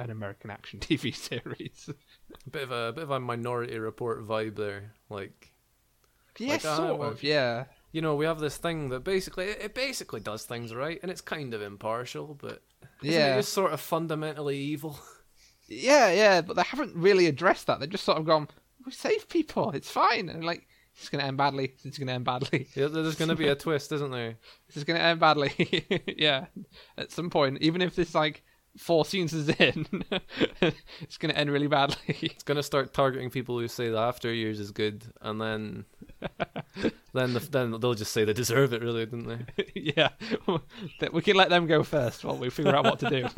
an 0.00 0.10
American 0.10 0.50
action 0.50 0.78
TV 0.80 1.14
series. 1.14 1.90
A 2.46 2.50
bit 2.50 2.62
of 2.62 2.70
a, 2.70 2.92
bit 2.92 3.02
of 3.02 3.10
a 3.10 3.18
Minority 3.20 3.78
Report 3.78 4.24
vibe 4.26 4.54
there. 4.54 4.92
Like, 5.10 5.50
yeah, 6.38 6.52
Like, 6.52 6.64
uh, 6.64 6.76
sort 6.76 6.98
well- 6.98 7.08
of. 7.10 7.22
Yeah, 7.22 7.64
you 7.90 8.00
know, 8.00 8.14
we 8.14 8.24
have 8.26 8.38
this 8.38 8.56
thing 8.56 8.90
that 8.90 9.02
basically 9.02 9.46
it 9.46 9.74
basically 9.74 10.20
does 10.20 10.44
things 10.44 10.72
right, 10.74 11.00
and 11.02 11.10
it's 11.10 11.20
kind 11.20 11.52
of 11.52 11.62
impartial, 11.62 12.38
but 12.40 12.62
yeah, 13.02 13.34
it 13.34 13.38
just 13.38 13.52
sort 13.52 13.72
of 13.72 13.80
fundamentally 13.80 14.56
evil? 14.58 14.98
yeah, 15.66 16.12
yeah. 16.12 16.42
But 16.42 16.54
they 16.56 16.62
haven't 16.62 16.94
really 16.94 17.26
addressed 17.26 17.66
that. 17.66 17.80
They've 17.80 17.90
just 17.90 18.04
sort 18.04 18.18
of 18.18 18.24
gone, 18.24 18.46
"We 18.86 18.92
save 18.92 19.28
people. 19.28 19.72
It's 19.72 19.90
fine," 19.90 20.28
and 20.28 20.44
like. 20.44 20.67
It's 20.98 21.08
gonna 21.08 21.24
end 21.24 21.36
badly. 21.36 21.74
It's 21.84 21.98
gonna 21.98 22.12
end 22.12 22.24
badly. 22.24 22.66
Yeah, 22.74 22.88
There's 22.88 23.14
going 23.14 23.28
to 23.28 23.36
be 23.36 23.48
a 23.48 23.54
twist, 23.64 23.92
isn't 23.92 24.10
there? 24.10 24.36
This 24.66 24.76
is 24.76 24.84
going 24.84 24.98
to 24.98 25.04
end 25.04 25.20
badly. 25.20 26.02
yeah, 26.16 26.46
at 26.96 27.12
some 27.12 27.30
point, 27.30 27.58
even 27.60 27.80
if 27.82 27.94
this 27.94 28.14
like 28.14 28.42
four 28.76 29.04
scenes 29.04 29.32
is 29.32 29.48
in, 29.48 29.86
it's 31.00 31.16
going 31.18 31.32
to 31.32 31.38
end 31.38 31.50
really 31.50 31.66
badly. 31.68 31.96
It's 32.08 32.42
going 32.42 32.56
to 32.56 32.62
start 32.62 32.92
targeting 32.92 33.30
people 33.30 33.58
who 33.58 33.68
say 33.68 33.88
the 33.90 33.98
after 33.98 34.32
years 34.32 34.58
is 34.60 34.72
good, 34.72 35.04
and 35.20 35.40
then 35.40 35.84
then 37.14 37.34
the, 37.34 37.40
then 37.40 37.70
they'll 37.80 37.94
just 37.94 38.12
say 38.12 38.24
they 38.24 38.32
deserve 38.32 38.72
it, 38.72 38.82
really, 38.82 39.06
didn't 39.06 39.28
they? 39.28 39.72
yeah, 39.74 40.10
we 41.12 41.22
can 41.22 41.36
let 41.36 41.48
them 41.48 41.66
go 41.66 41.82
first 41.84 42.24
while 42.24 42.36
we 42.36 42.50
figure 42.50 42.74
out 42.74 42.84
what 42.84 42.98
to 43.00 43.08
do. 43.08 43.28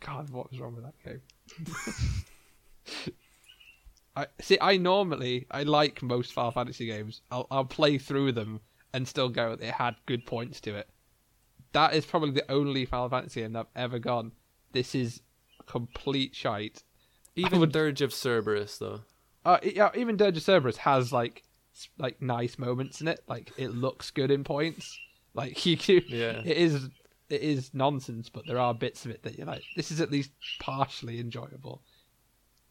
God, 0.00 0.30
what 0.30 0.50
was 0.50 0.58
wrong 0.58 0.74
with 0.74 0.84
that 0.84 0.94
game? 1.04 1.20
I 4.14 4.26
see. 4.40 4.58
I 4.60 4.76
normally 4.76 5.46
I 5.50 5.62
like 5.62 6.02
most 6.02 6.32
Final 6.32 6.50
Fantasy 6.50 6.86
games. 6.86 7.22
I'll 7.30 7.46
I'll 7.50 7.64
play 7.64 7.98
through 7.98 8.32
them 8.32 8.60
and 8.92 9.08
still 9.08 9.28
go. 9.28 9.52
It 9.52 9.62
had 9.74 9.96
good 10.06 10.26
points 10.26 10.60
to 10.62 10.74
it. 10.76 10.88
That 11.72 11.94
is 11.94 12.04
probably 12.04 12.32
the 12.32 12.50
only 12.50 12.84
Final 12.84 13.08
Fantasy 13.08 13.40
game 13.40 13.56
I've 13.56 13.66
ever 13.74 13.98
gone. 13.98 14.32
This 14.72 14.94
is 14.94 15.22
complete 15.66 16.34
shite. 16.34 16.82
Even 17.36 17.60
would- 17.60 17.72
Dirge 17.72 18.02
of 18.02 18.12
Cerberus, 18.12 18.76
though. 18.78 19.00
Uh, 19.44 19.58
yeah, 19.62 19.90
even 19.94 20.16
Dirge 20.18 20.36
of 20.36 20.42
Cerberus 20.42 20.76
has 20.78 21.10
like 21.12 21.42
like 21.98 22.20
nice 22.20 22.58
moments 22.58 23.00
in 23.00 23.08
it. 23.08 23.20
Like 23.26 23.50
it 23.56 23.68
looks 23.70 24.10
good 24.10 24.30
in 24.30 24.44
points. 24.44 24.98
Like 25.32 25.64
you, 25.66 25.76
do- 25.76 26.02
Yeah. 26.06 26.42
it 26.44 26.56
is 26.58 26.90
it 27.30 27.40
is 27.40 27.70
nonsense, 27.72 28.28
but 28.28 28.46
there 28.46 28.58
are 28.58 28.74
bits 28.74 29.06
of 29.06 29.10
it 29.10 29.22
that 29.22 29.38
you're 29.38 29.46
like, 29.46 29.62
this 29.74 29.90
is 29.90 30.02
at 30.02 30.10
least 30.12 30.32
partially 30.60 31.18
enjoyable. 31.18 31.80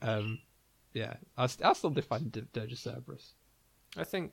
Um, 0.04 0.38
yeah, 0.94 1.14
I 1.38 1.48
st- 1.48 1.66
I 1.66 1.74
still 1.74 1.90
define 1.90 2.30
D- 2.30 2.44
Dirge 2.54 2.76
Cerberus. 2.82 3.34
I 3.98 4.04
think 4.04 4.32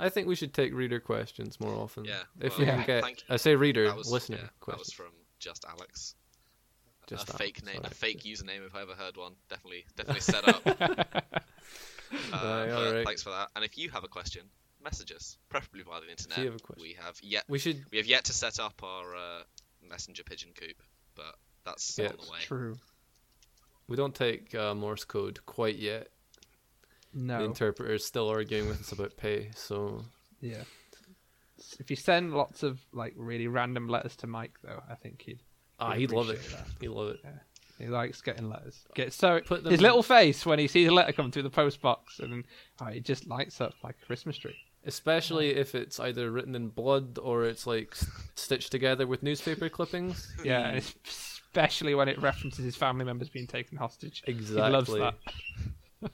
I 0.00 0.08
think 0.08 0.26
we 0.28 0.34
should 0.34 0.52
take 0.54 0.72
reader 0.74 0.98
questions 1.00 1.60
more 1.60 1.74
often. 1.74 2.04
Yeah, 2.04 2.22
If 2.40 2.52
well, 2.52 2.60
we 2.60 2.66
yeah, 2.66 2.76
can 2.78 2.86
get, 2.86 3.02
thank- 3.04 3.22
I 3.28 3.36
say 3.36 3.54
reader, 3.54 3.84
that 3.86 3.96
was 3.96 4.10
listener 4.10 4.36
yeah, 4.38 4.42
that 4.42 4.50
was 4.78 4.88
questions. 4.88 4.92
from 4.92 5.12
just 5.38 5.64
Alex. 5.68 6.14
Just 7.06 7.28
a 7.28 7.32
that, 7.32 7.38
fake 7.38 7.64
name, 7.66 7.76
sorry. 7.76 7.86
a 7.86 7.90
fake 7.94 8.22
username 8.22 8.66
if 8.66 8.74
I 8.74 8.80
ever 8.82 8.94
heard 8.94 9.16
one. 9.18 9.34
Definitely, 9.50 9.84
definitely 9.94 10.22
set 10.22 10.48
up. 10.48 10.62
uh, 10.66 11.04
Aye, 12.32 12.66
but 12.68 12.70
alright. 12.72 13.06
Thanks 13.06 13.22
for 13.22 13.30
that. 13.30 13.50
And 13.54 13.64
if 13.64 13.76
you 13.76 13.90
have 13.90 14.04
a 14.04 14.08
question, 14.08 14.42
message 14.82 15.12
us, 15.12 15.36
preferably 15.50 15.82
via 15.82 16.00
the 16.00 16.10
internet. 16.10 16.38
you 16.38 16.46
have 16.46 16.54
a 16.56 16.58
question. 16.58 16.82
We 16.82 16.96
have 17.00 17.18
yet 17.22 17.44
We 17.48 17.58
should 17.58 17.84
we 17.90 17.98
have 17.98 18.06
yet 18.06 18.24
to 18.24 18.32
set 18.32 18.58
up 18.58 18.82
our 18.82 19.14
uh, 19.14 19.42
messenger 19.86 20.22
pigeon 20.24 20.50
coop, 20.54 20.82
but 21.14 21.34
that's 21.64 21.98
Yeah, 21.98 22.08
on 22.08 22.16
the 22.24 22.32
way. 22.32 22.38
True. 22.42 22.76
We 23.88 23.96
don't 23.96 24.14
take 24.14 24.54
uh, 24.54 24.74
Morse 24.74 25.04
code 25.04 25.44
quite 25.46 25.76
yet. 25.76 26.08
No, 27.12 27.38
the 27.38 27.44
interpreter 27.44 27.92
is 27.94 28.04
still 28.04 28.28
arguing 28.28 28.68
with 28.68 28.80
us 28.80 28.92
about 28.92 29.16
pay, 29.16 29.50
so 29.54 30.04
yeah. 30.40 30.64
If 31.78 31.88
you 31.90 31.96
send 31.96 32.34
lots 32.34 32.62
of 32.62 32.80
like 32.92 33.14
really 33.16 33.46
random 33.46 33.88
letters 33.88 34.16
to 34.16 34.26
Mike, 34.26 34.54
though, 34.62 34.82
I 34.90 34.94
think 34.96 35.22
he'd 35.22 35.40
ah, 35.78 35.92
He'd 35.92 36.00
he'd 36.10 36.12
love 36.12 36.30
it. 36.30 36.40
that. 36.50 36.66
He'd 36.80 36.88
love 36.88 37.10
it. 37.10 37.20
He 37.78 37.86
likes 37.86 38.20
getting 38.20 38.48
letters. 38.48 38.84
Get 38.94 39.12
so 39.12 39.40
Put 39.40 39.64
his 39.64 39.74
in- 39.74 39.80
little 39.80 40.02
face 40.02 40.44
when 40.46 40.58
he 40.58 40.68
sees 40.68 40.88
a 40.88 40.92
letter 40.92 41.12
come 41.12 41.30
through 41.30 41.42
the 41.42 41.50
post 41.50 41.80
box, 41.80 42.18
and 42.20 42.44
oh, 42.80 42.86
it 42.86 43.04
just 43.04 43.26
lights 43.26 43.60
up 43.60 43.74
like 43.82 43.96
a 44.02 44.06
Christmas 44.06 44.36
tree. 44.36 44.56
Especially 44.86 45.54
if 45.54 45.74
it's 45.74 45.98
either 45.98 46.30
written 46.30 46.54
in 46.54 46.68
blood 46.68 47.18
or 47.22 47.44
it's 47.46 47.66
like 47.66 47.94
stitched 48.34 48.70
together 48.70 49.06
with 49.06 49.22
newspaper 49.22 49.68
clippings. 49.68 50.32
Yeah, 50.44 50.66
and 50.68 50.84
especially 51.54 51.94
when 51.94 52.08
it 52.08 52.20
references 52.20 52.64
his 52.64 52.74
family 52.74 53.04
members 53.04 53.28
being 53.28 53.46
taken 53.46 53.78
hostage. 53.78 54.22
Exactly. 54.26 54.64
He 54.64 54.70
loves 54.70 54.92
that. 54.92 56.10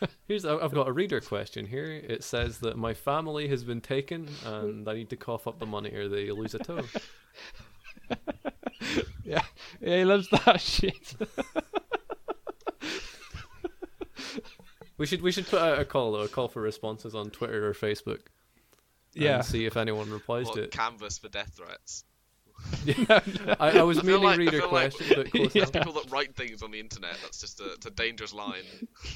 Here's 0.28 0.44
I- 0.44 0.58
I've 0.58 0.74
got 0.74 0.86
a 0.86 0.92
reader 0.92 1.20
question 1.20 1.64
here. 1.66 1.86
It 1.86 2.22
says 2.22 2.58
that 2.58 2.76
my 2.76 2.92
family 2.92 3.48
has 3.48 3.64
been 3.64 3.80
taken 3.80 4.28
and 4.44 4.86
I 4.86 4.92
need 4.94 5.08
to 5.10 5.16
cough 5.16 5.46
up 5.46 5.58
the 5.58 5.64
money 5.66 5.90
or 5.94 6.08
they 6.08 6.30
lose 6.30 6.54
a 6.54 6.58
toe. 6.58 6.82
Yeah, 9.24 9.42
yeah, 9.82 9.96
he 9.98 10.04
loves 10.04 10.30
that 10.30 10.58
shit. 10.62 11.14
We 14.96 15.04
should 15.04 15.20
we 15.20 15.30
should 15.32 15.46
put 15.46 15.60
out 15.60 15.78
a 15.78 15.84
call 15.84 16.12
though, 16.12 16.20
a 16.22 16.28
call 16.28 16.48
for 16.48 16.62
responses 16.62 17.14
on 17.14 17.28
Twitter 17.30 17.68
or 17.68 17.74
Facebook. 17.74 18.20
yeah, 19.14 19.36
And 19.36 19.44
see 19.44 19.66
if 19.66 19.76
anyone 19.76 20.10
replies 20.10 20.46
What 20.46 20.54
to 20.54 20.62
it. 20.62 20.70
canvas 20.70 21.18
for 21.18 21.28
death 21.28 21.52
threats? 21.56 22.04
I, 23.60 23.78
I 23.78 23.82
was 23.82 23.98
I 23.98 24.02
feel 24.02 24.20
meaning 24.20 24.22
like- 24.24 24.34
I 24.34 24.38
reader 24.38 24.60
feel 24.60 24.70
like- 24.72 24.94
question, 24.94 25.16
but 25.16 25.30
close 25.32 25.54
Yeah. 25.54 25.64
People 25.66 25.92
that 25.94 26.10
write 26.10 26.34
things 26.36 26.62
on 26.62 26.70
the 26.70 26.80
internet, 26.80 27.16
that's 27.22 27.40
just 27.40 27.60
a, 27.60 27.72
it's 27.72 27.86
a 27.86 27.90
dangerous 27.90 28.32
line. 28.32 28.64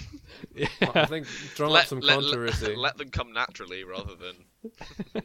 yeah. 0.55 0.67
I 0.95 1.07
think 1.07 1.27
drum 1.55 1.73
up 1.73 1.87
some 1.87 2.01
let, 2.01 2.15
controversy. 2.21 2.69
Let, 2.69 2.79
let 2.79 2.99
them 2.99 3.11
come 3.11 3.33
naturally 3.33 3.85
rather 3.85 4.15
than 4.15 5.23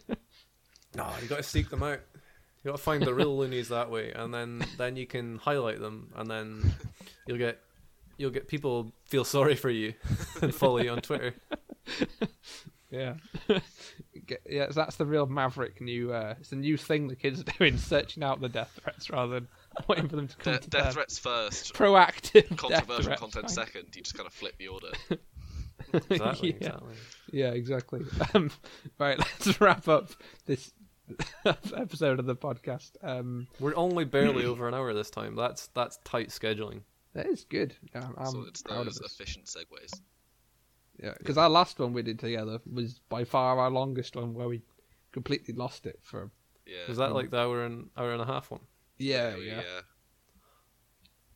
No, 0.96 1.08
you 1.22 1.28
got 1.28 1.38
to 1.38 1.44
seek 1.44 1.70
them 1.70 1.84
out. 1.84 2.00
You 2.64 2.72
got 2.72 2.78
to 2.78 2.84
find 2.84 3.04
the 3.04 3.14
real 3.14 3.38
loonies 3.38 3.70
that 3.70 3.90
way, 3.92 4.12
and 4.12 4.34
then 4.34 4.66
then 4.78 4.96
you 4.96 5.06
can 5.06 5.38
highlight 5.38 5.80
them, 5.80 6.12
and 6.16 6.30
then 6.30 6.74
you'll 7.28 7.38
get 7.38 7.60
you'll 8.18 8.32
get 8.32 8.48
people 8.48 8.92
feel 9.06 9.24
sorry 9.24 9.56
for 9.56 9.70
you 9.70 9.94
and 10.42 10.54
follow 10.54 10.80
you 10.80 10.90
on 10.92 11.02
Twitter. 11.02 11.34
Yeah, 12.90 13.16
Get- 14.28 14.42
yeah. 14.50 14.68
That's 14.70 14.98
the 14.98 15.06
real 15.06 15.26
maverick 15.26 15.82
new. 15.82 16.14
Uh, 16.14 16.36
it's 16.40 16.52
a 16.52 16.56
new 16.56 16.78
thing 16.78 17.08
the 17.08 17.16
kids 17.16 17.40
are 17.42 17.44
doing, 17.58 17.78
searching 17.78 18.24
out 18.24 18.40
the 18.42 18.50
death 18.50 18.78
threats 18.84 19.10
rather 19.10 19.34
than 19.40 19.48
waiting 19.88 20.08
for 20.10 20.16
them 20.18 20.28
to 20.28 20.36
come 20.38 20.54
de- 20.54 20.60
to 20.60 20.70
death 20.70 20.84
them. 20.86 20.94
threats 20.94 21.18
first, 21.18 21.74
Proactive 21.74 22.56
controversial 22.58 23.04
threats, 23.04 23.20
content 23.22 23.46
fine. 23.46 23.50
second. 23.66 23.96
You 23.96 24.02
just 24.04 24.16
kind 24.16 24.28
of 24.28 24.34
flip 24.34 24.56
the 24.58 24.68
order. 24.68 24.92
Exactly, 26.10 26.50
yeah. 26.50 26.56
exactly. 26.58 26.96
Yeah, 27.32 27.52
exactly. 27.52 28.02
Um, 28.34 28.52
right, 29.00 29.18
let's 29.46 29.62
wrap 29.62 29.88
up 29.88 30.10
this 30.46 30.74
episode 31.46 32.20
of 32.20 32.26
the 32.26 32.36
podcast. 32.36 32.92
Um, 33.02 33.48
We're 33.60 33.76
only 33.76 34.04
barely 34.04 34.44
over 34.46 34.68
an 34.68 34.74
hour 34.74 34.94
this 34.94 35.10
time. 35.10 35.36
That's 35.36 35.68
that's 35.68 35.98
tight 36.04 36.30
scheduling. 36.30 36.82
that 37.14 37.28
is 37.28 37.46
good. 37.46 37.76
I'm, 37.96 38.14
I'm 38.18 38.26
so 38.26 38.46
it's 38.48 38.64
proud 38.64 38.88
those 38.88 39.00
us. 39.02 39.14
efficient 39.14 39.46
segues. 39.46 39.94
Yeah, 41.02 41.14
because 41.18 41.38
our 41.38 41.50
last 41.50 41.78
one 41.80 41.94
we 41.94 42.02
did 42.02 42.20
together 42.20 42.60
was 42.72 43.00
by 43.10 43.24
far 43.24 43.60
our 43.60 43.70
longest 43.70 44.16
one, 44.16 44.34
where 44.34 44.48
we 44.48 44.62
completely 45.12 45.54
lost 45.54 45.86
it 45.86 46.00
for. 46.02 46.32
Yeah. 46.66 46.88
Was 46.88 46.98
that 46.98 47.14
like 47.14 47.30
the 47.30 47.38
hour 47.40 47.64
and 47.66 47.90
hour 47.96 48.12
and 48.14 48.22
a 48.22 48.26
half 48.26 48.50
one? 48.52 48.62
Yeah, 48.98 49.36
we, 49.36 49.48
yeah. 49.48 49.60
uh, 49.60 49.82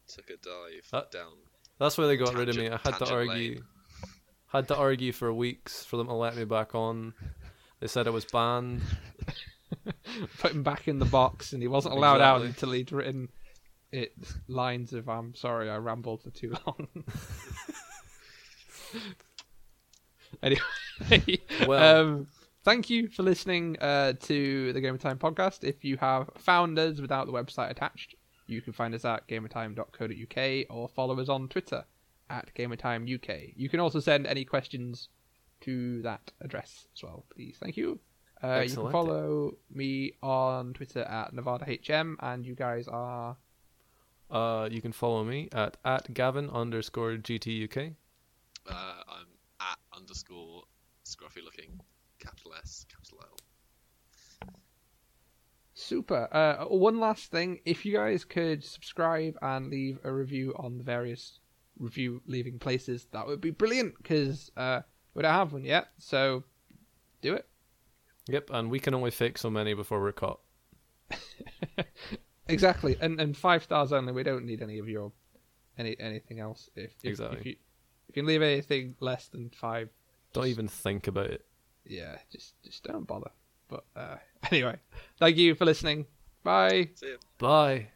took 0.08 0.30
a 0.30 0.38
dive 0.38 0.88
That- 0.92 1.12
down. 1.12 1.34
That's 1.80 1.98
why 1.98 2.06
they 2.08 2.18
got 2.18 2.36
rid 2.36 2.50
of 2.50 2.58
me. 2.58 2.70
I 2.70 2.78
had 2.78 2.98
to 3.00 3.12
argue, 3.12 3.56
lane. 3.56 3.64
had 4.48 4.68
to 4.68 4.76
argue 4.76 5.12
for 5.12 5.34
weeks 5.34 5.84
for 5.84 5.98
them 5.98 6.08
to 6.08 6.14
let 6.14 6.36
me 6.36 6.44
back 6.46 6.76
on. 6.76 7.14
They 7.80 7.88
said 7.88 8.06
it 8.06 8.14
was 8.14 8.26
banned. 8.26 8.82
Put 10.40 10.52
him 10.52 10.62
back 10.62 10.88
in 10.88 11.00
the 11.00 11.06
box, 11.06 11.54
and 11.54 11.62
he 11.62 11.68
wasn't 11.68 11.96
allowed 11.96 12.22
out 12.22 12.42
until 12.44 12.72
he'd 12.72 12.92
written 12.92 13.30
it 13.92 14.14
lines 14.48 14.94
of 14.94 15.10
"I'm 15.10 15.34
sorry, 15.34 15.70
I 15.72 15.78
rambled 15.78 16.22
for 16.22 16.30
too 16.30 16.54
long." 16.68 16.88
anyway, 20.44 21.40
Well- 21.68 22.02
um, 22.02 22.28
thank 22.64 22.90
you 22.90 23.08
for 23.10 23.24
listening 23.24 23.78
uh, 23.80 24.14
to 24.22 24.74
the 24.74 24.82
Gamer 24.82 24.98
Time 24.98 25.18
podcast. 25.18 25.64
If 25.64 25.84
you 25.84 25.98
have 25.98 26.30
found 26.38 26.78
us 26.80 27.00
without 27.00 27.28
the 27.28 27.34
website 27.34 27.70
attached, 27.72 28.16
you 28.48 28.62
can 28.62 28.74
find 28.74 28.94
us 28.94 29.06
at 29.06 29.28
gamertime.co.uk 29.28 30.66
or 30.70 30.90
follow 30.90 31.20
us 31.20 31.30
on 31.30 31.48
Twitter 31.48 31.86
at 32.30 32.52
gamertimeuk. 32.56 33.54
You 33.56 33.70
can 33.70 33.80
also 33.80 34.00
send 34.00 34.28
any 34.28 34.46
questions 34.46 35.10
to 35.62 36.02
that 36.02 36.32
address 36.42 36.88
as 36.96 37.04
well, 37.04 37.26
please. 37.34 37.58
Thank 37.60 37.78
you. 37.78 38.00
Uh, 38.44 38.62
you 38.66 38.74
can 38.74 38.92
follow 38.92 39.54
me 39.72 40.14
on 40.24 40.74
Twitter 40.74 41.02
at 41.04 41.34
NevadaHM, 41.34 42.16
and 42.20 42.46
you 42.46 42.56
guys 42.56 42.88
are. 42.88 43.38
Uh, 44.32 44.68
you 44.72 44.82
can 44.82 44.92
follow 44.92 45.24
me 45.24 45.48
at 45.52 45.78
at 45.86 46.12
Gavin 46.14 46.50
underscore 46.50 47.18
GTUK. 47.18 47.94
Uh, 48.68 48.74
I'm 48.74 49.28
at 49.70 49.78
underscore 49.96 50.64
scruffy 51.06 51.44
looking 51.44 51.80
capital 52.20 52.54
S 52.56 52.86
capital 52.92 53.20
L. 53.22 54.50
Super. 55.74 56.28
Uh, 56.32 56.66
one 56.66 57.00
last 57.00 57.32
thing, 57.32 57.60
if 57.66 57.86
you 57.86 57.94
guys 57.94 58.24
could 58.24 58.64
subscribe 58.64 59.38
and 59.42 59.70
leave 59.70 60.00
a 60.04 60.12
review 60.12 60.54
on 60.58 60.78
the 60.78 60.84
various 60.84 61.40
review 61.80 62.22
leaving 62.28 62.60
places, 62.60 63.08
that 63.12 63.26
would 63.26 63.42
be 63.42 63.52
brilliant. 63.52 63.98
Because 63.98 64.52
uh, 64.58 64.82
we 65.14 65.24
don't 65.24 65.34
have 65.34 65.54
one 65.54 65.64
yet, 65.64 65.88
so 65.98 66.44
do 67.22 67.34
it. 67.34 67.48
Yep, 68.28 68.50
and 68.52 68.70
we 68.70 68.80
can 68.80 68.94
only 68.94 69.12
fix 69.12 69.42
so 69.42 69.50
many 69.50 69.74
before 69.74 70.02
we're 70.02 70.12
caught. 70.12 70.40
Exactly, 72.52 72.98
and 73.00 73.20
and 73.22 73.36
five 73.36 73.64
stars 73.64 73.94
only. 73.94 74.12
We 74.12 74.24
don't 74.24 74.46
need 74.46 74.62
any 74.62 74.80
of 74.80 74.90
your 74.90 75.12
any 75.78 75.98
anything 76.00 76.40
else. 76.40 76.70
If, 76.76 76.92
if 77.04 77.12
Exactly. 77.12 77.40
if 77.40 77.46
you 77.46 77.56
if 78.12 78.18
you 78.18 78.24
leave 78.24 78.42
anything 78.42 78.96
less 79.00 79.28
than 79.30 79.50
five, 79.50 79.90
Don't 80.34 80.48
even 80.48 80.68
think 80.68 81.08
about 81.08 81.28
it. 81.28 81.46
yeah, 81.86 82.18
just 82.32 82.62
just 82.62 82.84
don't 82.84 83.08
bother. 83.08 83.32
But 83.70 83.86
uh, 83.96 84.18
anyway, 84.52 84.78
thank 85.18 85.38
you 85.38 85.56
for 85.56 85.64
listening. 85.66 86.06
Bye. 86.44 86.90
See 86.96 87.12
ya. 87.12 87.18
Bye. 87.40 87.88